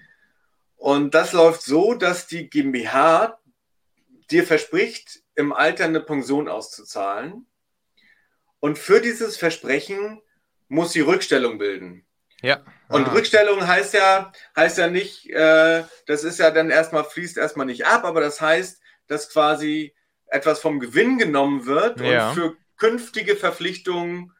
Und 0.76 1.14
das 1.14 1.32
läuft 1.32 1.62
so, 1.62 1.94
dass 1.94 2.26
die 2.26 2.50
GmbH 2.50 3.38
dir 4.32 4.44
verspricht, 4.44 5.20
im 5.34 5.52
Alter 5.52 5.84
eine 5.84 6.00
Pension 6.00 6.48
auszuzahlen. 6.48 7.46
Und 8.60 8.78
für 8.78 9.00
dieses 9.00 9.36
Versprechen 9.36 10.22
muss 10.68 10.92
sie 10.92 11.00
Rückstellung 11.00 11.58
bilden. 11.58 12.06
Ja. 12.42 12.62
Und 12.88 13.08
ah. 13.08 13.12
Rückstellung 13.12 13.66
heißt 13.66 13.94
ja, 13.94 14.32
heißt 14.56 14.78
ja 14.78 14.88
nicht, 14.88 15.30
äh, 15.30 15.84
das 16.06 16.24
ist 16.24 16.38
ja 16.38 16.50
dann 16.50 16.70
erstmal, 16.70 17.04
fließt 17.04 17.38
erstmal 17.38 17.66
nicht 17.66 17.86
ab, 17.86 18.04
aber 18.04 18.20
das 18.20 18.40
heißt, 18.40 18.80
dass 19.06 19.30
quasi 19.30 19.94
etwas 20.26 20.60
vom 20.60 20.80
Gewinn 20.80 21.18
genommen 21.18 21.66
wird 21.66 22.00
ja. 22.00 22.30
und 22.30 22.34
für 22.34 22.56
künftige 22.76 23.36
Verpflichtungen 23.36 24.32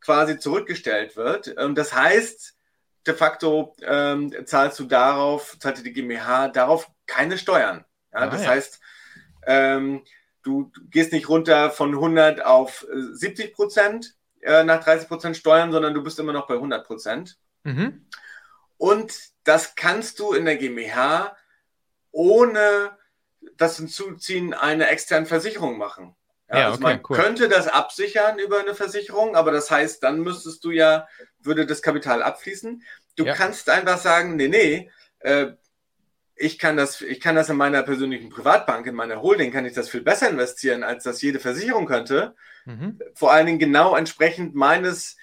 quasi 0.00 0.38
zurückgestellt 0.38 1.16
wird. 1.16 1.48
Und 1.56 1.76
das 1.76 1.94
heißt, 1.94 2.54
de 3.06 3.14
facto 3.14 3.74
ähm, 3.82 4.32
zahlst 4.44 4.78
du 4.78 4.84
darauf, 4.84 5.56
zahlte 5.58 5.82
die 5.82 5.92
GmbH 5.92 6.48
darauf 6.48 6.90
keine 7.06 7.38
Steuern. 7.38 7.84
Ja, 8.12 8.20
ah, 8.20 8.26
das 8.26 8.42
ja. 8.42 8.50
heißt, 8.50 8.80
ähm, 9.46 10.02
du 10.42 10.70
gehst 10.90 11.12
nicht 11.12 11.28
runter 11.28 11.70
von 11.70 11.94
100 11.94 12.44
auf 12.44 12.86
70 12.92 13.46
äh, 13.46 13.48
Prozent 13.48 14.14
äh, 14.42 14.64
nach 14.64 14.82
30 14.82 15.08
Prozent 15.08 15.36
Steuern, 15.36 15.72
sondern 15.72 15.94
du 15.94 16.02
bist 16.02 16.18
immer 16.18 16.32
noch 16.32 16.46
bei 16.46 16.54
100 16.54 16.86
Prozent. 16.86 17.38
Mhm. 17.64 18.06
Und 18.78 19.12
das 19.44 19.74
kannst 19.74 20.18
du 20.18 20.32
in 20.32 20.44
der 20.44 20.56
GmbH 20.56 21.36
ohne 22.12 22.96
das 23.56 23.76
Hinzuziehen 23.76 24.54
einer 24.54 24.88
externen 24.88 25.26
Versicherung 25.26 25.78
machen. 25.78 26.14
Ja, 26.48 26.58
ja, 26.58 26.66
also 26.68 26.80
man 26.80 27.00
cool. 27.08 27.16
könnte 27.16 27.48
das 27.48 27.66
absichern 27.66 28.38
über 28.38 28.60
eine 28.60 28.74
Versicherung, 28.74 29.34
aber 29.34 29.50
das 29.50 29.70
heißt, 29.70 30.02
dann 30.02 30.20
müsstest 30.20 30.64
du 30.64 30.70
ja, 30.70 31.08
würde 31.40 31.66
das 31.66 31.82
Kapital 31.82 32.22
abfließen. 32.22 32.82
Du 33.16 33.24
ja. 33.24 33.34
kannst 33.34 33.68
einfach 33.68 33.98
sagen, 33.98 34.36
nee, 34.36 34.48
nee, 34.48 34.90
äh, 35.20 35.48
ich 36.36 36.58
kann 36.58 36.76
das, 36.76 37.00
ich 37.00 37.20
kann 37.20 37.34
das 37.34 37.48
in 37.48 37.56
meiner 37.56 37.82
persönlichen 37.82 38.28
Privatbank, 38.28 38.86
in 38.86 38.94
meiner 38.94 39.22
Holding, 39.22 39.50
kann 39.50 39.64
ich 39.64 39.72
das 39.72 39.88
viel 39.88 40.02
besser 40.02 40.28
investieren, 40.28 40.84
als 40.84 41.04
das 41.04 41.22
jede 41.22 41.40
Versicherung 41.40 41.86
könnte. 41.86 42.34
Mhm. 42.66 42.98
Vor 43.14 43.32
allen 43.32 43.46
Dingen 43.46 43.58
genau 43.58 43.96
entsprechend 43.96 44.54
meines, 44.54 45.16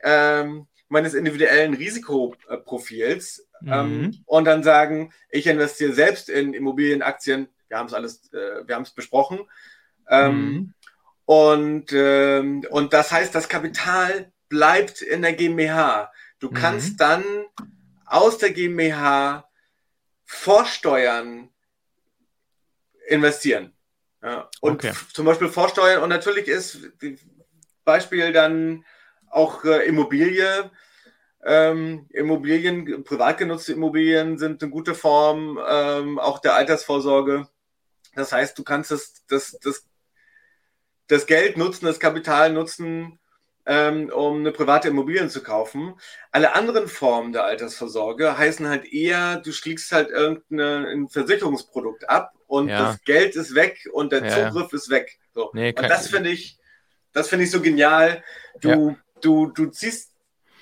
ähm, 0.00 0.66
meines 0.88 1.12
individuellen 1.12 1.74
Risikoprofils. 1.74 3.46
Mhm. 3.60 3.72
Ähm, 3.72 4.22
und 4.24 4.44
dann 4.46 4.62
sagen, 4.62 5.12
ich 5.30 5.46
investiere 5.46 5.92
selbst 5.92 6.30
in 6.30 6.54
Immobilienaktien. 6.54 7.48
Wir 7.68 7.78
haben 7.78 7.86
es 7.86 7.94
alles, 7.94 8.32
äh, 8.32 8.66
wir 8.66 8.74
haben 8.74 8.82
es 8.82 8.92
besprochen. 8.92 9.40
Ähm, 10.08 10.40
mhm. 10.40 10.74
und, 11.26 11.92
ähm, 11.92 12.64
und 12.70 12.94
das 12.94 13.12
heißt, 13.12 13.34
das 13.34 13.48
Kapital 13.48 14.32
bleibt 14.48 15.02
in 15.02 15.20
der 15.20 15.34
GmbH. 15.34 16.12
Du 16.38 16.50
kannst 16.50 16.92
mhm. 16.92 16.96
dann 16.96 17.24
aus 18.06 18.38
der 18.38 18.52
GmbH 18.52 19.45
Vorsteuern 20.26 21.48
investieren. 23.08 23.72
Ja, 24.22 24.50
und 24.60 24.84
okay. 24.84 24.92
zum 25.12 25.24
Beispiel 25.24 25.48
Vorsteuern 25.48 26.02
und 26.02 26.08
natürlich 26.08 26.48
ist 26.48 26.90
Beispiel 27.84 28.32
dann 28.32 28.84
auch 29.30 29.64
äh, 29.64 29.86
Immobilie. 29.86 30.70
Ähm, 31.44 32.06
Immobilien, 32.10 33.04
privat 33.04 33.38
genutzte 33.38 33.72
Immobilien 33.72 34.36
sind 34.36 34.62
eine 34.62 34.72
gute 34.72 34.94
Form 34.94 35.60
ähm, 35.66 36.18
auch 36.18 36.40
der 36.40 36.54
Altersvorsorge. 36.54 37.46
Das 38.16 38.32
heißt, 38.32 38.58
du 38.58 38.64
kannst 38.64 38.90
das, 38.90 39.24
das, 39.28 39.56
das, 39.62 39.86
das 41.06 41.26
Geld 41.26 41.56
nutzen, 41.56 41.86
das 41.86 42.00
Kapital 42.00 42.52
nutzen, 42.52 43.20
ähm, 43.66 44.10
um 44.10 44.38
eine 44.38 44.52
private 44.52 44.88
Immobilie 44.88 45.28
zu 45.28 45.42
kaufen. 45.42 45.94
Alle 46.30 46.54
anderen 46.54 46.86
Formen 46.88 47.32
der 47.32 47.44
Altersvorsorge 47.44 48.38
heißen 48.38 48.68
halt 48.68 48.84
eher, 48.84 49.40
du 49.40 49.52
schließt 49.52 49.90
halt 49.92 50.10
irgendein 50.10 51.08
Versicherungsprodukt 51.08 52.08
ab 52.08 52.32
und 52.46 52.68
ja. 52.68 52.78
das 52.78 53.02
Geld 53.02 53.34
ist 53.34 53.54
weg 53.54 53.88
und 53.92 54.12
der 54.12 54.24
ja. 54.24 54.48
Zugriff 54.48 54.72
ist 54.72 54.88
weg. 54.88 55.18
So. 55.34 55.50
Nee, 55.52 55.74
und 55.76 55.82
das 55.82 56.08
finde 56.08 56.30
ich, 56.30 56.58
das 57.12 57.28
finde 57.28 57.44
ich 57.44 57.50
so 57.50 57.60
genial. 57.60 58.22
Du, 58.60 58.90
ja. 58.90 58.96
du, 59.20 59.46
du 59.48 59.66
ziehst 59.66 60.12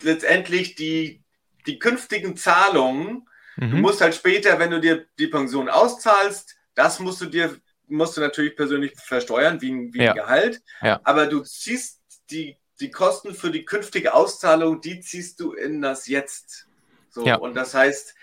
letztendlich 0.01 0.75
die, 0.75 1.23
die 1.67 1.79
künftigen 1.79 2.37
Zahlungen. 2.37 3.29
Mhm. 3.57 3.71
Du 3.71 3.77
musst 3.77 4.01
halt 4.01 4.15
später, 4.15 4.59
wenn 4.59 4.71
du 4.71 4.81
dir 4.81 5.07
die 5.19 5.27
Pension 5.27 5.69
auszahlst, 5.69 6.57
das 6.75 7.01
musst 7.01 7.21
du 7.21 7.27
dir, 7.27 7.55
musst 7.87 8.17
du 8.17 8.23
natürlich 8.23 8.57
persönlich 8.57 8.95
versteuern, 8.97 9.61
wie 9.61 9.73
ein, 9.73 9.93
wie 9.93 10.09
ein 10.09 10.15
Gehalt. 10.15 10.63
Aber 11.05 11.27
du 11.27 11.41
ziehst 11.41 12.01
die 12.31 12.57
die 12.81 12.91
Kosten 12.91 13.35
für 13.35 13.51
die 13.51 13.65
künftige 13.65 14.15
Auszahlung, 14.15 14.81
die 14.81 15.01
ziehst 15.01 15.41
du 15.41 15.53
in 15.53 15.83
das 15.83 16.07
Jetzt. 16.07 16.67
So, 17.11 17.25
ja. 17.25 17.37
und 17.37 17.55
das 17.55 17.75
heißt, 17.75 18.15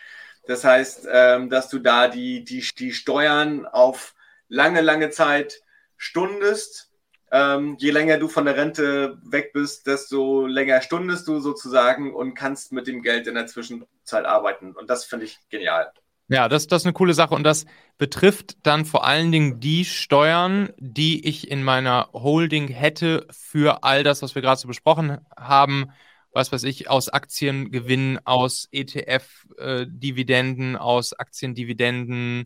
das 0.47 0.63
heißt, 0.63 1.07
ähm, 1.11 1.49
dass 1.49 1.69
du 1.69 1.79
da 1.79 2.07
die, 2.07 2.43
die, 2.43 2.67
die 2.77 2.93
Steuern 2.93 3.65
auf 3.65 4.15
lange, 4.49 4.81
lange 4.81 5.09
Zeit 5.09 5.61
stundest, 5.97 6.91
ähm, 7.31 7.77
je 7.79 7.91
länger 7.91 8.17
du 8.17 8.27
von 8.27 8.45
der 8.45 8.57
Rente 8.57 9.17
weg 9.23 9.53
bist, 9.53 9.87
desto 9.87 10.45
länger 10.45 10.81
stundest 10.81 11.27
du 11.27 11.39
sozusagen 11.39 12.13
und 12.13 12.33
kannst 12.33 12.73
mit 12.73 12.87
dem 12.87 13.01
Geld 13.01 13.27
in 13.27 13.35
der 13.35 13.47
Zwischenzeit 13.47 14.25
arbeiten. 14.25 14.75
Und 14.75 14.89
das 14.89 15.05
finde 15.05 15.25
ich 15.25 15.39
genial. 15.49 15.93
Ja, 16.31 16.47
das, 16.47 16.67
das 16.67 16.83
ist 16.83 16.85
eine 16.85 16.93
coole 16.93 17.13
Sache 17.13 17.35
und 17.35 17.43
das 17.43 17.65
betrifft 17.97 18.55
dann 18.63 18.85
vor 18.85 19.05
allen 19.05 19.33
Dingen 19.33 19.59
die 19.59 19.83
Steuern, 19.83 20.69
die 20.77 21.27
ich 21.27 21.51
in 21.51 21.61
meiner 21.61 22.07
Holding 22.13 22.69
hätte 22.69 23.27
für 23.31 23.83
all 23.83 24.03
das, 24.03 24.21
was 24.21 24.33
wir 24.33 24.41
gerade 24.41 24.57
so 24.57 24.69
besprochen 24.69 25.17
haben. 25.37 25.91
Was 26.31 26.53
weiß 26.53 26.63
ich, 26.63 26.89
aus 26.89 27.09
Aktiengewinn, 27.09 28.17
aus 28.23 28.69
ETF-Dividenden, 28.71 30.75
äh, 30.75 30.77
aus 30.77 31.11
Aktiendividenden 31.11 32.45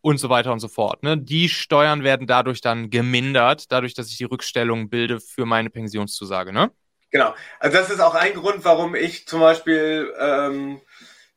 und 0.00 0.18
so 0.18 0.28
weiter 0.28 0.52
und 0.52 0.60
so 0.60 0.68
fort. 0.68 1.02
Ne? 1.02 1.18
Die 1.18 1.48
Steuern 1.48 2.04
werden 2.04 2.28
dadurch 2.28 2.60
dann 2.60 2.88
gemindert, 2.88 3.72
dadurch, 3.72 3.94
dass 3.94 4.10
ich 4.10 4.18
die 4.18 4.24
Rückstellung 4.24 4.90
bilde 4.90 5.18
für 5.18 5.44
meine 5.44 5.70
Pensionszusage. 5.70 6.52
Ne? 6.52 6.70
Genau. 7.10 7.34
Also 7.58 7.78
das 7.78 7.90
ist 7.90 7.98
auch 7.98 8.14
ein 8.14 8.34
Grund, 8.34 8.64
warum 8.64 8.94
ich 8.94 9.26
zum 9.26 9.40
Beispiel 9.40 10.14
ähm, 10.20 10.80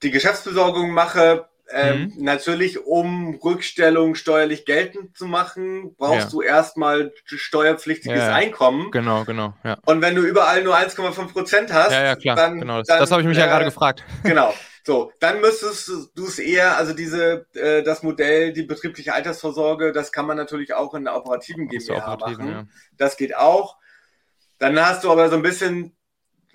die 0.03 0.11
Geschäftsbesorgung 0.11 0.91
mache 0.91 1.49
ähm, 1.71 2.13
mhm. 2.15 2.23
Natürlich, 2.23 2.85
um 2.85 3.39
Rückstellung 3.43 4.15
steuerlich 4.15 4.65
geltend 4.65 5.17
zu 5.17 5.25
machen, 5.25 5.95
brauchst 5.97 6.25
ja. 6.25 6.29
du 6.29 6.41
erstmal 6.41 7.11
steuerpflichtiges 7.25 8.19
ja, 8.19 8.27
ja. 8.29 8.35
Einkommen. 8.35 8.91
Genau, 8.91 9.25
genau. 9.25 9.55
Ja. 9.63 9.77
Und 9.85 10.01
wenn 10.01 10.15
du 10.15 10.21
überall 10.21 10.63
nur 10.63 10.77
1,5 10.77 11.31
Prozent 11.31 11.73
hast, 11.73 11.91
ja, 11.91 12.03
ja, 12.03 12.15
klar. 12.15 12.35
dann. 12.35 12.59
Genau, 12.59 12.77
das, 12.83 12.87
das 12.87 13.11
habe 13.11 13.21
ich 13.21 13.27
mich 13.27 13.37
äh, 13.37 13.41
ja 13.41 13.47
gerade 13.47 13.65
gefragt. 13.65 14.03
Genau. 14.23 14.53
So, 14.83 15.11
dann 15.19 15.41
müsstest 15.41 16.11
du 16.13 16.27
es 16.27 16.37
eher, 16.37 16.77
also 16.77 16.93
diese, 16.93 17.47
äh, 17.53 17.81
das 17.81 18.03
Modell, 18.03 18.53
die 18.53 18.61
betriebliche 18.63 19.13
Altersvorsorge, 19.15 19.91
das 19.91 20.11
kann 20.11 20.27
man 20.27 20.37
natürlich 20.37 20.75
auch 20.75 20.93
in 20.93 21.05
der 21.05 21.15
operativen 21.15 21.67
GmbH 21.67 22.17
machen. 22.17 22.71
Das 22.95 23.17
geht 23.17 23.35
auch. 23.35 23.77
Dann 24.59 24.79
hast 24.79 25.03
du 25.03 25.11
aber 25.11 25.29
so 25.29 25.37
ein 25.37 25.41
bisschen 25.41 25.95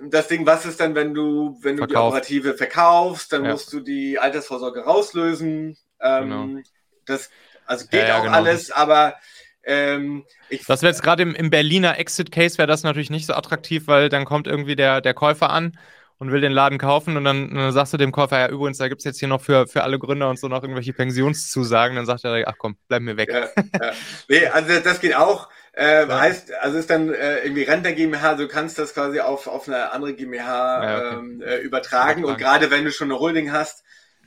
das 0.09 0.29
Ding, 0.29 0.47
was 0.47 0.65
ist 0.67 0.81
dann, 0.81 0.95
wenn 0.95 1.15
du, 1.15 1.59
wenn 1.63 1.77
du 1.77 1.87
die 1.87 1.97
Operative 1.97 2.55
verkaufst, 2.55 3.33
dann 3.33 3.45
ja. 3.45 3.53
musst 3.53 3.73
du 3.73 3.81
die 3.81 4.19
Altersvorsorge 4.19 4.81
rauslösen. 4.81 5.77
Ähm, 6.01 6.29
genau. 6.29 6.63
Das 7.07 7.31
also 7.67 7.87
geht 7.87 8.09
ja, 8.09 8.19
auch 8.19 8.25
genau. 8.25 8.37
alles, 8.37 8.71
aber 8.71 9.15
ähm, 9.63 10.25
ich, 10.49 10.65
das 10.67 10.83
wäre 10.83 10.91
jetzt 10.91 11.03
gerade 11.03 11.23
im, 11.23 11.35
im, 11.35 11.51
Berliner 11.51 11.99
Exit-Case 11.99 12.57
wäre 12.57 12.67
das 12.67 12.83
natürlich 12.83 13.11
nicht 13.11 13.27
so 13.27 13.35
attraktiv, 13.35 13.87
weil 13.87 14.09
dann 14.09 14.25
kommt 14.25 14.47
irgendwie 14.47 14.75
der, 14.75 15.01
der 15.01 15.13
Käufer 15.13 15.51
an 15.51 15.79
und 16.19 16.33
will 16.33 16.41
den 16.41 16.53
Laden 16.53 16.79
kaufen 16.79 17.17
und 17.17 17.25
dann, 17.25 17.55
dann 17.55 17.73
sagst 17.73 17.93
du 17.93 17.97
dem 17.97 18.13
Käufer, 18.13 18.39
ja 18.39 18.49
übrigens, 18.49 18.79
da 18.79 18.89
gibt 18.89 19.01
es 19.01 19.05
jetzt 19.05 19.19
hier 19.19 19.29
noch 19.29 19.41
für, 19.41 19.67
für 19.67 19.83
alle 19.83 19.99
Gründer 19.99 20.31
und 20.31 20.39
so 20.39 20.49
noch 20.49 20.63
irgendwelche 20.63 20.93
Pensionszusagen, 20.93 21.97
dann 21.97 22.07
sagt 22.07 22.25
er, 22.25 22.49
ach 22.49 22.57
komm, 22.59 22.77
bleib 22.89 23.03
mir 23.03 23.17
weg. 23.17 23.31
Ja, 23.33 23.49
ja. 23.57 23.93
Nee, 24.29 24.47
also 24.47 24.81
das 24.81 25.01
geht 25.01 25.15
auch. 25.15 25.49
Äh, 25.81 26.07
ja. 26.07 26.21
Heißt, 26.21 26.53
also 26.53 26.77
ist 26.77 26.91
dann 26.91 27.09
äh, 27.09 27.39
irgendwie 27.39 27.63
Rente 27.63 27.95
GmbH, 27.95 28.35
du 28.35 28.49
kannst 28.49 28.79
das 28.79 28.93
quasi 28.93 29.21
auf, 29.21 29.47
auf 29.47 29.67
eine 29.67 29.93
andere 29.93 30.13
GmbH 30.13 30.85
ja, 30.85 30.99
okay. 30.99 31.17
ähm, 31.17 31.41
äh, 31.41 31.57
übertragen. 31.57 32.27
Und 32.27 32.37
gerade 32.37 32.71
wenn 32.71 32.85
du 32.85 32.93
schon 32.93 33.11
eine 33.11 33.19
Holding 33.19 33.51
hast, 33.51 33.83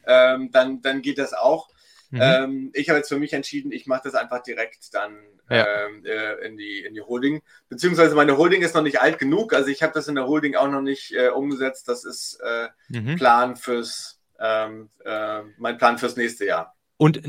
ähm, 0.08 0.50
dann, 0.52 0.82
dann 0.82 1.04
geht 1.04 1.20
das 1.20 1.34
auch. 1.34 1.70
Mhm. 2.10 2.20
Ähm, 2.24 2.72
ich 2.74 2.90
habe 2.90 2.98
jetzt 2.98 3.10
für 3.10 3.20
mich 3.20 3.34
entschieden, 3.34 3.72
ich 3.72 3.86
mache 3.86 4.02
das 4.06 4.16
einfach 4.16 4.42
direkt 4.42 4.96
dann 4.96 5.16
ja. 5.48 5.86
ähm, 5.86 6.04
äh, 6.04 6.44
in, 6.44 6.58
die, 6.58 6.80
in 6.80 6.96
die 6.96 7.04
Holding. 7.04 7.44
Beziehungsweise 7.70 8.16
meine 8.16 8.36
Holding 8.36 8.64
ist 8.64 8.74
noch 8.74 8.82
nicht 8.82 9.00
alt 9.00 9.20
genug. 9.20 9.54
Also 9.54 9.70
ich 9.70 9.84
habe 9.84 9.94
das 9.94 10.08
in 10.08 10.16
der 10.16 10.26
Holding 10.26 10.56
auch 10.56 10.70
noch 10.70 10.82
nicht 10.82 11.14
äh, 11.14 11.28
umgesetzt. 11.28 11.88
Das 11.88 12.04
ist 12.04 12.40
äh, 12.44 12.70
mhm. 12.90 13.16
Plan 13.16 13.58
fürs, 13.58 14.20
ähm, 14.40 14.90
äh, 15.06 15.42
mein 15.58 15.78
Plan 15.78 16.00
fürs 16.00 16.16
nächste 16.16 16.46
Jahr. 16.46 16.76
Und 17.04 17.22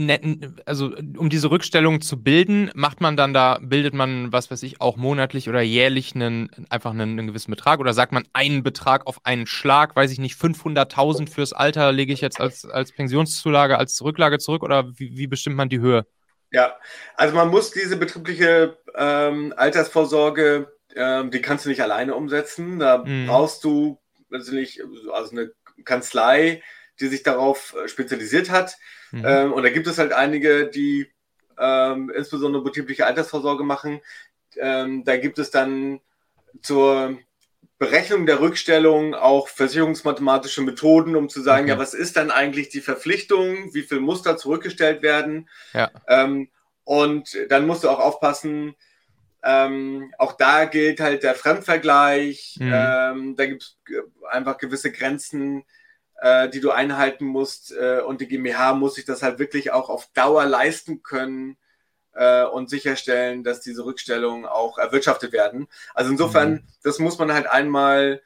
also 0.67 0.95
um 1.17 1.31
diese 1.31 1.51
Rückstellung 1.51 2.01
zu 2.01 2.23
bilden, 2.23 2.71
macht 2.77 3.01
man 3.01 3.17
dann 3.17 3.35
da, 3.35 3.59
bildet 3.61 3.93
man, 3.93 4.33
was 4.33 4.49
weiß 4.49 4.63
ich, 4.63 4.81
auch 4.81 4.97
monatlich 4.97 5.49
oder 5.49 5.63
jährlich 5.63 6.15
einen, 6.15 6.49
einfach 6.71 6.93
einen, 6.93 7.19
einen 7.19 7.27
gewissen 7.27 7.51
Betrag 7.51 7.81
oder 7.81 7.93
sagt 7.93 8.13
man 8.13 8.23
einen 8.35 8.63
Betrag 8.63 9.09
auf 9.09 9.19
einen 9.25 9.49
Schlag, 9.49 9.97
weiß 9.97 10.13
ich 10.13 10.21
nicht, 10.21 10.41
500.000 10.41 11.29
fürs 11.29 11.53
Alter 11.53 11.91
lege 11.91 12.13
ich 12.13 12.21
jetzt 12.21 12.41
als, 12.41 12.65
als 12.65 12.93
Pensionszulage, 12.93 13.77
als 13.77 14.01
Rücklage 14.01 14.39
zurück 14.39 14.63
oder 14.63 14.97
wie, 14.97 15.19
wie 15.19 15.27
bestimmt 15.27 15.57
man 15.57 15.69
die 15.69 15.81
Höhe? 15.81 16.07
Ja, 16.53 16.77
also 17.17 17.35
man 17.35 17.49
muss 17.49 17.73
diese 17.73 17.97
betriebliche 17.97 18.79
ähm, 18.95 19.53
Altersvorsorge, 19.57 20.73
ähm, 20.95 21.33
die 21.33 21.43
kannst 21.43 21.65
du 21.65 21.69
nicht 21.69 21.83
alleine 21.83 22.15
umsetzen. 22.15 22.79
Da 22.79 22.99
mhm. 22.99 23.27
brauchst 23.27 23.65
du 23.65 23.99
natürlich 24.29 24.81
also 25.13 25.33
eine 25.33 25.51
Kanzlei, 25.85 26.63
die 27.01 27.09
sich 27.09 27.25
darauf 27.25 27.75
äh, 27.75 27.89
spezialisiert 27.89 28.51
hat. 28.51 28.77
Mhm. 29.15 29.25
Ähm, 29.25 29.53
und 29.53 29.63
da 29.63 29.71
gibt 29.71 29.87
es 29.87 29.99
halt 29.99 30.13
einige, 30.13 30.67
die 30.67 31.09
ähm, 31.59 32.11
insbesondere 32.15 32.63
betriebliche 32.63 33.07
Altersvorsorge 33.07 33.65
machen. 33.65 34.01
Ähm, 34.57 35.05
da 35.05 35.17
gibt 35.17 35.39
es 35.39 35.51
dann 35.51 36.01
zur 36.63 37.19
Berechnung 37.79 38.27
der 38.27 38.41
Rückstellung 38.41 39.15
auch 39.15 39.49
versicherungsmathematische 39.49 40.63
Methoden, 40.63 41.17
um 41.17 41.29
zu 41.29 41.43
sagen, 41.43 41.65
okay. 41.65 41.73
ja, 41.73 41.79
was 41.79 41.95
ist 41.95 42.17
dann 42.17 42.31
eigentlich 42.31 42.69
die 42.69 42.81
Verpflichtung, 42.81 43.75
wie 43.75 43.83
viel 43.83 44.01
muss 44.01 44.23
da 44.23 44.37
zurückgestellt 44.37 45.03
werden? 45.03 45.49
Ja. 45.73 45.91
Ähm, 46.09 46.49
und 46.85 47.37
dann 47.49 47.67
musst 47.67 47.85
du 47.85 47.89
auch 47.89 47.99
aufpassen, 47.99 48.75
ähm, 49.43 50.13
auch 50.19 50.33
da 50.33 50.65
gilt 50.65 51.01
halt 51.01 51.23
der 51.23 51.35
Fremdvergleich. 51.35 52.57
Mhm. 52.59 52.73
Ähm, 52.75 53.37
da 53.37 53.47
gibt 53.47 53.63
es 53.63 53.79
einfach 54.31 54.59
gewisse 54.59 54.91
Grenzen, 54.91 55.65
äh, 56.21 56.49
die 56.49 56.61
du 56.61 56.71
einhalten 56.71 57.25
musst. 57.25 57.73
Äh, 57.73 58.01
und 58.01 58.21
die 58.21 58.29
GmbH 58.29 58.75
muss 58.75 58.95
sich 58.95 59.05
das 59.05 59.23
halt 59.23 59.39
wirklich 59.39 59.73
auch 59.73 59.89
auf 59.89 60.09
Dauer 60.15 60.47
leisten 60.47 61.03
können 61.03 61.57
äh, 62.15 62.45
und 62.45 62.71
sicherstellen, 62.71 63.45
dass 63.45 63.61
diese 63.61 63.85
Rückstellungen 63.85 64.47
auch 64.47 64.79
erwirtschaftet 64.79 65.33
werden. 65.33 65.69
Also 65.95 66.11
insofern, 66.11 66.53
mhm. 66.53 66.63
das 66.83 66.99
muss 66.99 67.19
man 67.19 67.33
halt 67.33 67.47
einmal 67.47 68.23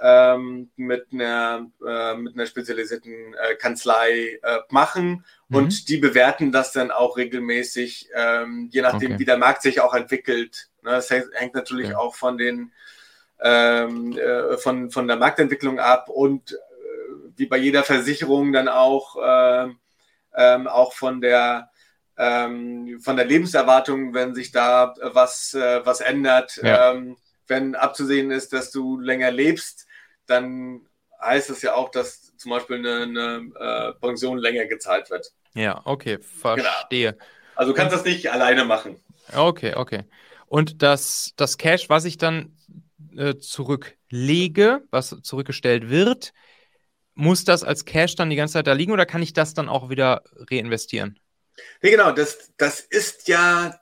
ähm, 0.00 0.70
mit, 0.76 1.06
einer, 1.12 1.70
äh, 1.86 2.14
mit 2.16 2.34
einer 2.34 2.46
spezialisierten 2.46 3.34
äh, 3.34 3.54
Kanzlei 3.54 4.38
äh, 4.42 4.58
machen 4.68 5.24
mhm. 5.48 5.56
und 5.56 5.88
die 5.88 5.96
bewerten 5.96 6.52
das 6.52 6.72
dann 6.72 6.90
auch 6.90 7.16
regelmäßig, 7.16 8.10
ähm, 8.14 8.68
je 8.70 8.82
nachdem, 8.82 9.12
okay. 9.12 9.20
wie 9.20 9.24
der 9.24 9.38
Markt 9.38 9.62
sich 9.62 9.80
auch 9.80 9.94
entwickelt. 9.94 10.68
Ne, 10.82 10.90
das 10.90 11.10
hängt 11.10 11.54
natürlich 11.54 11.90
ja. 11.90 11.98
auch 11.98 12.14
von 12.14 12.36
den 12.36 12.72
ähm, 13.40 14.16
äh, 14.16 14.56
von, 14.56 14.90
von 14.90 15.06
der 15.06 15.16
Marktentwicklung 15.16 15.78
ab 15.78 16.08
und 16.08 16.58
wie 17.36 17.46
bei 17.46 17.56
jeder 17.56 17.84
Versicherung 17.84 18.52
dann 18.52 18.68
auch, 18.68 19.16
äh, 19.16 19.68
ähm, 20.36 20.66
auch 20.68 20.92
von 20.92 21.20
der 21.20 21.70
ähm, 22.18 22.98
von 23.00 23.16
der 23.16 23.26
Lebenserwartung, 23.26 24.14
wenn 24.14 24.34
sich 24.34 24.50
da 24.50 24.94
was, 25.02 25.54
äh, 25.54 25.84
was 25.84 26.00
ändert, 26.00 26.56
ja. 26.62 26.92
ähm, 26.92 27.16
wenn 27.46 27.74
abzusehen 27.74 28.30
ist, 28.30 28.52
dass 28.52 28.70
du 28.70 28.98
länger 28.98 29.30
lebst, 29.30 29.86
dann 30.26 30.86
heißt 31.22 31.50
es 31.50 31.62
ja 31.62 31.74
auch, 31.74 31.90
dass 31.90 32.36
zum 32.36 32.50
Beispiel 32.50 32.76
eine, 32.76 33.02
eine 33.02 33.50
äh, 33.58 34.00
Pension 34.00 34.38
länger 34.38 34.66
gezahlt 34.66 35.10
wird. 35.10 35.32
Ja, 35.54 35.80
okay, 35.84 36.18
verstehe. 36.20 37.12
Genau. 37.12 37.24
Also 37.54 37.72
du 37.72 37.76
kannst 37.76 37.94
das 37.94 38.04
nicht 38.04 38.30
alleine 38.30 38.64
machen. 38.64 38.96
Okay, 39.34 39.74
okay. 39.74 40.04
Und 40.46 40.82
das, 40.82 41.32
das 41.36 41.58
Cash, 41.58 41.88
was 41.88 42.04
ich 42.04 42.18
dann 42.18 42.56
äh, 43.16 43.36
zurücklege, 43.36 44.82
was 44.90 45.16
zurückgestellt 45.22 45.88
wird, 45.88 46.32
muss 47.16 47.44
das 47.44 47.64
als 47.64 47.84
Cash 47.84 48.14
dann 48.14 48.30
die 48.30 48.36
ganze 48.36 48.54
Zeit 48.54 48.68
da 48.68 48.72
liegen 48.72 48.92
oder 48.92 49.06
kann 49.06 49.22
ich 49.22 49.32
das 49.32 49.54
dann 49.54 49.68
auch 49.68 49.90
wieder 49.90 50.22
reinvestieren? 50.50 51.18
Nee, 51.82 51.90
genau, 51.90 52.12
das, 52.12 52.52
das 52.56 52.80
ist 52.80 53.26
ja 53.26 53.80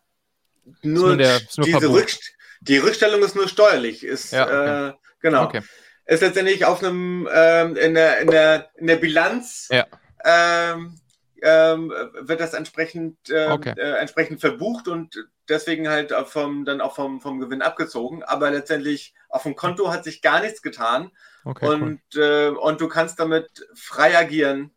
nur, 0.81 1.09
nur, 1.09 1.17
der, 1.19 1.41
nur 1.57 1.67
diese 1.67 1.89
Rückst 1.91 2.35
die 2.67 2.79
Rückstellung 2.79 3.23
ist 3.23 3.37
nur 3.37 3.49
steuerlich. 3.49 4.03
Ist, 4.05 4.33
ja, 4.33 4.45
okay. 4.45 4.89
äh, 4.89 4.93
genau. 5.21 5.45
Okay. 5.45 5.61
Ist 6.07 6.23
letztendlich 6.23 6.65
auf 6.65 6.83
einem 6.83 7.29
ähm, 7.33 7.77
in, 7.77 7.95
der, 7.95 8.19
in, 8.21 8.31
der, 8.31 8.71
in 8.77 8.87
der 8.87 8.97
Bilanz 8.97 9.69
ja. 9.71 9.87
ähm, 10.25 10.99
ähm, 11.43 11.93
wird 12.21 12.41
das 12.41 12.55
entsprechend, 12.55 13.17
äh, 13.31 13.49
okay. 13.51 13.75
äh, 13.77 13.99
entsprechend 13.99 14.41
verbucht 14.41 14.89
und 14.89 15.29
deswegen 15.49 15.89
halt 15.89 16.13
vom, 16.27 16.65
dann 16.65 16.81
auch 16.81 16.95
vom, 16.95 17.21
vom 17.21 17.41
Gewinn 17.41 17.63
abgezogen. 17.63 18.23
Aber 18.23 18.51
letztendlich 18.51 19.15
auf 19.29 19.43
dem 19.43 19.57
Konto 19.57 19.93
hat 19.93 20.05
sich 20.05 20.23
gar 20.23 20.41
nichts 20.41 20.63
getan. 20.63 21.11
Okay, 21.45 21.67
und, 21.67 22.01
cool. 22.15 22.23
äh, 22.23 22.49
und 22.49 22.81
du 22.81 22.89
kannst 22.89 23.21
damit 23.21 23.67
frei 23.75 24.17
agieren 24.17 24.71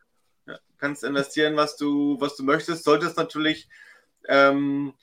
kannst 0.77 1.03
investieren, 1.03 1.55
was 1.55 1.75
du, 1.77 2.17
was 2.19 2.35
du 2.35 2.43
möchtest, 2.43 2.83
solltest 2.83 3.17
natürlich 3.17 3.69
ähm, 4.27 4.93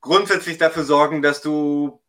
grundsätzlich 0.00 0.58
dafür 0.58 0.84
sorgen, 0.84 1.22
dass 1.22 1.42
du 1.42 2.00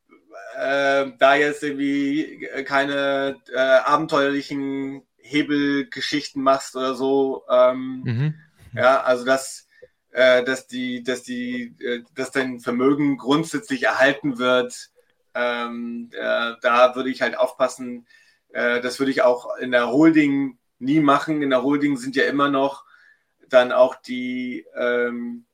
äh, 0.57 1.07
da 1.17 1.35
jetzt 1.35 1.63
irgendwie 1.63 2.47
keine 2.65 3.37
äh, 3.53 3.59
abenteuerlichen 3.59 5.03
Hebelgeschichten 5.17 6.41
machst 6.41 6.75
oder 6.75 6.95
so. 6.95 7.43
Ähm, 7.49 8.01
mhm. 8.03 8.33
Ja, 8.73 9.01
also 9.01 9.25
dass, 9.25 9.67
äh, 10.11 10.43
dass 10.43 10.67
die, 10.67 11.03
dass 11.03 11.23
die, 11.23 11.75
äh, 11.79 12.03
dass 12.15 12.31
dein 12.31 12.59
Vermögen 12.59 13.17
grundsätzlich 13.17 13.83
erhalten 13.83 14.37
wird. 14.37 14.89
Ähm, 15.33 16.09
äh, 16.13 16.53
da 16.61 16.95
würde 16.95 17.09
ich 17.09 17.21
halt 17.21 17.37
aufpassen. 17.37 18.07
Äh, 18.51 18.81
das 18.81 18.99
würde 18.99 19.11
ich 19.11 19.21
auch 19.21 19.55
in 19.57 19.71
der 19.71 19.89
Holding 19.91 20.57
nie 20.79 20.99
machen. 20.99 21.41
In 21.41 21.51
der 21.51 21.63
Holding 21.63 21.97
sind 21.97 22.15
ja 22.15 22.23
immer 22.23 22.49
noch 22.49 22.85
dann 23.49 23.71
auch 23.71 23.95
die, 23.95 24.65
ähm, 24.75 25.45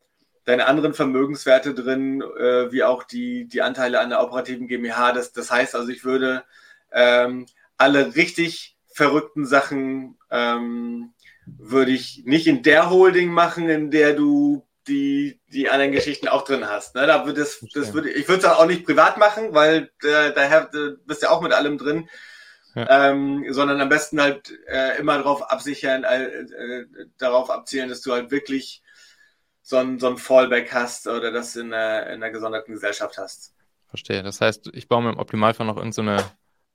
deine 0.46 0.68
anderen 0.68 0.94
Vermögenswerte 0.94 1.74
drin, 1.74 2.22
äh, 2.22 2.72
wie 2.72 2.84
auch 2.84 3.04
die, 3.04 3.48
die 3.48 3.62
Anteile 3.62 4.00
an 4.00 4.10
der 4.10 4.22
operativen 4.22 4.68
GmbH. 4.68 5.12
Das, 5.12 5.34
das 5.34 5.52
heißt 5.52 5.76
also, 5.76 5.90
ich 5.90 6.06
würde 6.06 6.44
ähm, 6.92 7.46
alle 7.78 8.16
richtig 8.16 8.78
verrückten 8.94 9.46
Sachen 9.46 10.18
ähm, 10.30 11.14
würde 11.46 11.92
ich 11.92 12.24
nicht 12.26 12.48
in 12.48 12.64
der 12.64 12.90
Holding 12.90 13.30
machen, 13.30 13.70
in 13.70 13.92
der 13.92 14.14
du 14.14 14.66
die, 14.88 15.40
die 15.48 15.70
anderen 15.70 15.92
Geschichten 15.92 16.28
auch 16.28 16.44
drin 16.44 16.68
hast. 16.68 16.96
Ne? 16.96 17.08
Da 17.08 17.26
würde 17.26 17.42
das, 17.42 17.66
das 17.74 17.94
würde, 17.94 18.12
ich 18.12 18.28
würde 18.28 18.46
es 18.46 18.46
auch 18.46 18.66
nicht 18.66 18.86
privat 18.86 19.18
machen, 19.18 19.54
weil 19.54 19.92
äh, 20.04 20.32
du 20.72 20.98
bist 21.06 21.24
ja 21.24 21.30
auch 21.30 21.42
mit 21.42 21.54
allem 21.54 21.78
drin. 21.78 22.10
Ja. 22.76 23.12
Ähm, 23.12 23.46
sondern 23.52 23.80
am 23.80 23.88
besten 23.88 24.22
halt 24.22 24.52
äh, 24.68 25.00
immer 25.00 25.18
darauf 25.18 25.50
absichern, 25.50 26.04
äh, 26.04 26.26
äh, 26.26 26.86
darauf 27.18 27.50
abzielen, 27.50 27.88
dass 27.88 28.02
du 28.02 28.12
halt 28.12 28.32
wirklich 28.32 28.84
so 29.62 29.78
ein, 29.78 29.98
so 29.98 30.08
ein 30.08 30.18
Fallback 30.18 30.74
hast 30.74 31.08
oder 31.08 31.32
das 31.32 31.56
in 31.56 31.74
einer, 31.74 32.08
in 32.08 32.22
einer 32.22 32.32
gesonderten 32.32 32.74
Gesellschaft 32.74 33.18
hast. 33.18 33.56
Verstehe. 33.88 34.24
Das 34.24 34.42
heißt, 34.42 34.72
ich 34.74 34.90
baue 34.90 35.04
mir 35.04 35.12
im 35.12 35.20
Optimalfall 35.20 35.66
noch 35.66 35.78
irgendeine 35.78 36.20
so 36.20 36.26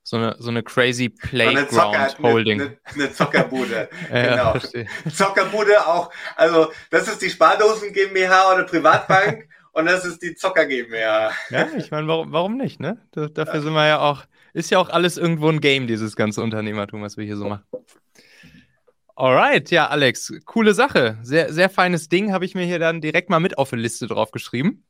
so 0.03 0.17
eine, 0.17 0.35
so 0.39 0.49
eine 0.49 0.63
crazy 0.63 1.09
Playground 1.09 2.19
Holding. 2.19 2.61
Eine, 2.61 2.77
eine, 2.93 3.13
Zockerbude. 3.13 3.89
genau. 4.09 4.55
Ja, 4.55 5.11
Zockerbude 5.13 5.87
auch. 5.87 6.11
Also, 6.35 6.71
das 6.89 7.07
ist 7.07 7.21
die 7.21 7.29
Spardosen 7.29 7.93
GmbH 7.93 8.53
oder 8.53 8.63
Privatbank 8.63 9.47
und 9.73 9.85
das 9.85 10.05
ist 10.05 10.21
die 10.21 10.35
Zocker 10.35 10.65
GmbH. 10.65 11.31
Ja, 11.49 11.67
ich 11.77 11.91
meine, 11.91 12.07
warum, 12.07 12.31
warum 12.31 12.57
nicht, 12.57 12.79
ne? 12.79 12.97
dafür 13.11 13.55
ja. 13.55 13.61
sind 13.61 13.73
wir 13.73 13.87
ja 13.87 13.99
auch, 13.99 14.23
ist 14.53 14.71
ja 14.71 14.79
auch 14.79 14.89
alles 14.89 15.17
irgendwo 15.17 15.49
ein 15.49 15.61
Game, 15.61 15.87
dieses 15.87 16.15
ganze 16.15 16.41
Unternehmertum, 16.41 17.01
was 17.01 17.17
wir 17.17 17.25
hier 17.25 17.37
so 17.37 17.47
machen. 17.47 17.63
Alright, 19.15 19.69
ja, 19.69 19.87
Alex, 19.87 20.33
coole 20.45 20.73
Sache. 20.73 21.19
Sehr, 21.21 21.53
sehr 21.53 21.69
feines 21.69 22.09
Ding, 22.09 22.33
habe 22.33 22.43
ich 22.45 22.55
mir 22.55 22.65
hier 22.65 22.79
dann 22.79 23.01
direkt 23.01 23.29
mal 23.29 23.39
mit 23.39 23.57
auf 23.57 23.71
eine 23.71 23.81
Liste 23.81 24.07
drauf 24.07 24.31
geschrieben. 24.31 24.83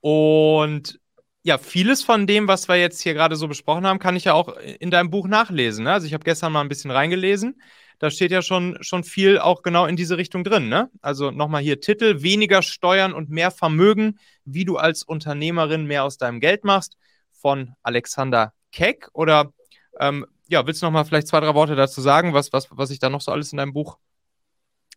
Und 0.00 0.98
ja, 1.46 1.58
vieles 1.58 2.02
von 2.02 2.26
dem, 2.26 2.48
was 2.48 2.68
wir 2.68 2.76
jetzt 2.76 3.02
hier 3.02 3.12
gerade 3.12 3.36
so 3.36 3.48
besprochen 3.48 3.86
haben, 3.86 3.98
kann 3.98 4.16
ich 4.16 4.24
ja 4.24 4.32
auch 4.32 4.56
in 4.56 4.90
deinem 4.90 5.10
Buch 5.10 5.28
nachlesen. 5.28 5.84
Ne? 5.84 5.92
Also 5.92 6.06
ich 6.06 6.14
habe 6.14 6.24
gestern 6.24 6.52
mal 6.52 6.62
ein 6.62 6.70
bisschen 6.70 6.90
reingelesen. 6.90 7.60
Da 7.98 8.10
steht 8.10 8.30
ja 8.30 8.40
schon, 8.40 8.78
schon 8.80 9.04
viel 9.04 9.38
auch 9.38 9.62
genau 9.62 9.84
in 9.84 9.94
diese 9.94 10.16
Richtung 10.16 10.42
drin. 10.42 10.70
Ne? 10.70 10.90
Also 11.02 11.30
nochmal 11.30 11.62
hier 11.62 11.82
Titel, 11.82 12.22
weniger 12.22 12.62
Steuern 12.62 13.12
und 13.12 13.28
mehr 13.28 13.50
Vermögen, 13.50 14.18
wie 14.46 14.64
du 14.64 14.78
als 14.78 15.02
Unternehmerin 15.02 15.84
mehr 15.84 16.04
aus 16.04 16.16
deinem 16.16 16.40
Geld 16.40 16.64
machst, 16.64 16.96
von 17.30 17.74
Alexander 17.82 18.54
Keck. 18.72 19.10
Oder 19.12 19.52
ähm, 20.00 20.24
ja, 20.48 20.66
willst 20.66 20.80
du 20.80 20.86
nochmal 20.86 21.04
vielleicht 21.04 21.28
zwei, 21.28 21.40
drei 21.40 21.54
Worte 21.54 21.76
dazu 21.76 22.00
sagen, 22.00 22.32
was, 22.32 22.54
was, 22.54 22.68
was 22.70 22.90
ich 22.90 23.00
da 23.00 23.10
noch 23.10 23.20
so 23.20 23.30
alles 23.30 23.52
in 23.52 23.58
deinem 23.58 23.74
Buch 23.74 23.98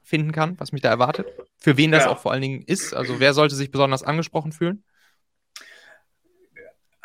finden 0.02 0.32
kann, 0.32 0.58
was 0.62 0.72
mich 0.72 0.82
da 0.82 0.88
erwartet? 0.88 1.28
Für 1.58 1.76
wen 1.76 1.92
das 1.92 2.06
ja. 2.06 2.10
auch 2.10 2.20
vor 2.20 2.32
allen 2.32 2.42
Dingen 2.42 2.62
ist? 2.62 2.94
Also 2.94 3.20
wer 3.20 3.34
sollte 3.34 3.56
sich 3.56 3.70
besonders 3.70 4.04
angesprochen 4.04 4.54
fühlen? 4.54 4.86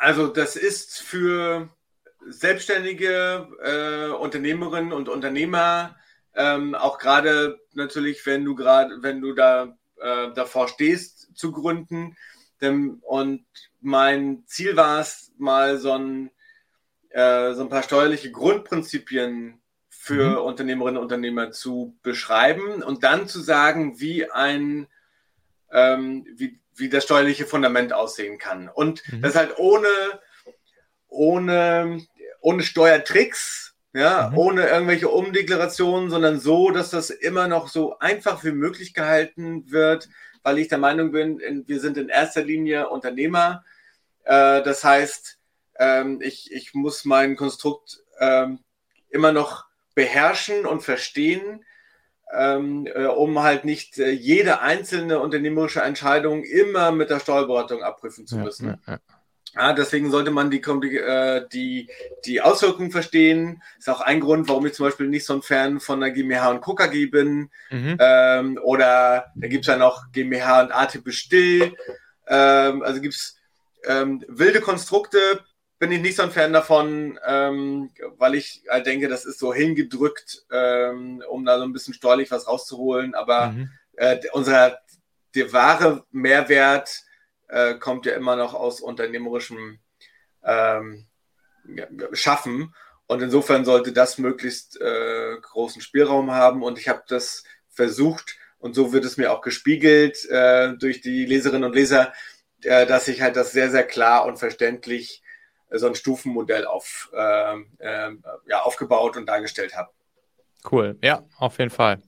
Also 0.03 0.27
das 0.27 0.57
ist 0.57 0.99
für 0.99 1.69
selbstständige 2.27 3.47
äh, 3.63 4.13
Unternehmerinnen 4.13 4.91
und 4.91 5.07
Unternehmer 5.07 5.95
ähm, 6.35 6.75
auch 6.75 6.97
gerade 6.97 7.61
natürlich, 7.71 8.25
wenn 8.25 8.43
du 8.43 8.53
gerade, 8.53 9.01
wenn 9.01 9.21
du 9.21 9.31
da 9.31 9.77
äh, 10.01 10.33
davor 10.33 10.67
stehst 10.67 11.37
zu 11.37 11.53
gründen. 11.53 12.17
Denn, 12.59 12.99
und 13.01 13.45
mein 13.79 14.43
Ziel 14.45 14.75
war 14.75 14.99
es, 14.99 15.31
mal 15.37 15.77
so 15.77 15.93
ein, 15.93 16.31
äh, 17.11 17.53
so 17.53 17.61
ein 17.61 17.69
paar 17.69 17.83
steuerliche 17.83 18.29
Grundprinzipien 18.29 19.61
für 19.87 20.31
mhm. 20.31 20.45
Unternehmerinnen 20.45 20.97
und 20.97 21.03
Unternehmer 21.03 21.51
zu 21.51 21.97
beschreiben 22.03 22.83
und 22.83 23.05
dann 23.05 23.29
zu 23.29 23.39
sagen, 23.39 24.01
wie 24.01 24.29
ein 24.29 24.87
ähm, 25.73 26.25
wie, 26.35 26.59
wie 26.75 26.89
das 26.89 27.03
steuerliche 27.03 27.45
Fundament 27.45 27.91
aussehen 27.93 28.37
kann. 28.37 28.69
Und 28.69 29.03
mhm. 29.11 29.21
das 29.21 29.35
halt 29.35 29.57
ohne, 29.57 29.87
ohne, 31.07 32.05
ohne 32.39 32.63
Steuertricks, 32.63 33.75
ja, 33.93 34.29
mhm. 34.29 34.37
ohne 34.37 34.67
irgendwelche 34.67 35.09
Umdeklarationen, 35.09 36.09
sondern 36.09 36.39
so, 36.39 36.71
dass 36.71 36.89
das 36.89 37.09
immer 37.09 37.47
noch 37.47 37.67
so 37.67 37.99
einfach 37.99 38.43
wie 38.43 38.51
möglich 38.51 38.93
gehalten 38.93 39.69
wird, 39.71 40.09
weil 40.43 40.59
ich 40.59 40.67
der 40.67 40.77
Meinung 40.77 41.11
bin, 41.11 41.39
in, 41.39 41.67
wir 41.67 41.79
sind 41.79 41.97
in 41.97 42.09
erster 42.09 42.43
Linie 42.43 42.89
Unternehmer. 42.89 43.63
Äh, 44.23 44.61
das 44.63 44.83
heißt, 44.83 45.39
ähm, 45.79 46.21
ich, 46.21 46.51
ich 46.51 46.73
muss 46.73 47.05
mein 47.05 47.35
Konstrukt 47.35 47.99
ähm, 48.19 48.59
immer 49.09 49.31
noch 49.31 49.65
beherrschen 49.95 50.65
und 50.65 50.81
verstehen 50.81 51.63
ähm, 52.31 52.87
äh, 52.87 53.05
um 53.05 53.41
halt 53.41 53.65
nicht 53.65 53.99
äh, 53.99 54.11
jede 54.11 54.61
einzelne 54.61 55.19
unternehmerische 55.19 55.81
Entscheidung 55.81 56.43
immer 56.43 56.91
mit 56.91 57.09
der 57.09 57.19
Steuerberatung 57.19 57.83
abprüfen 57.83 58.25
zu 58.25 58.37
müssen. 58.37 58.79
Ja, 58.87 58.93
ja, 58.93 58.99
ja. 59.55 59.73
deswegen 59.73 60.09
sollte 60.09 60.31
man 60.31 60.49
die, 60.49 60.61
äh, 60.61 61.47
die, 61.51 61.89
die 62.25 62.41
Auswirkungen 62.41 62.91
verstehen. 62.91 63.61
Ist 63.77 63.89
auch 63.89 64.01
ein 64.01 64.19
Grund, 64.19 64.49
warum 64.49 64.65
ich 64.65 64.73
zum 64.73 64.85
Beispiel 64.85 65.07
nicht 65.07 65.25
so 65.25 65.33
ein 65.33 65.41
Fan 65.41 65.79
von 65.79 65.99
der 65.99 66.11
GmbH 66.11 66.49
und 66.49 66.61
Co. 66.61 66.75
KG 66.75 67.07
bin. 67.07 67.49
Mhm. 67.69 67.97
Ähm, 67.99 68.59
oder 68.63 69.31
da 69.35 69.47
gibt 69.47 69.65
es 69.65 69.67
ja 69.67 69.77
noch 69.77 70.11
GmbH 70.11 70.63
und 70.63 70.71
A-Type 70.71 71.11
still. 71.11 71.75
Ähm, 72.27 72.81
also 72.81 73.01
gibt 73.01 73.13
es 73.13 73.37
ähm, 73.85 74.23
wilde 74.27 74.61
Konstrukte, 74.61 75.19
bin 75.83 75.91
ich 75.91 76.01
nicht 76.01 76.15
so 76.15 76.23
ein 76.23 76.31
Fan 76.31 76.53
davon, 76.53 77.19
ähm, 77.27 77.89
weil 78.17 78.35
ich 78.35 78.63
halt 78.69 78.85
denke, 78.85 79.09
das 79.09 79.25
ist 79.25 79.37
so 79.37 79.53
hingedrückt, 79.53 80.45
ähm, 80.49 81.21
um 81.27 81.43
da 81.43 81.57
so 81.57 81.65
ein 81.65 81.73
bisschen 81.73 81.93
steuerlich 81.93 82.31
was 82.31 82.47
rauszuholen. 82.47 83.15
Aber 83.15 83.47
mhm. 83.47 83.69
äh, 83.97 84.17
unser 84.31 84.79
der 85.35 85.51
wahre 85.51 86.05
Mehrwert 86.11 87.01
äh, 87.49 87.73
kommt 87.73 88.05
ja 88.05 88.13
immer 88.13 88.37
noch 88.37 88.53
aus 88.53 88.79
unternehmerischem 88.79 89.79
ähm, 90.45 91.05
Schaffen. 92.13 92.73
Und 93.05 93.21
insofern 93.21 93.65
sollte 93.65 93.91
das 93.91 94.17
möglichst 94.17 94.79
äh, 94.79 95.35
großen 95.41 95.81
Spielraum 95.81 96.31
haben. 96.31 96.63
Und 96.63 96.79
ich 96.79 96.87
habe 96.87 97.03
das 97.09 97.43
versucht, 97.67 98.37
und 98.57 98.73
so 98.73 98.93
wird 98.93 99.03
es 99.03 99.17
mir 99.17 99.33
auch 99.33 99.41
gespiegelt 99.41 100.23
äh, 100.29 100.77
durch 100.77 101.01
die 101.01 101.25
Leserinnen 101.25 101.65
und 101.65 101.75
Leser, 101.75 102.13
äh, 102.61 102.85
dass 102.85 103.09
ich 103.09 103.21
halt 103.21 103.35
das 103.35 103.51
sehr, 103.51 103.69
sehr 103.69 103.83
klar 103.83 104.25
und 104.25 104.37
verständlich 104.37 105.22
so 105.73 105.87
ein 105.87 105.95
Stufenmodell 105.95 106.65
auf, 106.65 107.09
äh, 107.13 107.55
äh, 107.79 108.11
ja, 108.47 108.61
aufgebaut 108.61 109.17
und 109.17 109.25
dargestellt 109.25 109.75
habe. 109.75 109.89
Cool, 110.69 110.97
ja, 111.03 111.23
auf 111.37 111.59
jeden 111.59 111.71
Fall. 111.71 112.01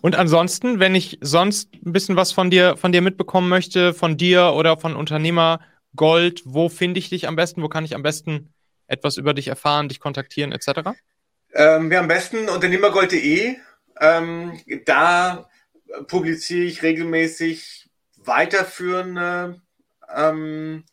Und 0.00 0.16
ansonsten, 0.16 0.80
wenn 0.80 0.94
ich 0.94 1.18
sonst 1.20 1.72
ein 1.74 1.92
bisschen 1.92 2.16
was 2.16 2.32
von 2.32 2.50
dir, 2.50 2.76
von 2.76 2.92
dir 2.92 3.02
mitbekommen 3.02 3.48
möchte, 3.48 3.94
von 3.94 4.16
dir 4.16 4.54
oder 4.54 4.76
von 4.76 4.96
Unternehmer 4.96 5.60
Gold, 5.94 6.42
wo 6.44 6.68
finde 6.68 6.98
ich 6.98 7.10
dich 7.10 7.28
am 7.28 7.36
besten? 7.36 7.62
Wo 7.62 7.68
kann 7.68 7.84
ich 7.84 7.94
am 7.94 8.02
besten 8.02 8.52
etwas 8.86 9.16
über 9.16 9.34
dich 9.34 9.48
erfahren, 9.48 9.88
dich 9.88 10.00
kontaktieren, 10.00 10.52
etc.? 10.52 10.90
Ähm, 11.54 11.90
ja, 11.92 12.00
am 12.00 12.08
besten 12.08 12.48
unternehmergold.de. 12.48 13.56
Ähm, 14.00 14.60
da 14.84 15.48
publiziere 16.06 16.64
ich 16.64 16.82
regelmäßig 16.82 17.88
weiterführende 18.16 19.60
ähm, 20.14 20.84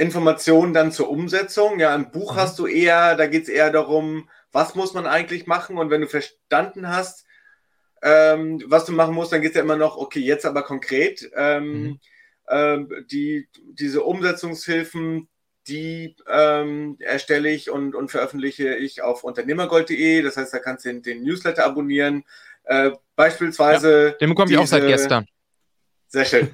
Informationen 0.00 0.72
dann 0.72 0.92
zur 0.92 1.10
Umsetzung. 1.10 1.78
Ja, 1.78 1.94
im 1.94 2.10
Buch 2.10 2.32
mhm. 2.32 2.36
hast 2.38 2.58
du 2.58 2.66
eher, 2.66 3.16
da 3.16 3.26
geht 3.26 3.42
es 3.44 3.48
eher 3.50 3.70
darum, 3.70 4.28
was 4.50 4.74
muss 4.74 4.94
man 4.94 5.06
eigentlich 5.06 5.46
machen 5.46 5.76
und 5.76 5.90
wenn 5.90 6.00
du 6.00 6.08
verstanden 6.08 6.88
hast, 6.88 7.26
ähm, 8.02 8.62
was 8.66 8.86
du 8.86 8.92
machen 8.92 9.14
musst, 9.14 9.32
dann 9.32 9.42
geht 9.42 9.50
es 9.50 9.56
ja 9.56 9.62
immer 9.62 9.76
noch, 9.76 9.98
okay, 9.98 10.20
jetzt 10.20 10.46
aber 10.46 10.62
konkret. 10.62 11.30
Ähm, 11.36 11.82
mhm. 11.82 12.00
ähm, 12.48 12.88
die, 13.10 13.46
diese 13.74 14.02
Umsetzungshilfen, 14.02 15.28
die 15.68 16.16
ähm, 16.26 16.96
erstelle 17.00 17.50
ich 17.50 17.70
und, 17.70 17.94
und 17.94 18.10
veröffentliche 18.10 18.74
ich 18.76 19.02
auf 19.02 19.22
unternehmergold.de. 19.22 20.22
Das 20.22 20.38
heißt, 20.38 20.54
da 20.54 20.60
kannst 20.60 20.86
du 20.86 20.88
den, 20.88 21.02
den 21.02 21.22
Newsletter 21.22 21.66
abonnieren. 21.66 22.24
Äh, 22.64 22.92
beispielsweise. 23.16 24.08
Ja, 24.12 24.12
den 24.12 24.30
bekomme 24.30 24.50
ich 24.50 24.56
auch 24.56 24.66
seit 24.66 24.86
gestern. 24.86 25.26
Sehr 26.10 26.24
schön. 26.24 26.50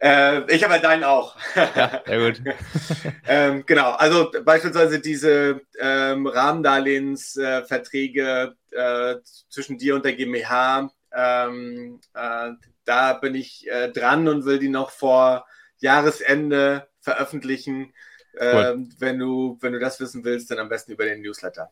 äh, 0.00 0.52
ich 0.52 0.64
habe 0.64 0.72
halt 0.72 0.84
deinen 0.84 1.04
auch. 1.04 1.36
ja, 1.54 2.02
sehr 2.06 2.18
gut. 2.18 2.40
ähm, 3.28 3.62
genau, 3.66 3.90
also 3.90 4.32
beispielsweise 4.42 4.98
diese 4.98 5.60
ähm, 5.78 6.26
Rahmendarlehensverträge 6.26 8.56
äh, 8.72 9.12
äh, 9.12 9.20
zwischen 9.50 9.76
dir 9.76 9.94
und 9.94 10.06
der 10.06 10.14
GmbH, 10.14 10.90
ähm, 11.12 12.00
äh, 12.14 12.52
da 12.86 13.12
bin 13.12 13.34
ich 13.34 13.70
äh, 13.70 13.92
dran 13.92 14.26
und 14.26 14.46
will 14.46 14.58
die 14.58 14.70
noch 14.70 14.88
vor 14.90 15.44
Jahresende 15.76 16.88
veröffentlichen. 17.00 17.92
Ähm, 18.40 18.56
cool. 18.56 18.88
wenn, 19.00 19.18
du, 19.18 19.58
wenn 19.60 19.74
du 19.74 19.80
das 19.80 20.00
wissen 20.00 20.24
willst, 20.24 20.50
dann 20.50 20.60
am 20.60 20.70
besten 20.70 20.92
über 20.92 21.04
den 21.04 21.20
Newsletter. 21.20 21.70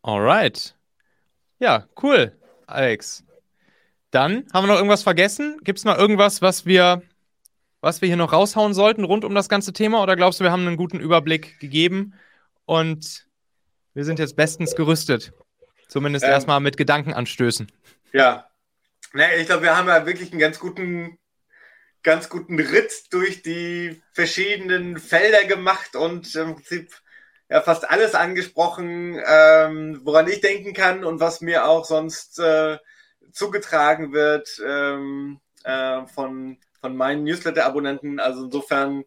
Alright. 0.00 0.74
Ja, 1.58 1.86
cool, 2.02 2.32
Alex. 2.66 3.22
Dann 4.14 4.46
haben 4.52 4.64
wir 4.64 4.68
noch 4.68 4.76
irgendwas 4.76 5.02
vergessen? 5.02 5.58
Gibt 5.64 5.80
es 5.80 5.84
noch 5.84 5.98
irgendwas, 5.98 6.40
was 6.40 6.66
wir, 6.66 7.02
was 7.80 8.00
wir 8.00 8.06
hier 8.06 8.16
noch 8.16 8.32
raushauen 8.32 8.72
sollten 8.72 9.02
rund 9.02 9.24
um 9.24 9.34
das 9.34 9.48
ganze 9.48 9.72
Thema? 9.72 10.04
Oder 10.04 10.14
glaubst 10.14 10.38
du, 10.38 10.44
wir 10.44 10.52
haben 10.52 10.64
einen 10.64 10.76
guten 10.76 11.00
Überblick 11.00 11.58
gegeben 11.58 12.14
und 12.64 13.26
wir 13.92 14.04
sind 14.04 14.20
jetzt 14.20 14.36
bestens 14.36 14.76
gerüstet? 14.76 15.32
Zumindest 15.88 16.24
ähm, 16.24 16.30
erstmal 16.30 16.60
mit 16.60 16.76
Gedankenanstößen. 16.76 17.72
Ja. 18.12 18.48
Nee, 19.14 19.34
ich 19.40 19.46
glaube, 19.46 19.64
wir 19.64 19.76
haben 19.76 19.88
ja 19.88 20.06
wirklich 20.06 20.30
einen 20.30 20.40
ganz 20.40 20.60
guten 20.60 21.18
ganz 22.04 22.28
guten 22.28 22.60
Ritt 22.60 23.12
durch 23.12 23.42
die 23.42 24.00
verschiedenen 24.12 24.98
Felder 24.98 25.44
gemacht 25.44 25.96
und 25.96 26.32
im 26.36 26.54
Prinzip 26.54 26.92
ja 27.48 27.62
fast 27.62 27.90
alles 27.90 28.14
angesprochen, 28.14 29.20
ähm, 29.26 30.02
woran 30.04 30.28
ich 30.28 30.40
denken 30.40 30.72
kann 30.72 31.02
und 31.02 31.18
was 31.18 31.40
mir 31.40 31.66
auch 31.66 31.84
sonst 31.84 32.38
äh, 32.38 32.78
zugetragen 33.34 34.12
wird 34.12 34.62
ähm, 34.66 35.40
äh, 35.64 36.06
von, 36.06 36.58
von 36.80 36.96
meinen 36.96 37.24
Newsletter-Abonnenten. 37.24 38.20
Also 38.20 38.44
insofern 38.44 39.04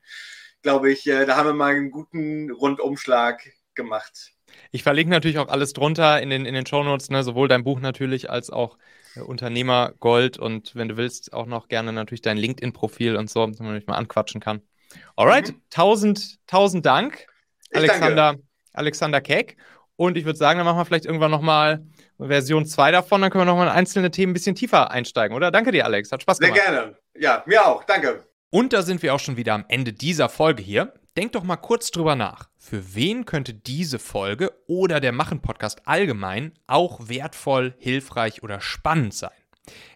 glaube 0.62 0.92
ich, 0.92 1.08
äh, 1.08 1.26
da 1.26 1.38
haben 1.38 1.48
wir 1.48 1.54
mal 1.54 1.74
einen 1.74 1.92
guten 1.92 2.52
Rundumschlag 2.52 3.42
gemacht. 3.74 4.34
Ich 4.72 4.84
verlinke 4.84 5.12
natürlich 5.12 5.38
auch 5.40 5.48
alles 5.48 5.74
drunter 5.74 6.22
in 6.22 6.30
den, 6.30 6.46
in 6.46 6.54
den 6.54 6.66
Shownotes, 6.66 7.10
ne? 7.10 7.24
sowohl 7.24 7.48
dein 7.48 7.64
Buch 7.64 7.80
natürlich 7.80 8.30
als 8.30 8.50
auch 8.50 8.78
äh, 9.16 9.22
Unternehmer 9.22 9.94
Gold 10.00 10.38
und 10.38 10.76
wenn 10.76 10.90
du 10.90 10.98
willst, 10.98 11.34
auch 11.34 11.46
noch 11.46 11.68
gerne 11.68 11.94
natürlich 11.94 12.22
dein 12.22 12.38
LinkedIn-Profil 12.38 13.16
und 13.16 13.30
so, 13.30 13.42
damit 13.42 13.60
man 13.60 13.74
mich 13.74 13.88
mal 13.88 13.96
anquatschen 13.96 14.42
kann. 14.42 14.62
Alright, 15.16 15.50
mhm. 15.50 15.62
tausend, 15.70 16.48
tausend 16.48 16.86
Dank, 16.86 17.28
Alexander, 17.74 18.36
Alexander 18.74 19.22
Keck. 19.22 19.58
Und 19.96 20.18
ich 20.18 20.26
würde 20.26 20.38
sagen, 20.38 20.60
dann 20.60 20.66
machen 20.66 20.78
wir 20.78 20.86
vielleicht 20.86 21.06
irgendwann 21.06 21.32
nochmal 21.32 21.86
Version 22.20 22.66
2 22.66 22.92
davon, 22.92 23.22
dann 23.22 23.30
können 23.30 23.42
wir 23.42 23.46
nochmal 23.46 23.68
in 23.68 23.74
einzelne 23.74 24.12
Themen 24.12 24.32
ein 24.32 24.34
bisschen 24.34 24.56
tiefer 24.56 24.92
einsteigen, 24.92 25.36
oder? 25.36 25.52
Danke 25.52 25.72
dir, 25.72 25.86
Alex. 25.86 26.12
Hat 26.12 26.22
Spaß 26.22 26.40
gemacht. 26.40 26.56
Sehr 26.56 26.72
gerne. 26.72 26.98
Ja, 27.16 27.44
mir 27.46 27.66
auch. 27.66 27.84
Danke. 27.84 28.26
Und 28.50 28.74
da 28.74 28.82
sind 28.82 29.04
wir 29.04 29.14
auch 29.14 29.20
schon 29.20 29.38
wieder 29.38 29.54
am 29.54 29.66
Ende 29.68 29.94
dieser 29.94 30.30
Folge 30.30 30.64
hier. 30.64 30.94
Denk 31.18 31.34
doch 31.34 31.44
mal 31.44 31.58
kurz 31.58 31.92
drüber 31.92 32.16
nach. 32.16 32.50
Für 32.58 32.96
wen 32.96 33.26
könnte 33.26 33.54
diese 33.54 34.00
Folge 34.00 34.52
oder 34.68 35.00
der 35.00 35.12
Machen-Podcast 35.12 35.88
allgemein 35.88 36.54
auch 36.68 37.10
wertvoll, 37.10 37.76
hilfreich 37.78 38.44
oder 38.44 38.62
spannend 38.62 39.14
sein? 39.14 39.32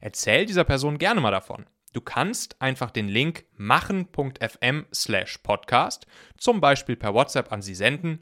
Erzähl 0.01 0.45
dieser 0.45 0.63
Person 0.63 0.97
gerne 0.97 1.21
mal 1.21 1.31
davon. 1.31 1.65
Du 1.93 2.01
kannst 2.01 2.61
einfach 2.61 2.89
den 2.89 3.07
Link 3.07 3.45
machen.fm 3.57 4.85
slash 4.93 5.37
podcast 5.39 6.07
zum 6.37 6.61
Beispiel 6.61 6.95
per 6.95 7.13
WhatsApp 7.13 7.51
an 7.51 7.61
sie 7.61 7.75
senden 7.75 8.21